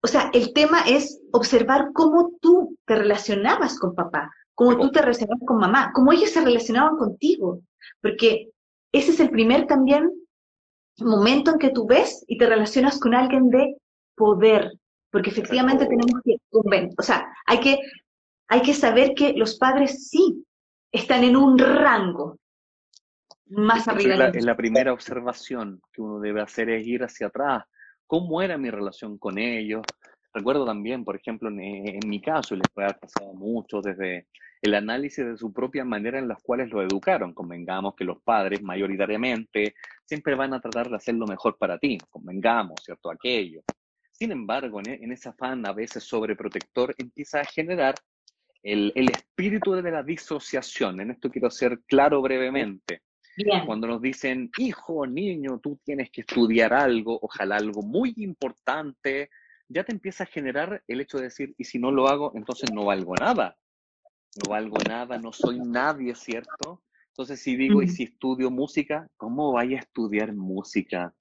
o 0.02 0.08
sea, 0.08 0.30
el 0.34 0.54
tema 0.54 0.82
es 0.88 1.20
observar 1.32 1.90
cómo 1.94 2.32
tú 2.40 2.78
te 2.86 2.96
relacionabas 2.96 3.78
con 3.80 3.96
papá, 3.96 4.32
cómo 4.60 4.78
tú 4.78 4.92
te 4.92 5.02
relacionabas 5.02 5.42
con 5.46 5.58
mamá, 5.58 5.94
cómo 5.94 6.12
ellos 6.12 6.32
se 6.32 6.44
relacionaban 6.44 6.98
contigo, 6.98 7.62
porque 8.02 8.50
ese 8.92 9.12
es 9.12 9.22
el 9.22 9.30
primer 9.30 9.68
también 9.68 10.12
momento 10.98 11.52
en 11.52 11.60
que 11.60 11.70
tú 11.70 11.88
ves 11.88 12.26
y 12.28 12.38
te 12.38 12.46
relacionas 12.46 13.00
con 13.00 13.16
alguien 13.16 13.50
de 13.50 13.78
poder, 14.18 14.74
porque 15.12 15.30
efectivamente 15.30 15.86
tenemos 15.86 16.22
que, 16.26 16.36
o 16.52 17.02
sea, 17.02 17.26
hay 17.46 17.62
que, 17.62 17.80
hay 18.50 18.62
que 18.62 18.74
saber 18.74 19.14
que 19.16 19.32
los 19.32 19.58
padres 19.58 20.10
sí 20.10 20.44
están 20.92 21.24
en 21.24 21.38
un 21.38 21.58
rango, 21.58 22.38
más 23.46 23.88
arriba. 23.88 24.18
La, 24.18 24.32
la 24.34 24.58
primera 24.58 24.92
observación 24.92 25.80
que 25.94 26.02
uno 26.02 26.20
debe 26.20 26.42
hacer 26.42 26.70
es 26.70 26.86
ir 26.86 27.02
hacia 27.02 27.28
atrás. 27.28 27.64
¿Cómo 28.06 28.42
era 28.42 28.58
mi 28.58 28.70
relación 28.70 29.18
con 29.18 29.38
ellos? 29.38 29.84
Recuerdo 30.34 30.66
también, 30.66 31.04
por 31.04 31.16
ejemplo, 31.16 31.50
en, 31.50 32.00
mi 32.08 32.22
caso, 32.22 32.56
les 32.56 32.68
puede 32.74 32.88
haber 32.88 33.00
pasado 33.00 33.34
mucho 33.34 33.82
desde 33.82 34.28
el 34.62 34.76
análisis 34.76 35.26
de 35.26 35.38
su 35.38 35.52
propia 35.52 35.84
manera 35.84 36.20
en 36.20 36.28
las 36.28 36.42
cuales 36.42 36.70
lo 36.70 36.82
educaron. 36.82 37.34
Convengamos 37.34 37.96
que 37.96 38.04
los 38.04 38.22
padres 38.22 38.62
mayoritariamente 38.62 39.76
siempre 40.06 40.36
van 40.36 40.54
a 40.54 40.60
tratar 40.60 40.90
de 40.90 40.98
hacer 40.98 41.16
lo 41.16 41.26
mejor 41.26 41.58
para 41.58 41.80
ti, 41.80 41.98
convengamos, 42.10 42.80
¿cierto? 42.84 43.10
Aquello. 43.10 43.64
Sin 44.12 44.32
embargo, 44.32 44.80
en, 44.80 45.04
en 45.04 45.12
ese 45.12 45.30
afán 45.30 45.66
a 45.66 45.74
veces 45.74 46.04
sobreprotector 46.04 46.94
empieza 46.98 47.42
a 47.42 47.46
generar 47.46 47.96
el, 48.62 48.92
el 48.96 49.10
espíritu 49.10 49.74
de 49.74 49.92
la 49.92 50.04
disociación. 50.04 51.02
En 51.02 51.12
esto 51.12 51.30
quiero 51.30 51.50
ser 51.50 51.80
claro 51.88 52.22
brevemente. 52.22 53.02
Cuando 53.66 53.88
nos 53.88 54.02
dicen, 54.02 54.52
hijo, 54.58 55.08
niño, 55.08 55.60
tú 55.64 55.80
tienes 55.84 56.12
que 56.12 56.22
estudiar 56.22 56.74
algo, 56.74 57.18
ojalá 57.22 57.56
algo 57.56 57.82
muy 57.82 58.14
importante, 58.18 59.30
ya 59.70 59.84
te 59.84 59.94
empieza 59.94 60.24
a 60.24 60.28
generar 60.28 60.84
el 60.88 61.00
hecho 61.00 61.18
de 61.18 61.26
decir, 61.26 61.54
y 61.58 61.64
si 61.64 61.80
no 61.80 61.92
lo 61.92 62.10
hago, 62.10 62.32
entonces 62.36 62.72
no 62.74 62.86
valgo 62.86 63.16
nada. 63.16 63.58
No 64.42 64.50
valgo 64.50 64.78
nada, 64.88 65.18
no 65.18 65.32
soy 65.32 65.60
nadie, 65.60 66.14
¿cierto? 66.16 66.84
Entonces, 67.10 67.42
si 67.42 67.56
digo, 67.56 67.82
y 67.82 67.88
si 67.88 68.04
estudio 68.04 68.50
música, 68.50 69.08
¿cómo 69.18 69.54
vaya 69.54 69.78
a 69.78 69.82
estudiar 69.82 70.34
música? 70.34 71.14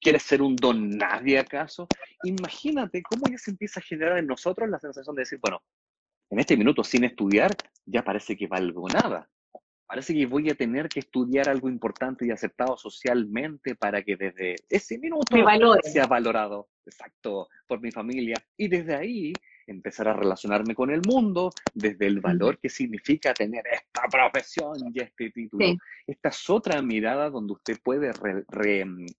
¿Quieres 0.00 0.22
ser 0.22 0.42
un 0.42 0.56
don 0.56 0.90
nadie 0.90 1.38
acaso? 1.38 1.88
Imagínate 2.24 3.02
cómo 3.02 3.22
ya 3.30 3.38
se 3.38 3.50
empieza 3.50 3.80
a 3.80 3.82
generar 3.82 4.18
en 4.18 4.26
nosotros 4.26 4.68
la 4.68 4.78
sensación 4.78 5.14
de 5.14 5.22
decir, 5.22 5.38
bueno, 5.42 5.62
en 6.30 6.38
este 6.38 6.56
minuto 6.56 6.84
sin 6.84 7.04
estudiar, 7.04 7.50
ya 7.84 8.02
parece 8.02 8.36
que 8.36 8.46
valgo 8.46 8.88
nada 8.88 9.28
parece 9.90 10.14
que 10.14 10.24
voy 10.24 10.48
a 10.48 10.54
tener 10.54 10.88
que 10.88 11.00
estudiar 11.00 11.48
algo 11.48 11.68
importante 11.68 12.24
y 12.24 12.30
aceptado 12.30 12.76
socialmente 12.76 13.74
para 13.74 14.04
que 14.04 14.14
desde 14.14 14.54
ese 14.68 14.98
minuto 15.00 15.36
sea 15.82 16.06
valorado, 16.06 16.68
exacto, 16.90 17.48
por 17.66 17.80
mi 17.80 17.90
familia. 17.90 18.44
Y 18.56 18.68
desde 18.68 18.94
ahí 18.94 19.32
empezar 19.66 20.08
a 20.08 20.14
relacionarme 20.14 20.74
con 20.74 20.90
el 20.90 21.00
mundo 21.06 21.50
desde 21.72 22.06
el 22.06 22.20
valor 22.20 22.58
que 22.58 22.68
significa 22.68 23.32
tener 23.32 23.64
esta 23.70 24.02
profesión 24.10 24.74
y 24.92 25.00
este 25.00 25.30
título. 25.30 25.64
Esta 26.06 26.28
es 26.28 26.50
otra 26.50 26.82
mirada 26.82 27.30
donde 27.30 27.52
usted 27.52 27.78
puede 27.82 28.12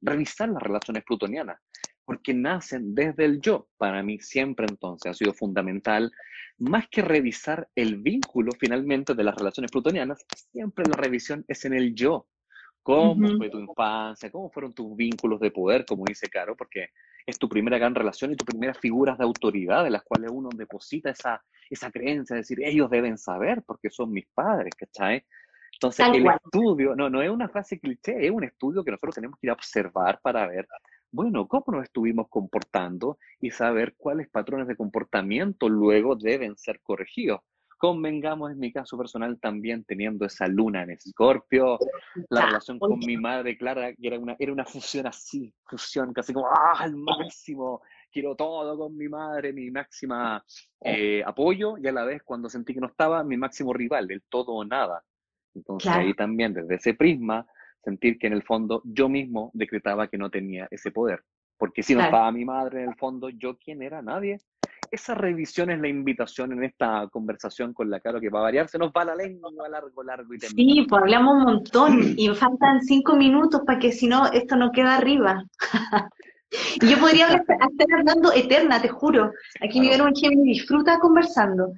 revisar 0.02 0.50
las 0.50 0.62
relaciones 0.62 1.04
plutonianas, 1.06 1.60
porque 2.04 2.34
nacen 2.34 2.94
desde 2.94 3.26
el 3.26 3.40
yo. 3.40 3.70
Para 3.78 4.04
mí 4.04 4.20
siempre 4.20 4.66
entonces 4.68 5.10
ha 5.10 5.14
sido 5.14 5.34
fundamental 5.34 6.12
más 6.58 6.88
que 6.90 7.02
revisar 7.02 7.70
el 7.74 8.02
vínculo 8.02 8.52
finalmente 8.60 9.16
de 9.16 9.24
las 9.24 9.36
relaciones 9.36 9.72
plutonianas, 9.72 10.24
siempre 10.34 10.86
la 10.86 10.96
revisión 10.96 11.44
es 11.48 11.66
en 11.66 11.74
el 11.74 11.96
yo. 11.96 12.28
¿Cómo 12.84 13.38
fue 13.38 13.50
tu 13.50 13.60
infancia? 13.60 14.32
¿Cómo 14.32 14.50
fueron 14.50 14.74
tus 14.74 14.96
vínculos 14.96 15.40
de 15.40 15.52
poder, 15.52 15.86
como 15.86 16.06
dice 16.06 16.28
Caro? 16.30 16.56
Porque 16.56 16.90
es 17.26 17.38
tu 17.38 17.48
primera 17.50 17.78
gran 17.78 17.96
relación 17.96 18.32
y 18.32 18.36
tus 18.36 18.46
primeras 18.46 18.78
figuras 18.78 19.18
de 19.18 19.24
autoridad 19.24 19.86
en 19.86 19.94
las 19.94 20.04
cuales 20.04 20.32
uno 20.32 20.50
deposita 20.56 21.10
esa, 21.10 21.44
esa 21.70 21.92
creencia, 21.92 22.36
es 22.36 22.48
decir, 22.48 22.64
ellos 22.64 22.90
deben 22.90 23.18
saber 23.18 23.64
porque 23.66 23.90
son 23.90 24.12
mis 24.12 24.28
padres, 24.34 24.74
¿cachai? 24.76 25.24
Entonces, 25.74 26.06
el 26.14 26.28
estudio, 26.28 26.96
no, 26.96 27.10
no 27.10 27.22
es 27.22 27.30
una 27.30 27.50
frase 27.50 27.80
cliché, 27.80 28.26
es 28.26 28.32
un 28.32 28.44
estudio 28.44 28.84
que 28.84 28.92
nosotros 28.92 29.16
tenemos 29.16 29.40
que 29.40 29.48
ir 29.48 29.52
a 29.52 29.54
observar 29.54 30.20
para 30.22 30.48
ver 30.48 30.68
bueno, 31.12 31.48
cómo 31.48 31.66
nos 31.68 31.84
estuvimos 31.84 32.30
comportando 32.30 33.18
y 33.40 33.52
saber 33.52 33.96
cuáles 33.98 34.30
patrones 34.30 34.68
de 34.68 34.78
comportamiento 34.78 35.68
luego 35.68 36.16
deben 36.16 36.56
ser 36.58 36.80
corregidos. 36.82 37.42
Convengamos 37.82 38.52
en 38.52 38.60
mi 38.60 38.72
caso 38.72 38.96
personal 38.96 39.40
también 39.40 39.84
teniendo 39.84 40.28
esa 40.28 40.46
luna 40.46 40.84
en 40.84 40.92
Escorpio, 40.92 41.80
la 42.30 42.46
relación 42.46 42.78
con 42.78 43.00
mi 43.00 43.18
madre, 43.18 43.58
Clara, 43.58 43.92
era 44.00 44.20
una, 44.20 44.36
era 44.38 44.54
una 44.54 44.66
fusión 44.66 45.08
así, 45.08 45.52
fusión 45.66 46.14
casi 46.14 46.32
como 46.32 46.46
¡ah, 46.46 46.76
al 46.78 46.96
máximo! 46.96 47.82
Quiero 48.12 48.36
todo 48.36 48.78
con 48.78 48.96
mi 48.96 49.10
madre, 49.10 49.52
mi 49.52 49.72
máxima 49.72 50.46
eh, 50.80 51.24
apoyo, 51.26 51.76
y 51.80 51.88
a 51.88 51.92
la 51.92 52.06
vez 52.06 52.22
cuando 52.22 52.52
sentí 52.52 52.76
que 52.76 52.82
no 52.82 52.86
estaba, 52.86 53.24
mi 53.24 53.36
máximo 53.36 53.74
rival, 53.74 54.12
el 54.12 54.22
todo 54.30 54.52
o 54.52 54.64
nada. 54.64 55.04
Entonces 55.56 55.92
ahí 55.92 56.14
también, 56.14 56.54
desde 56.54 56.76
ese 56.76 56.94
prisma, 56.94 57.48
sentir 57.84 58.20
que 58.20 58.28
en 58.28 58.34
el 58.34 58.44
fondo 58.44 58.84
yo 58.86 59.10
mismo 59.10 59.50
decretaba 59.56 60.08
que 60.08 60.20
no 60.20 60.30
tenía 60.30 60.68
ese 60.70 60.92
poder. 60.92 61.24
Porque 61.58 61.82
si 61.82 61.96
no 61.96 62.02
estaba 62.02 62.32
mi 62.32 62.46
madre 62.46 62.84
en 62.84 62.90
el 62.90 62.96
fondo, 62.96 63.30
¿yo 63.30 63.58
quién 63.58 63.82
era? 63.82 64.04
Nadie. 64.04 64.40
Esa 64.92 65.16
revisión 65.16 65.72
es 65.72 65.80
la 65.80 65.88
invitación 65.88 66.52
en 66.52 66.66
esta 66.66 67.08
conversación 67.10 67.74
con 67.74 67.90
la 67.90 68.02
Caro, 68.02 68.20
que 68.20 68.30
va 68.30 68.40
a 68.40 68.44
variar 68.44 68.68
se 68.68 68.78
nos 68.78 68.92
va 68.92 69.06
la 69.06 69.16
lengua 69.16 69.50
largo, 69.70 70.04
largo 70.04 70.34
y 70.34 70.40
Sí, 70.42 70.86
pues 70.90 71.02
hablamos 71.02 71.36
un 71.36 71.44
montón 71.44 72.14
y 72.18 72.28
faltan 72.36 72.82
cinco 72.82 73.16
minutos 73.16 73.62
para 73.66 73.80
que 73.80 73.94
si 73.94 74.08
no, 74.08 74.28
esto 74.34 74.58
no 74.58 74.74
queda 74.74 74.98
arriba. 74.98 75.46
y 76.82 76.90
yo 76.90 77.00
podría 77.00 77.28
estar 77.28 77.58
hablando 77.98 78.34
eterna, 78.34 78.82
te 78.82 78.90
juro. 78.90 79.32
Aquí 79.62 79.80
me 79.80 79.88
vieron 79.88 80.08
un 80.08 80.36
me 80.36 80.44
disfruta 80.44 81.00
conversando. 81.00 81.72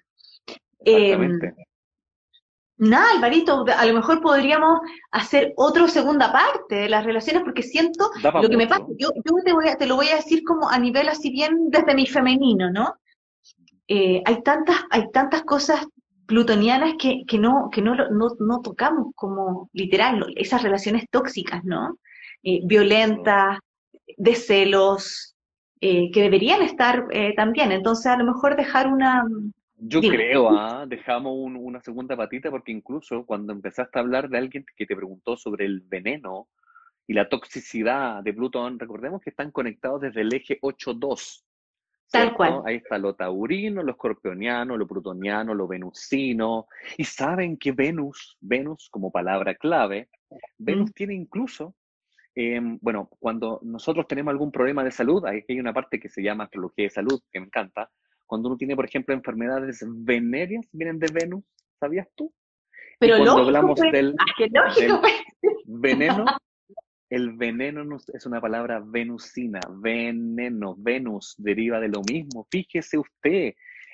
Exactamente. 0.79 1.53
Eh, 1.55 1.65
Nada, 2.77 3.11
Alvarito, 3.11 3.63
a 3.77 3.85
lo 3.85 3.93
mejor 3.93 4.21
podríamos 4.21 4.79
hacer 5.11 5.53
otra 5.55 5.87
segunda 5.87 6.33
parte 6.33 6.75
de 6.75 6.89
las 6.89 7.05
relaciones, 7.05 7.43
porque 7.43 7.61
siento 7.61 8.09
lo 8.41 8.49
que 8.49 8.57
me 8.57 8.67
pasa. 8.67 8.85
Yo, 8.97 9.11
te, 9.45 9.53
voy 9.53 9.69
a, 9.69 9.75
te 9.75 9.85
lo 9.85 9.95
voy 9.95 10.09
a 10.09 10.15
decir 10.15 10.43
como 10.43 10.69
a 10.69 10.79
nivel 10.79 11.07
así 11.07 11.29
bien 11.29 11.69
desde 11.69 11.93
mi 11.93 12.07
femenino, 12.07 12.71
¿no? 12.71 12.95
Eh, 13.95 14.23
hay, 14.25 14.41
tantas, 14.41 14.77
hay 14.89 15.11
tantas 15.11 15.43
cosas 15.43 15.85
plutonianas 16.25 16.95
que, 16.97 17.25
que, 17.27 17.37
no, 17.37 17.69
que 17.71 17.79
no, 17.79 17.95
no, 17.95 18.61
tocamos 18.63 19.13
como 19.13 19.69
literal, 19.71 20.33
esas 20.35 20.63
relaciones 20.63 21.05
tóxicas, 21.11 21.63
¿no? 21.63 21.99
Eh, 22.41 22.61
violentas, 22.63 23.59
de 24.17 24.33
celos, 24.33 25.35
eh, 25.79 26.09
que 26.11 26.23
deberían 26.23 26.63
estar 26.63 27.05
también. 27.35 27.71
Entonces, 27.71 28.07
a 28.07 28.17
lo 28.17 28.25
mejor 28.25 28.55
dejar 28.55 28.87
una, 28.87 29.25
yo 29.75 30.01
creo, 30.01 30.49
¿ah? 30.57 30.85
dejamos 30.87 31.33
una 31.37 31.79
segunda 31.81 32.17
patita 32.17 32.49
porque 32.49 32.71
incluso 32.71 33.27
cuando 33.27 33.53
empezaste 33.53 33.99
a 33.99 34.01
hablar 34.01 34.27
de 34.27 34.39
alguien 34.39 34.65
que 34.75 34.87
te 34.87 34.95
preguntó 34.95 35.37
sobre 35.37 35.65
el 35.65 35.81
veneno 35.81 36.47
y 37.05 37.13
la 37.13 37.29
toxicidad 37.29 38.23
de 38.23 38.33
Plutón, 38.33 38.79
recordemos 38.79 39.21
que 39.21 39.29
están 39.29 39.51
conectados 39.51 40.01
desde 40.01 40.21
el 40.21 40.33
eje 40.33 40.57
8-2. 40.61 41.43
Tal 42.13 42.35
cual. 42.35 42.61
Ahí 42.63 42.75
está 42.75 42.99
lo 42.99 43.15
taurino, 43.15 43.81
lo 43.81 43.93
escorpioniano, 43.93 44.77
lo 44.77 44.87
plutoniano, 44.87 45.55
lo 45.55 45.67
venusino. 45.67 46.67
Y 46.95 47.05
saben 47.05 47.57
que 47.57 47.71
Venus, 47.71 48.37
Venus 48.39 48.87
como 48.91 49.11
palabra 49.11 49.55
clave, 49.55 50.09
Venus 50.59 50.91
mm. 50.91 50.93
tiene 50.93 51.15
incluso, 51.15 51.73
em, 52.35 52.77
bueno, 52.81 53.09
cuando 53.17 53.59
nosotros 53.63 54.07
tenemos 54.07 54.31
algún 54.31 54.51
problema 54.51 54.83
de 54.83 54.91
salud, 54.91 55.25
hay, 55.25 55.43
hay 55.49 55.59
una 55.59 55.73
parte 55.73 55.99
que 55.99 56.07
se 56.07 56.21
llama 56.21 56.43
astrología 56.43 56.85
de 56.85 56.91
salud, 56.91 57.19
que 57.31 57.39
me 57.39 57.47
encanta, 57.47 57.89
cuando 58.27 58.49
uno 58.49 58.57
tiene, 58.57 58.75
por 58.75 58.85
ejemplo, 58.85 59.15
enfermedades 59.15 59.83
venéreas, 59.87 60.67
vienen 60.71 60.99
de 60.99 61.11
Venus, 61.11 61.43
¿sabías 61.79 62.07
tú? 62.13 62.31
Pero 62.99 63.15
cuando 63.15 63.25
lógico, 63.25 63.47
hablamos 63.47 63.79
pues. 63.79 63.91
del, 63.91 64.15
pues. 65.01 65.55
veneno, 65.65 66.25
el 67.13 67.33
veneno 67.33 67.97
es 68.11 68.25
una 68.25 68.41
palabra 68.41 68.81
venusina, 68.83 69.59
veneno, 69.69 70.75
Venus 70.75 71.35
deriva 71.37 71.79
de 71.79 71.87
lo 71.87 72.01
mismo. 72.01 72.47
Fíjese 72.49 72.97
usted, 72.97 73.53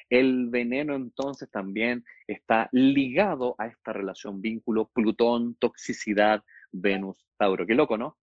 el 0.10 0.48
veneno 0.48 0.96
entonces 0.96 1.52
también 1.52 2.06
está 2.28 2.70
ligado 2.72 3.56
a 3.58 3.68
esta 3.68 3.92
relación, 3.92 4.40
vínculo 4.40 4.90
Plutón, 4.94 5.56
toxicidad, 5.56 6.42
Venus, 6.72 7.18
Tauro. 7.38 7.68
Qué 7.68 7.76
loco, 7.76 7.98
¿no? 7.98 8.16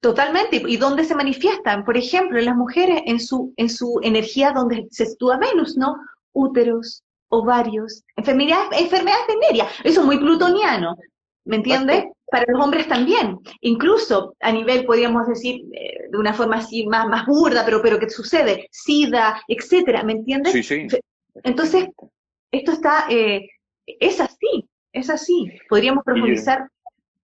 Totalmente. 0.00 0.62
¿Y 0.66 0.78
dónde 0.78 1.04
se 1.04 1.14
manifiestan? 1.14 1.84
Por 1.84 1.98
ejemplo, 1.98 2.38
en 2.38 2.46
las 2.46 2.56
mujeres, 2.56 3.02
en 3.04 3.20
su, 3.20 3.52
en 3.58 3.68
su 3.68 4.00
energía 4.02 4.52
donde 4.52 4.86
se 4.90 5.04
sitúa 5.04 5.36
Venus, 5.36 5.76
¿no? 5.76 5.94
Úteros, 6.32 7.04
ovarios, 7.28 8.02
enfermedades, 8.16 8.80
enfermedades 8.80 9.26
venéreas. 9.28 9.74
Eso 9.84 10.00
es 10.00 10.06
muy 10.06 10.16
plutoniano, 10.16 10.96
¿me 11.44 11.56
entiendes? 11.56 12.06
Para 12.30 12.44
los 12.48 12.64
hombres 12.64 12.88
también. 12.88 13.38
Incluso 13.60 14.34
a 14.40 14.52
nivel, 14.52 14.84
podríamos 14.84 15.26
decir, 15.28 15.62
eh, 15.72 16.08
de 16.10 16.18
una 16.18 16.34
forma 16.34 16.56
así 16.56 16.86
más, 16.86 17.08
más 17.08 17.26
burda, 17.26 17.64
pero, 17.64 17.80
pero 17.82 17.98
¿qué 17.98 18.10
sucede? 18.10 18.68
SIDA, 18.70 19.40
etcétera, 19.46 20.02
¿me 20.02 20.12
entiendes? 20.12 20.52
Sí, 20.52 20.62
sí. 20.62 20.88
Entonces, 21.44 21.88
esto 22.50 22.72
está, 22.72 23.06
eh, 23.10 23.48
es 23.86 24.20
así, 24.20 24.68
es 24.92 25.10
así. 25.10 25.52
Podríamos 25.68 26.04
profundizar. 26.04 26.68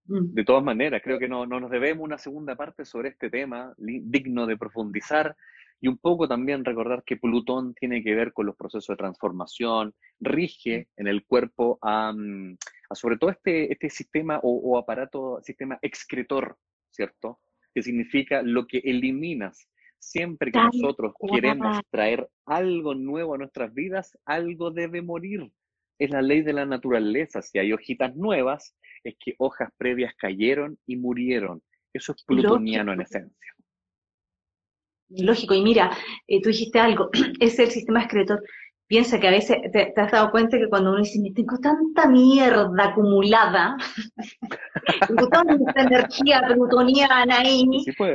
Mm. 0.07 0.34
De 0.34 0.44
todas 0.44 0.62
maneras, 0.62 1.00
creo 1.03 1.18
que 1.18 1.28
no, 1.28 1.46
no, 1.46 1.61
nos 1.61 1.70
debemos 1.70 2.05
una 2.05 2.18
segunda 2.18 2.55
parte 2.55 2.84
sobre 2.84 3.11
este 3.11 3.30
tema, 3.30 3.72
digno 3.78 4.46
de 4.46 4.57
profundizar, 4.57 5.36
y 5.83 5.89
un 5.89 5.99
poco 5.99 6.28
también 6.28 6.64
recordar 6.64 7.03
que 7.05 7.16
Plutón 7.16 7.74
tiene 7.74 8.05
que 8.05 8.14
ver 8.14 8.33
con 8.33 8.47
los 8.47 8.55
procesos 8.55 8.87
de 8.87 8.97
transformación, 8.97 9.93
rige 10.20 10.87
en 10.97 11.09
el 11.09 11.26
cuerpo 11.26 11.80
a, 11.83 12.12
mm, 12.12 12.57
sobre 12.93 13.16
todo 13.18 13.30
este, 13.30 13.72
este 13.72 13.91
sistema 13.91 14.39
o, 14.45 14.78
aparato, 14.78 15.41
sistema 15.43 15.80
excretor, 15.83 16.57
¿cierto? 16.89 17.41
Que 17.74 17.83
significa 17.83 18.43
lo 18.43 18.68
que 18.68 18.78
eliminas. 18.78 19.68
Siempre 19.99 20.53
que 20.53 20.61
nosotros 20.61 21.14
queremos 21.33 21.80
traer 21.91 22.28
algo 22.47 22.95
nuevo 22.95 23.35
a 23.35 23.39
nuestras 23.39 23.74
vidas, 23.74 24.16
algo 24.24 24.70
debe 24.70 25.03
morir. 25.03 25.51
Es 25.99 26.11
la 26.11 26.22
ley 26.22 26.43
de 26.43 26.53
la 26.53 26.64
naturaleza. 26.64 27.43
Si 27.43 27.59
hay 27.59 27.72
hojitas 27.72 28.14
nuevas, 28.14 28.76
es 29.03 29.16
que 29.18 29.35
hojas 29.39 29.70
previas 29.76 30.14
cayeron 30.14 30.78
y 30.87 30.97
murieron. 30.97 31.61
Eso 31.93 32.12
es 32.12 32.24
plutoniano 32.24 32.93
en 32.93 33.01
esencia. 33.01 33.53
Lógico, 35.18 35.54
y 35.54 35.62
mira, 35.62 35.90
eh, 36.26 36.40
tú 36.42 36.48
dijiste 36.48 36.78
algo, 36.78 37.10
es 37.40 37.58
el 37.58 37.70
sistema 37.70 38.02
excretor. 38.02 38.42
Piensa 38.86 39.18
que 39.18 39.28
a 39.28 39.30
veces 39.30 39.56
te, 39.72 39.94
has 39.96 40.12
dado 40.12 40.30
cuenta 40.30 40.58
que 40.58 40.68
cuando 40.68 40.90
uno 40.90 40.98
dice, 40.98 41.18
tengo 41.34 41.56
tanta 41.58 42.06
mierda 42.06 42.84
acumulada, 42.84 43.76
tengo 45.08 45.28
tanta 45.28 45.80
energía 45.80 46.42
plutoniana 46.46 47.38
ahí, 47.38 47.66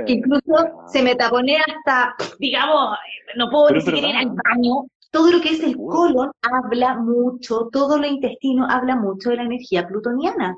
que 0.05 0.13
incluso 0.13 0.83
se 0.85 1.01
me 1.01 1.15
taponea 1.15 1.63
hasta, 1.67 2.15
digamos, 2.37 2.95
no 3.35 3.49
puedo 3.49 3.71
ni 3.71 3.81
siquiera 3.81 4.09
ir 4.09 4.15
al 4.17 4.27
baño. 4.27 4.83
Todo 5.09 5.31
lo 5.31 5.41
que 5.41 5.49
es 5.49 5.63
el 5.63 5.75
colon 5.77 6.31
habla 6.41 6.95
mucho, 6.97 7.69
todo 7.71 7.97
lo 7.97 8.05
intestino 8.05 8.67
habla 8.69 8.95
mucho 8.95 9.31
de 9.31 9.37
la 9.37 9.43
energía 9.43 9.87
plutoniana. 9.87 10.57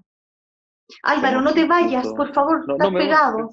Álvaro, 1.03 1.39
no 1.39 1.53
te 1.53 1.65
vayas, 1.65 2.07
por 2.09 2.33
favor, 2.33 2.65
estás 2.67 2.91
pegado. 2.91 3.51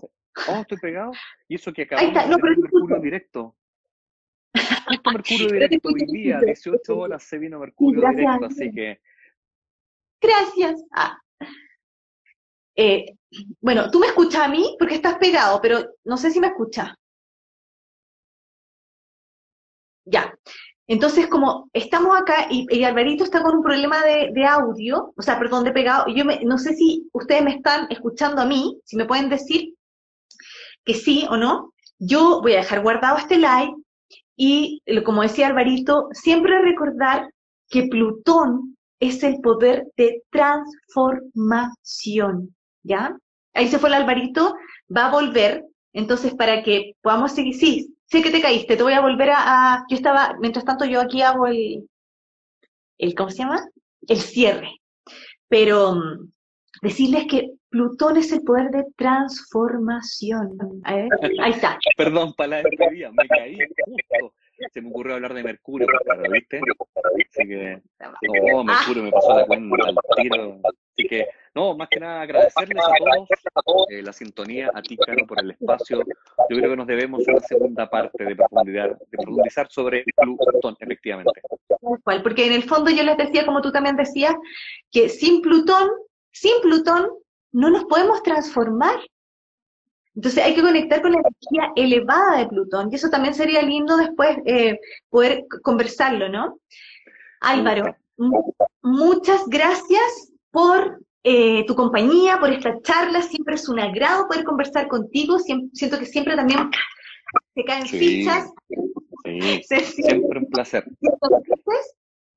Oh, 0.48 0.60
estoy 0.60 0.78
pegado. 0.78 1.12
Y 1.48 1.54
eso 1.54 1.72
que 1.72 1.82
acabamos 1.82 2.14
de 2.14 2.28
no, 2.28 2.38
Mercurio 2.38 3.00
directo. 3.00 3.56
Justo 4.86 5.10
Mercurio 5.10 5.48
directo 5.48 5.88
hoy 5.88 6.06
día, 6.06 6.40
18 6.40 6.96
horas 6.96 7.22
se 7.22 7.38
vino 7.38 7.58
Mercurio 7.58 8.08
directo, 8.10 8.46
así 8.46 8.70
que. 8.70 9.00
Gracias. 10.20 10.82
Ah. 10.92 11.18
Eh, 12.76 13.16
bueno, 13.60 13.90
tú 13.90 13.98
me 13.98 14.08
escuchas 14.08 14.42
a 14.42 14.48
mí 14.48 14.76
porque 14.78 14.96
estás 14.96 15.16
pegado, 15.16 15.60
pero 15.60 15.94
no 16.04 16.16
sé 16.16 16.30
si 16.30 16.40
me 16.40 16.48
escuchas. 16.48 16.94
Ya. 20.04 20.32
Entonces, 20.88 21.26
como 21.26 21.68
estamos 21.72 22.16
acá 22.16 22.46
y, 22.48 22.84
Alvarito 22.84 23.24
está 23.24 23.42
con 23.42 23.56
un 23.56 23.62
problema 23.62 24.04
de, 24.04 24.30
de, 24.32 24.44
audio, 24.44 25.12
o 25.16 25.22
sea, 25.22 25.36
perdón, 25.38 25.64
de 25.64 25.72
pegado, 25.72 26.06
yo 26.14 26.24
me, 26.24 26.44
no 26.44 26.58
sé 26.58 26.74
si 26.74 27.08
ustedes 27.12 27.42
me 27.42 27.56
están 27.56 27.88
escuchando 27.90 28.40
a 28.40 28.46
mí, 28.46 28.80
si 28.84 28.96
me 28.96 29.04
pueden 29.04 29.28
decir 29.28 29.75
que 30.86 30.94
sí 30.94 31.26
o 31.28 31.36
no, 31.36 31.74
yo 31.98 32.40
voy 32.40 32.54
a 32.54 32.58
dejar 32.58 32.80
guardado 32.80 33.18
este 33.18 33.36
live 33.36 33.74
y, 34.36 34.80
como 35.04 35.22
decía 35.22 35.48
Alvarito, 35.48 36.08
siempre 36.12 36.62
recordar 36.62 37.28
que 37.68 37.88
Plutón 37.88 38.76
es 39.00 39.22
el 39.22 39.40
poder 39.40 39.88
de 39.96 40.22
transformación, 40.30 42.54
¿ya? 42.82 43.16
Ahí 43.52 43.68
se 43.68 43.78
fue 43.78 43.90
el 43.90 43.96
Alvarito, 43.96 44.56
va 44.94 45.06
a 45.06 45.10
volver, 45.10 45.64
entonces 45.92 46.34
para 46.34 46.62
que 46.62 46.94
podamos 47.02 47.32
seguir, 47.32 47.54
sí, 47.54 47.94
sé 48.06 48.22
que 48.22 48.30
te 48.30 48.40
caíste, 48.40 48.76
te 48.76 48.82
voy 48.82 48.92
a 48.92 49.00
volver 49.00 49.30
a, 49.34 49.84
yo 49.88 49.96
estaba, 49.96 50.36
mientras 50.40 50.64
tanto 50.64 50.84
yo 50.84 51.00
aquí 51.00 51.22
hago 51.22 51.46
el, 51.46 51.88
el, 52.98 53.14
¿cómo 53.14 53.30
se 53.30 53.38
llama? 53.38 53.66
El 54.06 54.18
cierre, 54.18 54.70
pero 55.48 55.94
mm, 55.94 56.30
decirles 56.82 57.26
que 57.28 57.50
Plutón 57.68 58.16
es 58.16 58.32
el 58.32 58.42
poder 58.42 58.70
de 58.70 58.84
transformación. 58.96 60.56
ahí 60.84 61.08
está. 61.50 61.78
Perdón, 61.96 62.32
para 62.34 62.48
la 62.48 62.62
despedida, 62.62 63.10
me 63.12 63.26
caí 63.28 63.58
justo. 63.84 64.34
Se 64.72 64.80
me 64.80 64.88
ocurrió 64.88 65.14
hablar 65.14 65.34
de 65.34 65.42
Mercurio, 65.42 65.86
¿viste? 66.32 66.60
Así 67.14 67.46
que, 67.46 67.82
no, 68.50 68.64
Mercurio 68.64 69.02
me 69.02 69.10
pasó 69.10 69.36
la 69.36 69.46
cuenta 69.46 69.76
al 69.84 69.96
tiro. 70.16 70.60
Así 70.64 71.08
que, 71.08 71.26
no, 71.54 71.76
más 71.76 71.88
que 71.90 72.00
nada 72.00 72.22
agradecerles 72.22 72.82
a 72.82 73.62
todos 73.62 73.86
eh, 73.90 74.02
la 74.02 74.12
sintonía, 74.12 74.70
a 74.72 74.80
ti, 74.80 74.96
Caro, 74.96 75.26
por 75.26 75.40
el 75.40 75.50
espacio. 75.50 75.98
Yo 76.48 76.56
creo 76.56 76.70
que 76.70 76.76
nos 76.76 76.86
debemos 76.86 77.26
una 77.28 77.40
segunda 77.40 77.90
parte 77.90 78.24
de 78.24 78.34
profundidad, 78.34 78.98
de 78.98 79.18
profundizar 79.18 79.66
sobre 79.70 80.04
Plutón, 80.16 80.76
efectivamente. 80.80 81.40
Porque 82.22 82.46
en 82.46 82.52
el 82.52 82.62
fondo 82.62 82.90
yo 82.90 83.02
les 83.02 83.18
decía, 83.18 83.44
como 83.44 83.60
tú 83.60 83.70
también 83.72 83.96
decías, 83.96 84.34
que 84.90 85.08
sin 85.08 85.42
Plutón, 85.42 85.90
sin 86.40 86.60
Plutón 86.60 87.08
no 87.52 87.70
nos 87.70 87.84
podemos 87.84 88.22
transformar. 88.22 88.98
Entonces 90.14 90.44
hay 90.44 90.54
que 90.54 90.62
conectar 90.62 91.02
con 91.02 91.12
la 91.12 91.20
energía 91.20 91.72
elevada 91.76 92.38
de 92.38 92.46
Plutón, 92.46 92.88
y 92.90 92.96
eso 92.96 93.10
también 93.10 93.34
sería 93.34 93.62
lindo 93.62 93.96
después 93.96 94.38
eh, 94.46 94.78
poder 95.10 95.44
conversarlo, 95.62 96.28
¿no? 96.28 96.58
Álvaro, 97.40 97.94
muchas 98.82 99.46
gracias 99.46 100.32
por 100.50 101.00
eh, 101.22 101.64
tu 101.66 101.74
compañía, 101.74 102.38
por 102.38 102.50
esta 102.50 102.80
charla, 102.80 103.20
siempre 103.20 103.56
es 103.56 103.68
un 103.68 103.78
agrado 103.78 104.26
poder 104.26 104.44
conversar 104.44 104.88
contigo, 104.88 105.38
siento 105.38 105.98
que 105.98 106.06
siempre 106.06 106.34
también 106.34 106.70
se 107.54 107.64
caen 107.64 107.86
fichas. 107.86 108.50
Sí, 109.24 109.62
siempre 110.02 110.38
un 110.38 110.46
placer. 110.46 110.86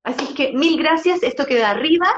Así 0.02 0.34
que 0.34 0.52
mil 0.52 0.78
gracias, 0.78 1.22
esto 1.22 1.46
queda 1.46 1.70
arriba, 1.70 2.08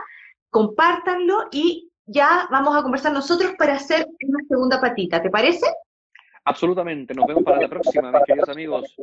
compártanlo 0.52 1.48
y 1.50 1.90
ya 2.04 2.46
vamos 2.50 2.76
a 2.76 2.82
conversar 2.82 3.12
nosotros 3.12 3.52
para 3.58 3.74
hacer 3.74 4.06
una 4.28 4.44
segunda 4.46 4.80
patita, 4.80 5.20
¿te 5.20 5.30
parece? 5.30 5.66
Absolutamente, 6.44 7.14
nos 7.14 7.26
vemos 7.26 7.42
para 7.42 7.62
la 7.62 7.68
próxima, 7.68 8.12
mis 8.12 8.22
queridos 8.24 8.48
amigos. 8.48 8.96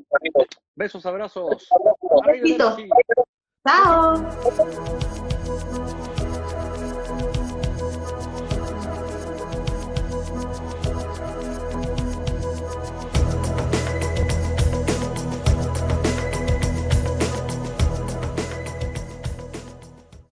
Besos, 0.76 1.06
abrazos. 1.06 1.68
Chao. 3.66 5.19